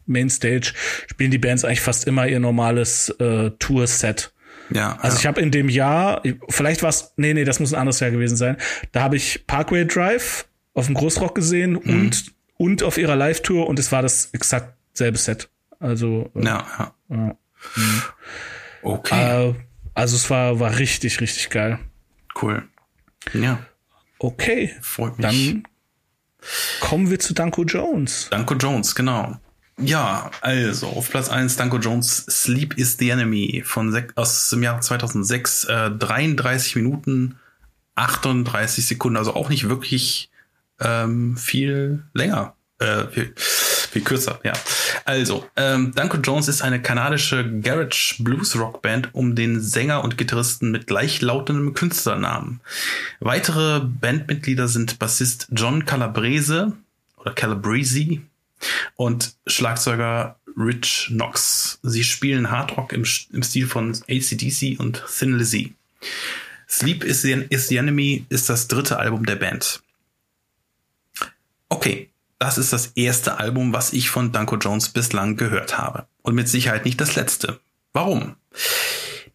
Mainstage, 0.05 0.73
spielen 1.09 1.31
die 1.31 1.39
Bands 1.39 1.65
eigentlich 1.65 1.81
fast 1.81 2.07
immer 2.07 2.27
ihr 2.27 2.41
normales 2.41 3.09
äh, 3.19 3.51
Tour-Set. 3.59 4.33
Ja. 4.71 4.99
Also 5.01 5.17
ja. 5.17 5.21
ich 5.21 5.27
habe 5.27 5.41
in 5.41 5.51
dem 5.51 5.69
Jahr, 5.69 6.23
vielleicht 6.49 6.83
war 6.83 6.91
es, 6.91 7.13
nee, 7.17 7.33
nee, 7.33 7.45
das 7.45 7.61
muss 7.61 7.73
ein 7.73 7.81
anderes 7.81 8.01
Jahr 8.01 8.11
gewesen 8.11 8.37
sein. 8.37 8.57
Da 8.93 9.03
habe 9.03 9.17
ich 9.17 9.47
Parkway 9.47 9.87
Drive 9.87 10.47
auf 10.75 10.87
dem 10.87 10.95
Großrock 10.95 11.35
gesehen 11.35 11.73
mhm. 11.73 11.81
und 11.85 12.37
und 12.59 12.83
auf 12.83 12.97
ihrer 12.97 13.17
Live-Tour 13.17 13.67
und 13.67 13.79
es 13.79 13.93
war 13.93 14.01
das 14.01 14.31
exakt 14.33 14.75
selbe 14.95 15.19
Set. 15.19 15.51
Also 15.79 16.31
äh, 16.35 16.45
ja, 16.45 16.67
ja. 16.79 16.93
Mhm. 17.09 17.37
Okay. 18.83 19.51
Äh, 19.51 19.55
also 19.97 20.17
es 20.17 20.31
war 20.31 20.61
war 20.61 20.79
richtig 20.79 21.21
richtig 21.21 21.51
geil. 21.51 21.79
Cool. 22.41 22.63
Ja. 23.33 23.59
Okay. 24.19 24.75
Freut 24.81 25.19
mich. 25.19 25.27
Dann 25.27 25.63
kommen 26.81 27.11
wir 27.11 27.19
zu 27.19 27.35
Danko 27.35 27.65
Jones. 27.65 28.29
Danko 28.31 28.55
Jones, 28.55 28.95
genau. 28.95 29.39
Ja, 29.79 30.31
also 30.41 30.87
auf 30.87 31.11
Platz 31.11 31.29
eins 31.29 31.57
Danko 31.57 31.79
Jones 31.79 32.25
Sleep 32.31 32.79
is 32.79 32.97
the 32.99 33.11
Enemy 33.11 33.63
von 33.67 33.95
aus 34.15 34.49
dem 34.51 34.63
Jahr 34.63 34.81
2006 34.81 35.65
äh, 35.65 35.91
33 35.91 36.77
Minuten 36.77 37.39
38 37.95 38.87
Sekunden, 38.87 39.17
also 39.17 39.35
auch 39.35 39.49
nicht 39.51 39.69
wirklich 39.69 40.31
ähm, 40.81 41.37
viel 41.37 42.05
länger. 42.15 42.55
Äh, 42.79 43.07
viel, 43.09 43.35
viel 43.87 44.03
kürzer, 44.03 44.41
ja. 44.45 44.53
Also, 45.05 45.47
ähm, 45.57 45.93
Danko 45.95 46.19
Jones 46.19 46.49
ist 46.49 46.63
eine 46.63 46.81
kanadische 46.83 47.61
Garage 47.61 48.17
Blues 48.21 48.59
Rock 48.59 48.83
Band 48.83 49.11
um 49.13 49.35
den 49.35 49.61
Sänger 49.61 50.03
und 50.05 50.19
Gitarristen 50.19 50.71
mit 50.71 50.87
gleichlautendem 50.87 51.75
Künstlernamen. 51.75 52.61
Weitere 53.21 53.81
Bandmitglieder 53.81 54.69
sind 54.69 54.99
Bassist 54.99 55.49
John 55.53 55.85
Calabrese 55.85 56.73
oder 57.17 57.33
Calabrese 57.33 58.21
und 58.97 59.35
Schlagzeuger 59.47 60.37
Rich 60.57 61.09
Knox. 61.09 61.79
Sie 61.83 62.05
spielen 62.05 62.51
Hardrock 62.51 62.93
im, 62.93 63.05
im 63.33 63.43
Stil 63.43 63.67
von 63.67 63.93
ACDC 64.09 64.81
und 64.81 65.03
Thin 65.07 65.37
Lizzy. 65.37 65.75
Sleep 66.69 67.05
is 67.05 67.23
the, 67.23 67.47
is 67.51 67.69
the 67.69 67.77
Enemy 67.77 68.25
ist 68.29 68.49
das 68.49 68.69
dritte 68.69 68.99
Album 68.99 69.27
der 69.27 69.37
Band. 69.37 69.83
Okay, 71.69 72.11
das 72.39 72.59
ist 72.59 72.73
das 72.73 72.89
erste 72.95 73.39
Album, 73.39 73.73
was 73.73 73.93
ich 73.93 74.11
von 74.11 74.33
Danko 74.33 74.57
Jones 74.57 74.91
bislang 74.91 75.37
gehört 75.37 75.79
habe. 75.79 76.07
Und 76.23 76.35
mit 76.35 76.49
Sicherheit 76.49 76.85
nicht 76.85 77.01
das 77.01 77.17
letzte. 77.17 77.61
Warum? 77.93 78.37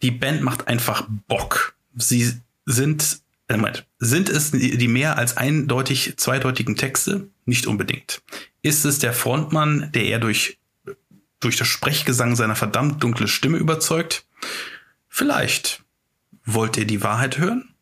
Die 0.01 0.11
Band 0.11 0.41
macht 0.41 0.67
einfach 0.67 1.07
Bock. 1.27 1.75
Sie 1.95 2.33
sind, 2.65 3.21
äh, 3.47 3.57
Moment, 3.57 3.85
sind 3.99 4.29
es 4.29 4.51
die 4.51 4.87
mehr 4.87 5.17
als 5.17 5.37
eindeutig 5.37 6.13
zweideutigen 6.17 6.75
Texte? 6.75 7.27
Nicht 7.45 7.67
unbedingt. 7.67 8.21
Ist 8.61 8.85
es 8.85 8.99
der 8.99 9.13
Frontmann, 9.13 9.91
der 9.93 10.05
er 10.05 10.19
durch, 10.19 10.59
durch 11.39 11.57
das 11.57 11.67
Sprechgesang 11.67 12.35
seiner 12.35 12.55
verdammt 12.55 13.03
dunkle 13.03 13.27
Stimme 13.27 13.57
überzeugt? 13.57 14.25
Vielleicht. 15.07 15.83
Wollt 16.45 16.77
ihr 16.77 16.85
die 16.85 17.03
Wahrheit 17.03 17.37
hören? 17.37 17.73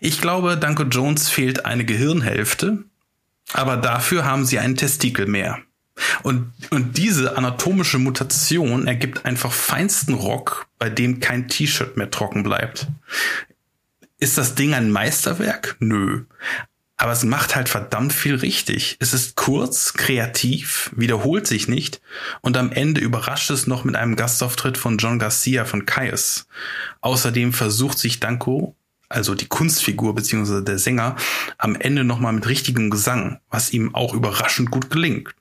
Ich 0.00 0.20
glaube, 0.20 0.56
Danko 0.56 0.84
Jones 0.84 1.28
fehlt 1.28 1.64
eine 1.64 1.84
Gehirnhälfte, 1.84 2.84
aber 3.52 3.76
dafür 3.76 4.24
haben 4.24 4.44
sie 4.44 4.58
einen 4.58 4.76
Testikel 4.76 5.26
mehr. 5.26 5.58
Und, 6.22 6.52
und 6.70 6.96
diese 6.96 7.36
anatomische 7.36 7.98
Mutation 7.98 8.86
ergibt 8.86 9.24
einfach 9.24 9.52
feinsten 9.52 10.14
Rock, 10.14 10.68
bei 10.78 10.90
dem 10.90 11.20
kein 11.20 11.48
T-Shirt 11.48 11.96
mehr 11.96 12.10
trocken 12.10 12.42
bleibt. 12.42 12.86
Ist 14.18 14.38
das 14.38 14.54
Ding 14.54 14.74
ein 14.74 14.90
Meisterwerk? 14.90 15.76
Nö. 15.80 16.24
Aber 17.00 17.12
es 17.12 17.22
macht 17.22 17.54
halt 17.54 17.68
verdammt 17.68 18.12
viel 18.12 18.34
richtig. 18.34 18.96
Es 18.98 19.14
ist 19.14 19.36
kurz, 19.36 19.92
kreativ, 19.92 20.90
wiederholt 20.96 21.46
sich 21.46 21.68
nicht 21.68 22.00
und 22.40 22.56
am 22.56 22.72
Ende 22.72 23.00
überrascht 23.00 23.50
es 23.50 23.68
noch 23.68 23.84
mit 23.84 23.94
einem 23.94 24.16
Gastauftritt 24.16 24.76
von 24.76 24.98
John 24.98 25.20
Garcia 25.20 25.64
von 25.64 25.86
Caius. 25.86 26.48
Außerdem 27.00 27.52
versucht 27.52 27.98
sich 27.98 28.18
Danko 28.18 28.74
also 29.08 29.34
die 29.34 29.46
Kunstfigur 29.46 30.14
beziehungsweise 30.14 30.62
der 30.62 30.78
Sänger, 30.78 31.16
am 31.56 31.76
Ende 31.76 32.04
nochmal 32.04 32.32
mit 32.32 32.46
richtigem 32.46 32.90
Gesang, 32.90 33.40
was 33.50 33.72
ihm 33.72 33.94
auch 33.94 34.14
überraschend 34.14 34.70
gut 34.70 34.90
gelingt. 34.90 35.34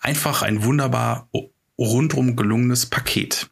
Einfach 0.00 0.42
ein 0.42 0.62
wunderbar 0.62 1.28
rundrum 1.78 2.36
gelungenes 2.36 2.86
Paket. 2.86 3.50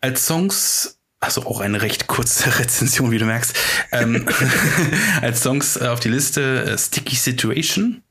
Als 0.00 0.26
Songs, 0.26 0.98
also 1.20 1.44
auch 1.46 1.60
eine 1.60 1.82
recht 1.82 2.06
kurze 2.06 2.58
Rezension, 2.58 3.10
wie 3.10 3.18
du 3.18 3.26
merkst, 3.26 3.56
ähm, 3.92 4.28
als 5.20 5.42
Songs 5.42 5.76
äh, 5.76 5.88
auf 5.88 6.00
die 6.00 6.08
Liste 6.08 6.64
äh, 6.64 6.78
Sticky 6.78 7.16
Situation, 7.16 8.02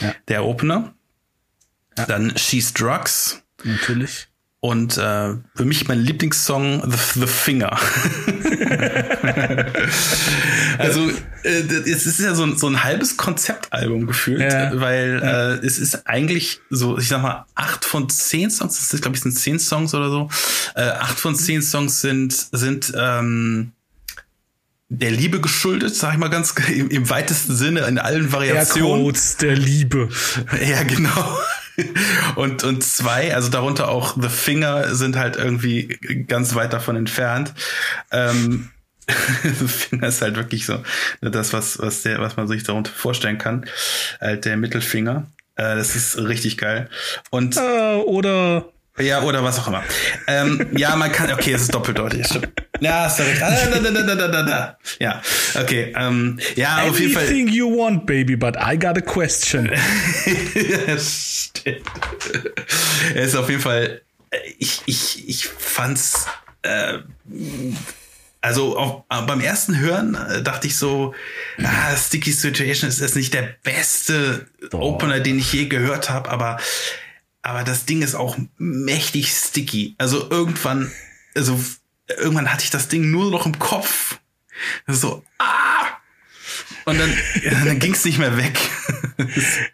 ja. 0.00 0.14
der 0.28 0.44
Opener, 0.44 0.94
ja. 1.96 2.06
dann 2.06 2.36
She's 2.36 2.72
Drugs, 2.72 3.42
natürlich, 3.64 4.28
Und 4.60 4.96
äh, 4.96 5.34
für 5.54 5.64
mich 5.64 5.86
mein 5.86 6.00
Lieblingssong 6.00 6.82
The, 6.90 7.20
The 7.20 7.26
Finger. 7.26 7.78
also 10.78 11.10
äh, 11.42 11.62
es 11.84 12.06
ist 12.06 12.20
ja 12.20 12.34
so 12.34 12.44
ein, 12.44 12.56
so 12.56 12.66
ein 12.66 12.82
halbes 12.82 13.16
Konzeptalbum 13.16 14.06
gefühlt, 14.06 14.40
ja. 14.40 14.80
weil 14.80 15.20
ja. 15.22 15.54
Äh, 15.54 15.66
es 15.66 15.78
ist 15.78 16.06
eigentlich 16.06 16.60
so, 16.70 16.98
ich 16.98 17.08
sag 17.08 17.22
mal, 17.22 17.44
acht 17.54 17.84
von 17.84 18.08
zehn 18.08 18.50
Songs, 18.50 18.76
das 18.76 18.92
ist 18.92 19.02
glaube 19.02 19.16
ich 19.16 19.22
sind 19.22 19.32
zehn 19.32 19.58
Songs 19.58 19.94
oder 19.94 20.10
so, 20.10 20.30
äh, 20.74 20.82
acht 20.82 21.20
von 21.20 21.36
zehn 21.36 21.62
Songs 21.62 22.00
sind 22.00 22.32
sind 22.32 22.92
ähm, 22.96 23.72
der 24.88 25.10
Liebe 25.10 25.40
geschuldet, 25.40 25.94
sag 25.94 26.14
ich 26.14 26.18
mal 26.18 26.28
ganz 26.28 26.54
im, 26.68 26.88
im 26.90 27.10
weitesten 27.10 27.54
Sinne 27.56 27.80
in 27.80 27.98
allen 27.98 28.32
Variationen. 28.32 28.98
Aircodes 29.00 29.36
der 29.36 29.56
Liebe. 29.56 30.08
Ja, 30.66 30.82
genau. 30.84 31.38
und, 32.36 32.64
und 32.64 32.82
zwei, 32.82 33.34
also 33.34 33.50
darunter 33.50 33.88
auch 33.88 34.16
The 34.20 34.28
Finger, 34.28 34.94
sind 34.94 35.16
halt 35.16 35.36
irgendwie 35.36 36.24
ganz 36.26 36.54
weit 36.54 36.72
davon 36.72 36.96
entfernt. 36.96 37.54
Ähm, 38.10 38.70
The 39.42 39.68
Finger 39.68 40.08
ist 40.08 40.22
halt 40.22 40.36
wirklich 40.36 40.66
so 40.66 40.82
das, 41.20 41.52
was, 41.52 41.78
was, 41.78 42.02
der, 42.02 42.20
was 42.20 42.36
man 42.36 42.48
sich 42.48 42.64
darunter 42.64 42.90
vorstellen 42.92 43.38
kann. 43.38 43.66
Halt 44.20 44.44
der 44.44 44.56
Mittelfinger. 44.56 45.26
Äh, 45.56 45.76
das 45.76 45.96
ist 45.96 46.18
richtig 46.18 46.58
geil. 46.58 46.88
Und 47.30 47.56
äh, 47.56 47.96
oder 47.96 48.66
ja, 48.98 49.22
oder 49.22 49.44
was 49.44 49.58
auch 49.58 49.68
immer. 49.68 49.82
Ähm, 50.26 50.68
ja, 50.76 50.96
man 50.96 51.12
kann, 51.12 51.32
okay, 51.32 51.52
es 51.52 51.62
ist 51.62 51.74
doppeldeutig. 51.74 52.26
Ja, 52.80 53.04
hast 53.04 53.18
du 53.18 53.22
recht. 53.24 53.42
Ah, 53.42 53.50
da, 53.50 53.78
da, 53.78 53.90
da, 53.90 54.14
da, 54.14 54.28
da, 54.28 54.42
da. 54.42 54.78
Ja, 54.98 55.22
okay. 55.54 55.92
Ähm, 55.96 56.38
ja, 56.54 56.76
Anything 56.76 56.90
auf 56.90 57.00
jeden 57.00 57.12
Fall. 57.12 57.22
Anything 57.24 57.48
you 57.48 57.78
want, 57.78 58.06
baby, 58.06 58.36
but 58.36 58.56
I 58.56 58.78
got 58.78 58.96
a 58.96 59.00
question. 59.00 59.70
Stimmt. 60.98 61.82
Er 63.14 63.22
ist 63.22 63.36
auf 63.36 63.48
jeden 63.48 63.62
Fall, 63.62 64.02
ich, 64.58 64.82
ich, 64.86 65.28
ich 65.28 65.46
fand's, 65.46 66.26
äh, 66.62 66.98
also 68.40 68.78
auch, 68.78 69.04
beim 69.26 69.40
ersten 69.40 69.78
Hören 69.78 70.14
äh, 70.14 70.42
dachte 70.42 70.68
ich 70.68 70.76
so, 70.76 71.14
ah, 71.62 71.96
Sticky 71.96 72.32
Situation 72.32 72.88
ist, 72.88 73.00
ist 73.00 73.16
nicht 73.16 73.34
der 73.34 73.56
beste 73.62 74.46
Boah. 74.70 74.82
Opener, 74.82 75.20
den 75.20 75.38
ich 75.38 75.52
je 75.52 75.66
gehört 75.66 76.10
habe, 76.10 76.30
aber 76.30 76.58
aber 77.46 77.62
das 77.62 77.84
Ding 77.86 78.02
ist 78.02 78.16
auch 78.16 78.36
mächtig 78.58 79.30
sticky. 79.30 79.94
Also 79.98 80.28
irgendwann, 80.30 80.90
also 81.36 81.58
irgendwann 82.08 82.52
hatte 82.52 82.64
ich 82.64 82.70
das 82.70 82.88
Ding 82.88 83.12
nur 83.12 83.30
noch 83.30 83.46
im 83.46 83.56
Kopf. 83.60 84.18
So, 84.88 85.22
ah! 85.38 85.86
Und 86.86 86.98
dann, 86.98 87.16
dann 87.64 87.78
ging 87.78 87.92
es 87.92 88.04
nicht 88.04 88.18
mehr 88.18 88.36
weg. 88.36 88.58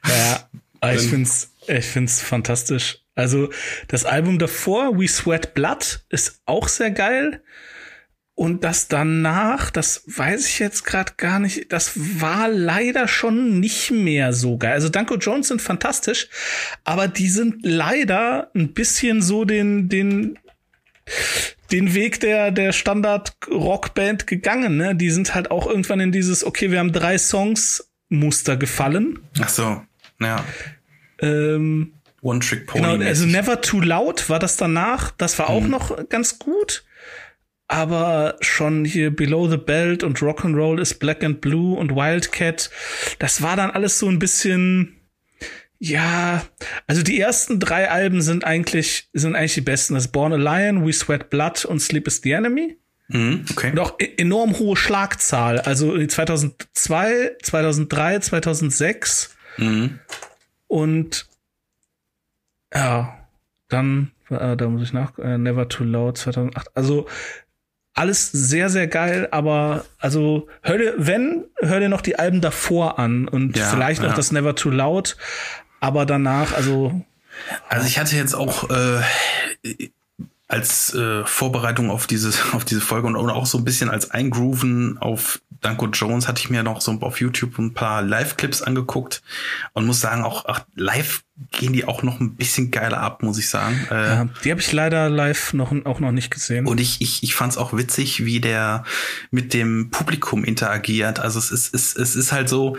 ja, 0.06 0.92
ich 0.92 1.08
find's, 1.08 1.50
ich 1.66 1.86
find's 1.86 2.20
fantastisch. 2.20 2.98
Also 3.14 3.50
das 3.88 4.04
Album 4.04 4.38
davor, 4.38 4.98
We 4.98 5.08
Sweat 5.08 5.54
Blood, 5.54 6.04
ist 6.10 6.42
auch 6.44 6.68
sehr 6.68 6.90
geil. 6.90 7.42
Und 8.34 8.64
das 8.64 8.88
danach, 8.88 9.70
das 9.70 10.04
weiß 10.06 10.48
ich 10.48 10.58
jetzt 10.58 10.84
gerade 10.84 11.12
gar 11.18 11.38
nicht, 11.38 11.70
das 11.70 11.92
war 12.20 12.48
leider 12.48 13.06
schon 13.06 13.60
nicht 13.60 13.90
mehr 13.90 14.32
so 14.32 14.56
geil. 14.56 14.72
Also 14.72 14.88
Danko 14.88 15.16
Jones 15.16 15.48
sind 15.48 15.60
fantastisch, 15.60 16.28
aber 16.82 17.08
die 17.08 17.28
sind 17.28 17.56
leider 17.62 18.50
ein 18.54 18.72
bisschen 18.72 19.20
so 19.20 19.44
den, 19.44 19.90
den, 19.90 20.38
den 21.72 21.94
Weg 21.94 22.20
der, 22.20 22.50
der 22.52 22.72
Standard-Rockband 22.72 24.26
gegangen, 24.26 24.78
ne? 24.78 24.94
Die 24.96 25.10
sind 25.10 25.34
halt 25.34 25.50
auch 25.50 25.66
irgendwann 25.66 26.00
in 26.00 26.10
dieses, 26.10 26.42
okay, 26.42 26.70
wir 26.70 26.78
haben 26.78 26.92
drei 26.92 27.18
Songs 27.18 27.92
Muster 28.08 28.56
gefallen. 28.56 29.18
Ach 29.40 29.48
so, 29.50 29.82
ja. 30.20 30.42
Ähm, 31.20 31.92
One 32.22 32.40
Trick 32.40 32.66
Pony. 32.66 32.82
Genau, 32.82 33.04
also 33.04 33.26
Never 33.26 33.60
Too 33.60 33.80
Loud 33.80 34.30
war 34.30 34.38
das 34.38 34.56
danach. 34.56 35.10
Das 35.12 35.38
war 35.38 35.50
auch 35.50 35.62
hm. 35.62 35.70
noch 35.70 36.08
ganz 36.08 36.38
gut 36.38 36.84
aber 37.72 38.36
schon 38.42 38.84
hier 38.84 39.16
Below 39.16 39.48
the 39.48 39.56
Belt 39.56 40.02
und 40.04 40.18
Rock'n'Roll 40.18 40.78
ist 40.78 40.98
Black 40.98 41.24
and 41.24 41.40
Blue 41.40 41.74
und 41.74 41.96
Wildcat, 41.96 42.68
das 43.18 43.40
war 43.40 43.56
dann 43.56 43.70
alles 43.70 43.98
so 43.98 44.08
ein 44.08 44.18
bisschen, 44.18 45.00
ja, 45.78 46.44
also 46.86 47.02
die 47.02 47.18
ersten 47.18 47.60
drei 47.60 47.90
Alben 47.90 48.20
sind 48.20 48.44
eigentlich, 48.44 49.08
sind 49.14 49.34
eigentlich 49.34 49.54
die 49.54 49.62
besten. 49.62 49.94
Das 49.94 50.08
Born 50.08 50.34
a 50.34 50.36
Lion, 50.36 50.86
We 50.86 50.92
Sweat 50.92 51.30
Blood 51.30 51.64
und 51.64 51.80
Sleep 51.80 52.06
is 52.06 52.20
the 52.22 52.32
Enemy. 52.32 52.76
Mhm, 53.08 53.46
okay. 53.50 53.70
Und 53.70 53.78
auch 53.78 53.98
e-, 53.98 54.16
enorm 54.18 54.58
hohe 54.58 54.76
Schlagzahl. 54.76 55.58
Also 55.58 55.96
2002, 56.06 57.36
2003, 57.42 58.18
2006. 58.18 59.34
Mhm. 59.56 59.98
Und 60.66 61.26
ja, 62.74 63.26
dann, 63.70 64.10
äh, 64.28 64.58
da 64.58 64.68
muss 64.68 64.82
ich 64.82 64.92
nach, 64.92 65.18
äh, 65.18 65.38
Never 65.38 65.70
Too 65.70 65.84
Loud 65.84 66.18
2008. 66.18 66.68
Also 66.74 67.06
alles 67.94 68.32
sehr, 68.32 68.68
sehr 68.70 68.86
geil, 68.86 69.28
aber 69.30 69.84
also 69.98 70.48
hör 70.62 70.78
dir, 70.78 70.94
wenn, 70.96 71.44
hör 71.60 71.80
dir 71.80 71.88
noch 71.88 72.00
die 72.00 72.18
Alben 72.18 72.40
davor 72.40 72.98
an 72.98 73.28
und 73.28 73.56
ja, 73.56 73.66
vielleicht 73.66 74.00
noch 74.02 74.10
ja. 74.10 74.16
das 74.16 74.32
Never 74.32 74.54
Too 74.54 74.70
Loud, 74.70 75.16
aber 75.80 76.06
danach, 76.06 76.54
also. 76.54 77.04
Also 77.68 77.86
ich 77.86 77.98
hatte 77.98 78.16
jetzt 78.16 78.34
auch 78.34 78.70
äh, 78.70 79.00
als 80.52 80.92
äh, 80.94 81.24
Vorbereitung 81.24 81.90
auf 81.90 82.06
diese, 82.06 82.32
auf 82.52 82.64
diese 82.64 82.82
Folge 82.82 83.08
und 83.08 83.16
auch 83.16 83.46
so 83.46 83.58
ein 83.58 83.64
bisschen 83.64 83.88
als 83.88 84.10
Eingrooven 84.10 84.98
auf 84.98 85.40
Danko 85.62 85.86
Jones 85.86 86.28
hatte 86.28 86.40
ich 86.40 86.50
mir 86.50 86.62
noch 86.62 86.80
so 86.80 86.92
auf 87.00 87.20
YouTube 87.20 87.56
ein 87.58 87.72
paar 87.72 88.02
Live-Clips 88.02 88.62
angeguckt 88.62 89.22
und 89.72 89.86
muss 89.86 90.00
sagen, 90.00 90.24
auch 90.24 90.44
ach, 90.46 90.66
live 90.74 91.22
gehen 91.52 91.72
die 91.72 91.84
auch 91.84 92.02
noch 92.02 92.20
ein 92.20 92.34
bisschen 92.34 92.70
geiler 92.70 92.98
ab, 92.98 93.22
muss 93.22 93.38
ich 93.38 93.48
sagen. 93.48 93.86
Äh, 93.90 93.94
ja, 93.94 94.28
die 94.44 94.50
habe 94.50 94.60
ich 94.60 94.72
leider 94.72 95.08
live 95.08 95.52
noch, 95.54 95.72
auch 95.84 96.00
noch 96.00 96.10
nicht 96.10 96.30
gesehen. 96.30 96.66
Und 96.66 96.80
ich, 96.80 97.00
ich, 97.00 97.22
ich 97.22 97.34
fand 97.34 97.52
es 97.52 97.58
auch 97.58 97.72
witzig, 97.76 98.24
wie 98.24 98.40
der 98.40 98.84
mit 99.30 99.54
dem 99.54 99.90
Publikum 99.90 100.44
interagiert. 100.44 101.20
Also 101.20 101.38
es 101.38 101.50
ist, 101.50 101.72
es, 101.74 101.96
es 101.96 102.16
ist 102.16 102.32
halt 102.32 102.48
so, 102.48 102.76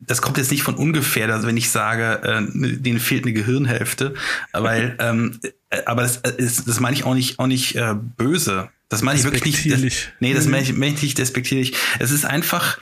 das 0.00 0.22
kommt 0.22 0.38
jetzt 0.38 0.50
nicht 0.50 0.62
von 0.62 0.76
ungefähr, 0.76 1.32
also 1.32 1.46
wenn 1.46 1.56
ich 1.56 1.70
sage, 1.70 2.22
äh, 2.22 2.76
denen 2.76 3.00
fehlt 3.00 3.24
eine 3.24 3.32
Gehirnhälfte, 3.32 4.14
weil, 4.52 4.96
ähm, 5.00 5.40
äh, 5.70 5.82
aber 5.86 6.02
das, 6.02 6.18
äh, 6.18 6.32
ist, 6.36 6.68
das 6.68 6.80
meine 6.80 6.94
ich 6.96 7.04
auch 7.04 7.14
nicht, 7.14 7.38
auch 7.38 7.46
nicht 7.46 7.74
äh, 7.76 7.94
böse. 7.94 8.70
Das 8.88 9.02
meine 9.02 9.18
ich 9.18 9.24
wirklich 9.24 9.44
nicht. 9.44 9.70
Das, 9.70 9.80
nee, 10.20 10.32
das 10.32 10.46
mhm. 10.46 10.52
meine 10.52 10.62
ich, 10.62 10.72
meine 10.72 10.94
ich 10.94 11.02
nicht 11.02 11.18
despektierlich. 11.18 11.74
Es 11.98 12.10
ist 12.10 12.24
einfach, 12.24 12.78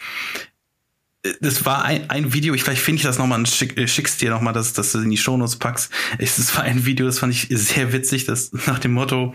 äh, 1.23 1.33
das 1.41 1.65
war 1.65 1.85
ein, 1.85 2.11
ein 2.11 2.33
Video, 2.35 2.55
ich 2.55 2.63
vielleicht 2.63 2.83
finde 2.83 2.99
ich 2.99 3.05
das 3.05 3.19
nochmal, 3.19 3.45
schick, 3.47 3.89
schickst 3.89 4.21
dir 4.21 4.31
nochmal, 4.31 4.53
dass, 4.53 4.75
dass 4.75 4.93
du 4.93 5.01
in 5.01 5.11
die 5.11 5.17
Shownotes 5.17 5.57
packst. 5.57 5.91
Es 6.19 6.55
war 6.55 6.65
ein 6.65 6.85
Video, 6.85 7.07
das 7.07 7.19
fand 7.19 7.33
ich 7.33 7.49
sehr 7.51 7.93
witzig, 7.93 8.27
das 8.27 8.53
nach 8.67 8.79
dem 8.79 8.93
Motto, 8.93 9.35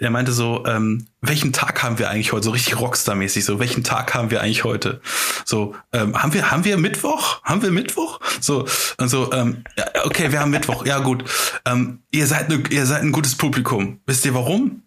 er 0.00 0.10
meinte 0.10 0.32
so, 0.32 0.64
ähm, 0.66 1.06
welchen 1.20 1.52
Tag 1.52 1.82
haben 1.82 1.98
wir 1.98 2.08
eigentlich 2.10 2.32
heute? 2.32 2.44
So 2.44 2.50
richtig 2.50 2.80
Rockstar-mäßig, 2.80 3.44
so, 3.44 3.58
welchen 3.58 3.84
Tag 3.84 4.14
haben 4.14 4.30
wir 4.30 4.40
eigentlich 4.40 4.64
heute? 4.64 5.00
So, 5.44 5.74
ähm, 5.92 6.20
haben 6.20 6.32
wir, 6.32 6.50
haben 6.50 6.64
wir 6.64 6.78
Mittwoch? 6.78 7.42
Haben 7.44 7.62
wir 7.62 7.70
Mittwoch? 7.70 8.18
So, 8.40 8.66
und 8.96 9.08
so, 9.08 9.30
ähm, 9.32 9.62
okay, 10.04 10.32
wir 10.32 10.40
haben 10.40 10.50
Mittwoch, 10.50 10.86
ja 10.86 11.00
gut. 11.00 11.24
Ähm, 11.66 12.00
ihr 12.10 12.26
seid 12.26 12.48
ne, 12.48 12.62
ihr 12.70 12.86
seid 12.86 13.02
ein 13.02 13.12
gutes 13.12 13.34
Publikum. 13.34 14.00
Wisst 14.06 14.24
ihr 14.24 14.34
warum? 14.34 14.82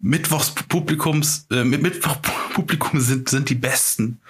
Mittwochspublikums, 0.00 1.46
äh, 1.52 1.62
Mittwochpublikum 1.62 3.00
sind, 3.00 3.28
sind 3.28 3.48
die 3.48 3.54
besten. 3.54 4.20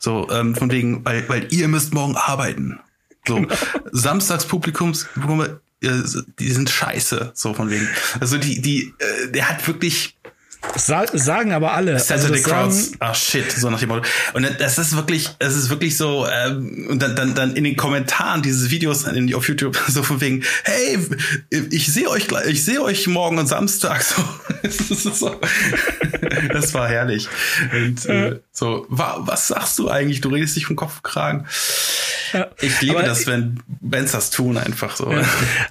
So, 0.00 0.30
ähm, 0.30 0.54
von 0.54 0.70
wegen, 0.70 1.04
weil, 1.04 1.28
weil 1.28 1.52
ihr 1.52 1.68
müsst 1.68 1.92
morgen 1.92 2.16
arbeiten. 2.16 2.80
So. 3.26 3.44
Samstagspublikums, 3.92 5.06
die 5.80 6.50
sind 6.50 6.70
scheiße, 6.70 7.32
so 7.34 7.54
von 7.54 7.70
wegen. 7.70 7.88
Also 8.20 8.36
die, 8.36 8.60
die, 8.60 8.94
äh, 8.98 9.30
der 9.30 9.48
hat 9.48 9.66
wirklich 9.66 10.18
sagen 10.74 11.52
aber 11.52 11.72
alle. 11.72 11.98
Saturday 11.98 12.38
also 12.38 12.50
Crowds, 12.50 12.92
ah 12.98 13.14
shit, 13.14 13.50
so 13.52 13.70
nach 13.70 13.78
dem 13.78 13.88
Motto. 13.88 14.06
Und 14.34 14.46
das 14.58 14.78
ist 14.78 14.96
wirklich, 14.96 15.30
es 15.38 15.56
ist 15.56 15.70
wirklich 15.70 15.96
so, 15.96 16.26
ähm, 16.26 16.88
und 16.90 17.00
dann, 17.00 17.14
dann, 17.16 17.34
dann 17.34 17.56
in 17.56 17.64
den 17.64 17.76
Kommentaren 17.76 18.42
dieses 18.42 18.70
Videos 18.70 19.04
in, 19.04 19.32
auf 19.34 19.48
YouTube 19.48 19.76
so 19.88 20.02
von 20.02 20.20
wegen, 20.20 20.44
hey, 20.64 20.98
ich 21.70 21.92
sehe 21.92 22.08
euch 22.08 22.28
gleich, 22.28 22.46
ich 22.46 22.64
sehe 22.64 22.82
euch 22.82 23.06
morgen 23.06 23.38
und 23.38 23.46
Samstag. 23.46 24.04
So, 24.68 24.94
das, 24.94 25.18
so. 25.18 25.40
das 26.52 26.74
war 26.74 26.88
herrlich. 26.88 27.28
Und 27.72 28.04
äh, 28.06 28.40
so, 28.50 28.86
wa, 28.88 29.18
was 29.20 29.48
sagst 29.48 29.78
du 29.78 29.88
eigentlich? 29.88 30.20
Du 30.20 30.30
redest 30.30 30.56
dich 30.56 30.66
vom 30.66 30.74
Kopf 30.74 31.02
kragen. 31.02 31.46
Ja, 32.32 32.50
ich 32.60 32.80
liebe 32.80 33.02
das, 33.02 33.26
wenn 33.26 33.62
Bands 33.80 34.12
das 34.12 34.30
tun, 34.30 34.56
einfach 34.56 34.96
so. 34.96 35.10
Ja. 35.12 35.22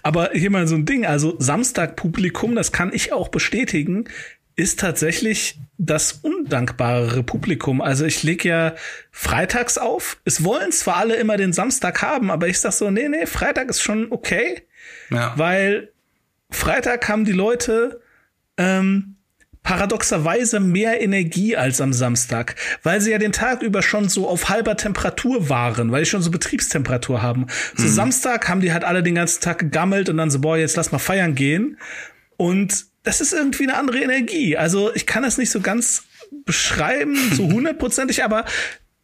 Aber 0.04 0.32
hier 0.34 0.50
mal 0.50 0.68
so 0.68 0.76
ein 0.76 0.86
Ding, 0.86 1.06
also 1.06 1.36
Samstag-Publikum, 1.40 2.56
das 2.56 2.72
kann 2.72 2.92
ich 2.94 3.14
auch 3.14 3.30
bestätigen 3.30 4.08
ist 4.58 4.80
tatsächlich 4.80 5.60
das 5.78 6.14
undankbarere 6.14 7.22
Publikum. 7.22 7.80
Also 7.80 8.06
ich 8.06 8.24
lege 8.24 8.50
ja 8.50 8.76
freitags 9.12 9.78
auf. 9.78 10.18
Es 10.26 10.44
wollen 10.44 10.72
zwar 10.72 10.98
alle 10.98 11.16
immer 11.16 11.38
den 11.38 11.54
Samstag 11.54 12.02
haben, 12.02 12.32
aber 12.32 12.48
ich 12.48 12.60
sag 12.60 12.74
so, 12.74 12.90
nee, 12.90 13.08
nee, 13.08 13.28
Freitag 13.28 13.70
ist 13.70 13.82
schon 13.82 14.08
okay. 14.12 14.64
Ja. 15.12 15.34
Weil 15.38 15.92
Freitag 16.50 17.08
haben 17.08 17.24
die 17.24 17.34
Leute 17.34 18.02
ähm, 18.58 19.17
paradoxerweise 19.68 20.62
mehr 20.62 21.02
Energie 21.02 21.58
als 21.58 21.82
am 21.82 21.92
Samstag, 21.92 22.56
weil 22.84 23.02
sie 23.02 23.12
ja 23.12 23.18
den 23.18 23.34
Tag 23.34 23.62
über 23.62 23.82
schon 23.82 24.08
so 24.08 24.30
auf 24.30 24.48
halber 24.48 24.78
Temperatur 24.78 25.50
waren, 25.50 25.92
weil 25.92 26.06
sie 26.06 26.12
schon 26.12 26.22
so 26.22 26.32
Betriebstemperatur 26.32 27.22
haben. 27.22 27.42
Mhm. 27.42 27.48
So 27.76 27.88
Samstag 27.90 28.48
haben 28.48 28.62
die 28.62 28.72
halt 28.72 28.86
alle 28.86 29.04
den 29.04 29.16
ganzen 29.16 29.42
Tag 29.42 29.60
gegammelt 29.60 30.08
und 30.08 30.16
dann 30.16 30.32
so, 30.32 30.40
boah, 30.40 30.56
jetzt 30.56 30.78
lass 30.78 30.94
mal 30.94 31.00
feiern 31.00 31.36
gehen. 31.36 31.78
Und 32.38 32.86
das 33.04 33.20
ist 33.20 33.34
irgendwie 33.34 33.64
eine 33.64 33.76
andere 33.76 34.00
Energie. 34.00 34.56
Also 34.56 34.96
ich 34.96 35.06
kann 35.06 35.24
das 35.24 35.38
nicht 35.38 35.50
so 35.50 35.60
ganz 35.60 36.04
beschreiben, 36.46 37.18
so 37.34 37.44
hundertprozentig, 37.52 38.24
aber 38.24 38.46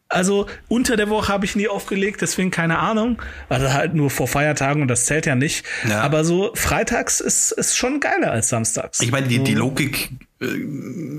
also 0.07 0.47
unter 0.69 0.95
der 0.95 1.09
Woche 1.09 1.27
habe 1.27 1.43
ich 1.43 1.57
nie 1.57 1.67
aufgelegt, 1.67 2.21
deswegen 2.21 2.51
keine 2.51 2.79
Ahnung. 2.79 3.21
Also 3.49 3.73
halt 3.73 3.95
nur 3.95 4.09
vor 4.09 4.29
Feiertagen 4.29 4.81
und 4.81 4.87
das 4.87 5.07
zählt 5.07 5.25
ja 5.25 5.35
nicht. 5.35 5.65
Ja. 5.89 6.01
Aber 6.01 6.23
so 6.23 6.51
freitags 6.55 7.19
ist, 7.19 7.51
ist 7.51 7.75
schon 7.75 7.99
geiler 7.99 8.31
als 8.31 8.47
samstags. 8.47 9.01
Ich 9.01 9.11
meine, 9.11 9.27
die, 9.27 9.39
die 9.39 9.55
Logik 9.55 10.11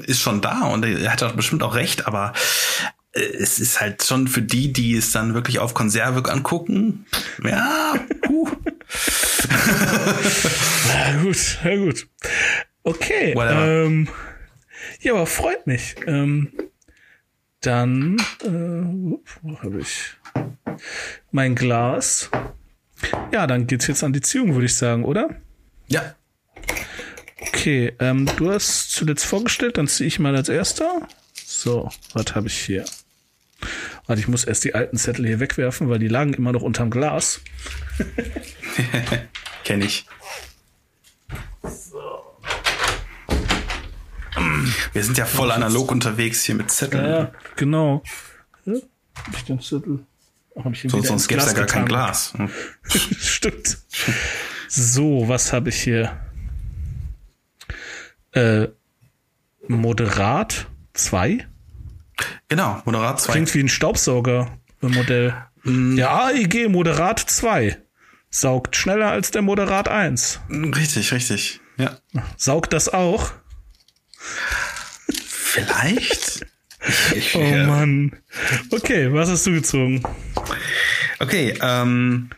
ist 0.07 0.21
schon 0.21 0.41
da 0.41 0.63
und 0.65 0.85
er 0.85 1.13
hat 1.13 1.23
auch 1.23 1.33
bestimmt 1.33 1.63
auch 1.63 1.75
recht, 1.75 2.07
aber 2.07 2.33
äh, 3.13 3.21
es 3.21 3.59
ist 3.59 3.81
halt 3.81 4.05
schon 4.05 4.29
für 4.29 4.43
die, 4.43 4.73
die 4.73 4.97
es 4.97 5.13
dann 5.13 5.35
wirklich 5.35 5.59
auf 5.59 5.75
Konserve 5.75 6.31
angucken. 6.31 7.07
Ja, 7.43 7.95
puh. 8.23 8.49
na 10.89 11.23
gut, 11.23 11.59
na 11.65 11.77
gut. 11.77 12.09
Okay. 12.83 13.35
Ähm, 13.37 14.09
ja, 15.01 15.13
aber 15.13 15.27
freut 15.27 15.67
mich. 15.67 15.97
Ähm, 16.07 16.53
dann 17.61 18.19
äh, 18.43 18.49
wo 19.43 19.59
habe 19.63 19.81
ich 19.81 20.17
mein 21.31 21.55
Glas. 21.55 22.31
Ja, 23.33 23.47
dann 23.47 23.67
geht's 23.67 23.87
jetzt 23.87 24.05
an 24.05 24.13
die 24.13 24.21
Ziehung, 24.21 24.55
würde 24.55 24.67
ich 24.67 24.77
sagen, 24.77 25.05
oder? 25.05 25.31
Ja. 25.89 26.15
Okay, 27.49 27.93
ähm, 27.99 28.29
du 28.37 28.51
hast 28.51 28.93
zuletzt 28.93 29.25
vorgestellt, 29.25 29.79
dann 29.79 29.89
ziehe 29.89 30.07
ich 30.07 30.19
mal 30.19 30.35
als 30.37 30.49
erster. 30.49 31.07
So, 31.33 31.91
was 32.13 32.35
habe 32.35 32.49
ich 32.49 32.59
hier? 32.59 32.85
Warte, 34.07 34.21
ich 34.21 34.29
muss 34.29 34.45
erst 34.45 34.65
die 34.65 34.75
alten 34.75 34.97
Zettel 34.97 35.27
hier 35.27 35.41
wegwerfen, 35.41 35.89
weil 35.89 35.99
die 35.99 36.09
lagen 36.09 36.35
immer 36.35 36.53
noch 36.53 36.63
unterm 36.63 36.91
Glas. 36.91 37.41
Kenn 39.65 39.81
ich. 39.81 40.07
Wir 44.93 45.03
sind 45.03 45.19
ja 45.19 45.27
voll 45.27 45.51
analog 45.51 45.91
unterwegs 45.91 46.45
hier 46.45 46.55
mit 46.55 46.71
Zetteln. 46.71 47.05
Ja, 47.05 47.33
genau. 47.57 48.03
Ja, 48.65 48.75
hab 49.17 49.37
ich 49.37 49.45
den 49.45 49.61
Zettel. 49.61 50.01
Hab 50.57 50.73
ich 50.73 50.83
so, 50.87 51.03
sonst 51.03 51.27
gäbe 51.27 51.41
es 51.41 51.49
ja 51.49 51.53
gar 51.53 51.67
kein 51.67 51.87
Glas. 51.87 52.33
Hm. 52.37 52.49
Stimmt. 52.89 53.79
So, 54.69 55.25
was 55.27 55.53
habe 55.53 55.71
ich 55.71 55.83
hier? 55.83 56.21
Äh, 58.35 58.69
Moderat 59.69 60.67
2? 60.95 61.47
Genau, 62.49 62.83
Moderat 62.85 63.21
2. 63.21 63.33
Klingt 63.33 63.55
wie 63.55 63.61
ein 63.61 63.69
Staubsauger-Modell. 63.69 65.35
Mm. 65.63 65.97
Der 65.97 66.11
AEG 66.11 66.69
Moderat 66.69 67.21
2 67.21 67.79
saugt 68.31 68.77
schneller 68.77 69.11
als 69.11 69.31
der 69.31 69.43
Moderat 69.43 69.89
1. 69.89 70.41
Richtig, 70.51 71.13
richtig. 71.13 71.61
Ja. 71.77 71.99
Saugt 72.37 72.73
das 72.73 72.89
auch? 72.93 73.33
Vielleicht? 75.27 76.47
Ich, 77.15 77.35
oh 77.35 77.41
äh, 77.41 77.67
Mann. 77.67 78.17
Okay, 78.71 79.13
was 79.13 79.31
hast 79.31 79.47
du 79.47 79.53
gezogen? 79.53 80.03
Okay, 81.19 81.55
ähm, 81.63 82.31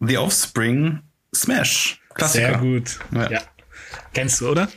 The 0.00 0.18
Offspring 0.18 1.00
Smash. 1.34 2.00
Klassiker. 2.14 2.48
Sehr 2.48 2.58
gut. 2.58 2.98
Ja. 3.12 3.30
ja. 3.30 3.42
Kennst 4.12 4.40
du, 4.40 4.50
oder? 4.50 4.68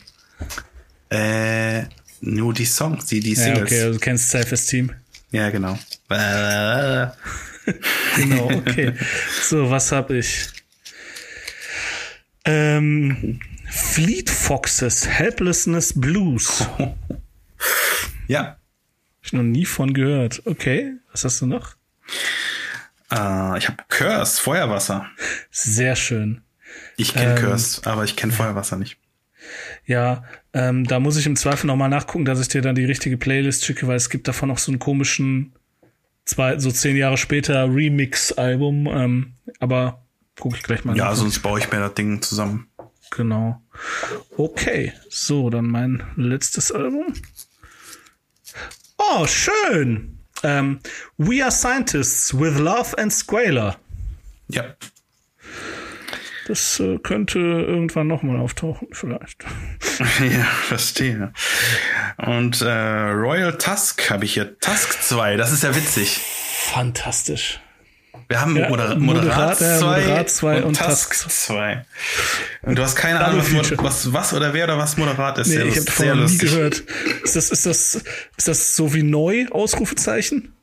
Äh, 1.10 1.84
nur 2.22 2.54
die 2.54 2.66
Songs, 2.66 3.06
die, 3.06 3.20
die 3.20 3.36
Singles. 3.36 3.58
Ja, 3.58 3.64
okay, 3.64 3.82
also 3.82 3.94
du 3.94 4.00
kennst 4.00 4.30
Self-Esteem. 4.30 4.92
Ja, 5.32 5.50
genau. 5.50 5.78
genau, 8.16 8.52
okay. 8.52 8.94
So, 9.42 9.70
was 9.70 9.92
hab 9.92 10.12
ich? 10.12 10.48
Ähm, 12.46 13.40
Fleet 13.70 14.30
Foxes 14.30 15.08
Helplessness 15.08 15.94
Blues. 16.00 16.66
ja. 18.28 18.58
Ich 19.22 19.34
noch 19.34 19.44
nie 19.44 19.66
von 19.66 19.94
gehört. 19.94 20.42
Okay, 20.46 20.94
was 21.12 21.26
hast 21.26 21.42
du 21.42 21.48
noch? 21.48 21.76
Uh, 23.12 23.56
ich 23.58 23.68
habe 23.68 23.84
Curse, 23.90 24.42
Feuerwasser. 24.42 25.08
Sehr 25.52 25.96
schön. 25.96 26.42
Ich 26.98 27.14
kenne 27.14 27.36
ähm, 27.36 27.42
Curse, 27.44 27.82
aber 27.86 28.04
ich 28.04 28.16
kenne 28.16 28.32
Feuerwasser 28.32 28.78
nicht. 28.78 28.98
Ja, 29.86 30.24
ähm, 30.54 30.86
da 30.86 31.00
muss 31.00 31.18
ich 31.18 31.26
im 31.26 31.36
Zweifel 31.36 31.68
nochmal 31.68 31.90
nachgucken, 31.90 32.26
dass 32.26 32.40
ich 32.40 32.48
dir 32.48 32.62
dann 32.62 32.76
die 32.76 32.86
richtige 32.86 33.18
Playlist 33.18 33.66
schicke, 33.66 33.88
weil 33.88 33.98
es 33.98 34.10
gibt 34.10 34.28
davon 34.28 34.50
noch 34.50 34.58
so 34.58 34.72
einen 34.72 34.80
komischen, 34.80 35.54
zwei, 36.26 36.58
so 36.60 36.72
zehn 36.72 36.96
Jahre 36.96 37.18
später 37.18 37.66
Remix-Album. 37.74 38.88
Ähm, 38.88 39.34
aber 39.60 40.04
gucke 40.40 40.56
ich 40.58 40.64
gleich 40.64 40.84
mal 40.86 40.96
Ja, 40.98 41.06
nach. 41.10 41.16
sonst 41.16 41.40
baue 41.40 41.60
ich 41.60 41.72
mir 41.72 41.80
das 41.80 41.94
Ding 41.94 42.22
zusammen. 42.22 42.68
Genau. 43.12 43.62
Okay, 44.36 44.92
so, 45.10 45.50
dann 45.50 45.68
mein 45.68 46.04
letztes 46.16 46.72
Album. 46.72 47.14
Oh, 48.98 49.26
schön. 49.28 50.18
Ähm, 50.44 50.80
We 51.18 51.42
Are 51.44 51.52
Scientists 51.52 52.38
with 52.38 52.58
Love 52.58 52.98
and 52.98 53.12
Squaler. 53.14 53.78
Ja. 54.50 54.64
Das 56.46 56.80
äh, 56.80 57.00
könnte 57.00 57.40
irgendwann 57.40 58.08
nochmal 58.08 58.38
auftauchen, 58.38 58.88
vielleicht. 58.92 59.44
ja, 60.20 60.44
verstehe. 60.44 61.34
Und 62.18 62.62
äh, 62.62 62.70
Royal 63.10 63.58
Tusk 63.58 64.10
habe 64.12 64.26
ich 64.26 64.36
hier. 64.36 64.60
Tusk 64.60 65.02
2, 65.02 65.38
das 65.38 65.52
ist 65.52 65.64
ja 65.64 65.76
witzig. 65.76 66.22
Fantastisch. 66.72 67.60
Wir 68.28 68.42
haben 68.42 68.58
ja, 68.58 68.70
Moder 68.70 68.96
Moderat 68.96 69.58
2 69.58 70.58
und, 70.58 70.64
und 70.64 70.78
Task 70.78 71.14
2. 71.14 71.86
Und 72.64 72.78
du 72.78 72.82
hast 72.82 72.96
keine 72.96 73.24
Ahnung, 73.24 73.44
was, 73.52 73.78
was, 73.78 74.14
was, 74.14 74.34
oder 74.34 74.54
wer 74.54 74.66
oder 74.66 74.78
was 74.78 74.98
Moderat 74.98 75.38
ist. 75.38 75.48
Nee, 75.48 75.62
ich 75.64 75.78
habe 75.78 76.16
noch 76.18 76.30
nie 76.30 76.38
gehört. 76.38 76.84
Ist 77.24 77.36
das, 77.36 77.52
ist, 77.52 77.66
das, 77.66 77.96
ist 78.38 78.48
das 78.48 78.76
so 78.76 78.94
wie 78.94 79.04
neu, 79.04 79.46
Ausrufezeichen? 79.52 80.54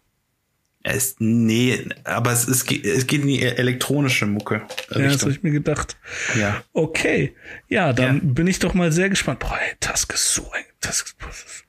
Es, 0.85 1.16
nee, 1.20 1.87
aber 2.03 2.33
es, 2.33 2.49
es, 2.49 2.64
geht, 2.64 2.85
es 2.85 3.07
geht 3.07 3.22
in 3.22 3.28
die 3.28 3.43
elektronische 3.43 4.26
Mucke. 4.26 4.62
Ja, 4.91 4.99
das 5.01 5.22
habe 5.22 5.30
ich 5.30 5.43
mir 5.43 5.53
gedacht. 5.53 5.97
Ja. 6.37 6.64
Okay. 6.72 7.37
Ja, 7.68 7.93
dann 7.93 8.16
ja. 8.16 8.20
bin 8.24 8.49
ich 8.49 8.59
doch 8.59 8.74
mal 8.74 8.91
sehr 8.91 9.09
gespannt. 9.09 9.39
Boah, 9.39 9.59
ey, 9.61 9.76
Task 9.78 10.12
ist 10.12 10.35
so 10.35 10.51
ein, 10.51 10.64
Task, 10.80 11.14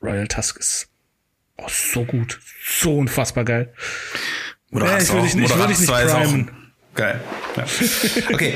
Royal 0.01 0.27
Task 0.27 0.57
ist 0.57 0.89
oh, 1.57 1.67
so 1.69 2.05
gut. 2.05 2.39
So 2.65 2.97
unfassbar 2.97 3.45
geil. 3.45 3.73
Oder 4.71 4.87
ja, 4.87 4.97
ich 4.97 5.11
würde 5.11 5.27
dich, 5.27 5.35
ich 5.35 5.55
würd 5.55 5.69
dich 5.69 5.79
nicht 5.79 5.91
primen. 5.91 6.51
Geil. 6.95 7.19
Ja. 7.55 7.65
Okay. 8.33 8.53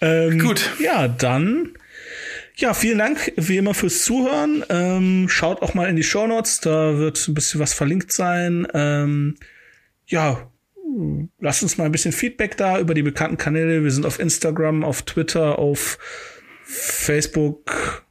ähm, 0.00 0.38
Gut. 0.38 0.70
Ja, 0.78 1.08
dann. 1.08 1.70
Ja, 2.54 2.72
vielen 2.72 2.98
Dank 2.98 3.32
wie 3.36 3.58
immer 3.58 3.74
fürs 3.74 4.04
Zuhören. 4.04 4.64
Ähm, 4.68 5.28
schaut 5.28 5.60
auch 5.62 5.74
mal 5.74 5.88
in 5.88 5.96
die 5.96 6.02
Show 6.02 6.26
Notes, 6.26 6.60
da 6.60 6.96
wird 6.96 7.28
ein 7.28 7.34
bisschen 7.34 7.60
was 7.60 7.74
verlinkt 7.74 8.12
sein. 8.12 8.66
Ähm, 8.72 9.36
ja, 10.06 10.50
lasst 11.40 11.62
uns 11.62 11.78
mal 11.78 11.84
ein 11.84 11.92
bisschen 11.92 12.12
Feedback 12.12 12.56
da 12.56 12.78
über 12.78 12.94
die 12.94 13.02
bekannten 13.02 13.36
Kanäle. 13.36 13.82
Wir 13.82 13.90
sind 13.90 14.06
auf 14.06 14.18
Instagram, 14.18 14.84
auf 14.84 15.02
Twitter, 15.02 15.58
auf 15.58 15.98
Facebook. 16.64 18.02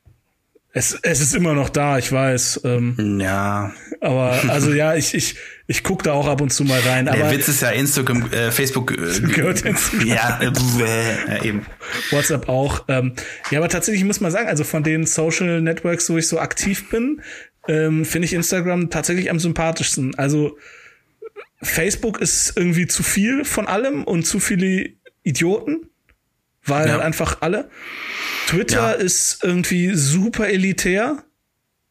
Es, 0.72 1.00
es 1.04 1.22
ist 1.22 1.34
immer 1.34 1.54
noch 1.54 1.70
da, 1.70 1.98
ich 1.98 2.12
weiß. 2.12 2.62
Ähm, 2.66 3.20
ja. 3.22 3.72
Aber 4.02 4.38
also 4.50 4.74
ja, 4.74 4.94
ich, 4.94 5.14
ich, 5.14 5.38
ich 5.68 5.84
guck 5.84 6.04
da 6.04 6.12
auch 6.12 6.28
ab 6.28 6.42
und 6.42 6.52
zu 6.52 6.66
mal 6.66 6.82
rein. 6.82 7.06
Der 7.06 7.32
Witz 7.32 7.48
ist 7.48 7.62
ja 7.62 7.70
Instagram, 7.70 8.30
äh, 8.32 8.52
Facebook 8.52 8.92
äh, 8.92 9.20
gehört 9.34 9.62
Instagram. 9.62 10.08
Ja, 10.08 10.40
äh, 10.42 11.48
eben. 11.48 11.66
WhatsApp 12.12 12.50
auch. 12.50 12.84
Ähm, 12.90 13.14
ja, 13.52 13.60
aber 13.60 13.70
tatsächlich 13.70 14.04
muss 14.04 14.20
man 14.20 14.32
sagen, 14.32 14.50
also 14.50 14.66
von 14.66 14.84
den 14.84 15.06
Social 15.06 15.62
Networks, 15.62 16.10
wo 16.10 16.18
ich 16.18 16.28
so 16.28 16.40
aktiv 16.40 16.90
bin, 16.90 17.22
ähm, 17.70 18.04
finde 18.04 18.26
ich 18.26 18.34
Instagram 18.34 18.90
tatsächlich 18.90 19.32
am 19.32 19.40
sympathischsten. 19.40 20.16
Also 20.16 20.58
Facebook 21.66 22.20
ist 22.20 22.54
irgendwie 22.56 22.88
zu 22.88 23.04
viel 23.04 23.46
von 23.46 23.68
allem 23.68 24.04
und 24.04 24.26
zu 24.26 24.40
viele 24.40 24.90
Idioten, 25.24 25.90
weil 26.64 26.88
ja. 26.88 27.00
einfach 27.00 27.42
alle. 27.42 27.70
Twitter 28.48 28.92
ja. 28.92 28.92
ist 28.92 29.44
irgendwie 29.44 29.94
super 29.96 30.48
elitär. 30.48 31.24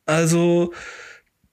Also 0.07 0.73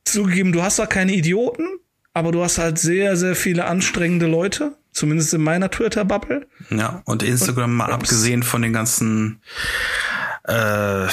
zugegeben, 0.06 0.52
du 0.52 0.62
hast 0.62 0.80
da 0.80 0.86
keine 0.86 1.14
Idioten, 1.14 1.68
aber 2.14 2.32
du 2.32 2.44
hast 2.44 2.58
halt 2.58 2.78
sehr, 2.80 3.16
sehr 3.18 3.36
viele 3.36 3.66
anstrengende 3.66 4.28
Leute. 4.28 4.78
Zumindest 4.92 5.34
in 5.34 5.42
meiner 5.42 5.72
Twitter-Bubble. 5.72 6.48
Ja, 6.70 7.02
und 7.06 7.24
Instagram 7.24 7.72
und, 7.72 7.78
mal 7.78 7.94
abgesehen 7.94 8.44
von 8.44 8.62
den 8.62 8.74
ganzen 8.74 9.42
äh, 10.44 11.08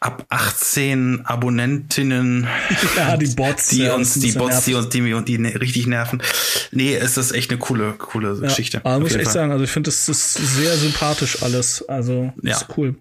ab 0.00 0.26
18 0.28 1.22
Abonnentinnen. 1.24 2.46
Ja, 2.96 3.16
die 3.16 3.26
Bots. 3.26 3.68
Die 3.70 3.82
ja, 3.82 3.94
uns, 3.94 4.14
die 4.14 4.32
Bots, 4.32 4.64
die 4.64 4.74
uns, 4.74 4.88
die, 4.90 5.00
die, 5.00 5.24
die 5.24 5.38
ne, 5.38 5.60
richtig 5.60 5.86
nerven. 5.86 6.22
Nee, 6.70 6.94
es 6.94 7.16
ist 7.16 7.32
echt 7.32 7.50
eine 7.50 7.58
coole, 7.58 7.92
coole 7.92 8.34
ja, 8.34 8.40
Geschichte. 8.40 8.80
Aber 8.84 9.00
muss 9.00 9.10
ich 9.10 9.16
echt 9.16 9.24
Fall. 9.24 9.32
sagen, 9.32 9.52
also 9.52 9.64
ich 9.64 9.70
finde, 9.70 9.88
das 9.88 10.08
ist 10.08 10.34
sehr 10.34 10.76
sympathisch 10.76 11.42
alles. 11.42 11.86
Also, 11.88 12.32
ja. 12.42 12.52
ist 12.52 12.66
cool. 12.76 12.96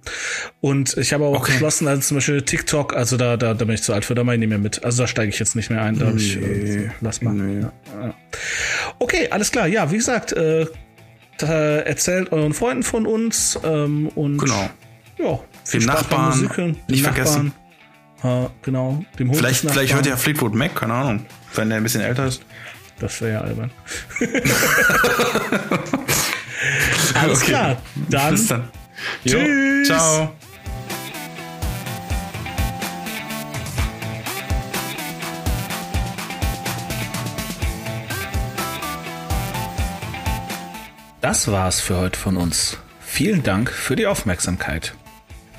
Und 0.61 0.97
ich 0.97 1.13
habe 1.13 1.25
auch 1.25 1.39
okay. 1.39 1.53
beschlossen, 1.53 1.87
also 1.87 2.01
zum 2.01 2.17
Beispiel 2.17 2.41
TikTok, 2.41 2.95
also 2.95 3.17
da, 3.17 3.37
da, 3.37 3.53
da 3.53 3.65
bin 3.65 3.75
ich 3.75 3.83
zu 3.83 3.93
alt 3.93 4.05
für, 4.05 4.15
da 4.15 4.23
mache 4.23 4.35
ich 4.35 4.39
nicht 4.39 4.49
mehr 4.49 4.57
mit. 4.57 4.83
Also 4.83 5.03
da 5.03 5.07
steige 5.07 5.29
ich 5.29 5.39
jetzt 5.39 5.55
nicht 5.55 5.69
mehr 5.69 5.81
ein. 5.81 5.99
Da 5.99 6.09
nee. 6.09 6.21
ich, 6.21 6.37
äh, 6.37 6.89
lass 7.01 7.21
mal. 7.21 7.33
Nee. 7.33 7.65
Okay, 8.99 9.27
alles 9.29 9.51
klar. 9.51 9.67
Ja, 9.67 9.91
wie 9.91 9.97
gesagt, 9.97 10.31
äh, 10.33 10.65
erzählt 11.39 12.31
euren 12.31 12.53
Freunden 12.53 12.83
von 12.83 13.05
uns 13.05 13.59
ähm, 13.63 14.07
und 14.15 14.37
genau. 14.37 14.69
ja, 15.19 15.39
Viel 15.65 15.79
Dem 15.81 15.87
Nachbarn 15.87 16.29
Musikhören, 16.29 16.73
dem 16.73 16.81
nicht 16.87 17.03
Nachbarn. 17.03 17.25
vergessen. 17.25 17.51
Ja, 18.23 18.49
genau. 18.61 19.03
Dem 19.19 19.27
Hund 19.29 19.37
Vielleicht, 19.37 19.69
vielleicht 19.69 19.93
hört 19.93 20.05
ja 20.05 20.15
Fleetwood 20.17 20.53
Mac, 20.55 20.75
keine 20.75 20.93
Ahnung. 20.93 21.25
Wenn 21.55 21.69
der 21.69 21.77
ein 21.77 21.83
bisschen 21.83 22.01
älter 22.01 22.25
ist. 22.27 22.41
Das 22.99 23.19
wäre 23.21 23.33
ja 23.33 23.41
albern. 23.41 23.71
Alles 27.15 27.41
Okay. 27.41 27.51
klar. 27.51 27.77
Dann, 28.09 28.31
Bis 28.31 28.47
dann. 28.47 28.69
Jo, 29.25 29.39
Tschüss. 29.39 29.87
Ciao. 29.87 30.31
das 41.21 41.49
war's 41.51 41.79
für 41.79 41.97
heute 41.97 42.19
von 42.19 42.37
uns. 42.37 42.77
Vielen 42.99 43.43
Dank 43.43 43.71
für 43.71 43.95
die 43.95 44.07
Aufmerksamkeit. 44.07 44.93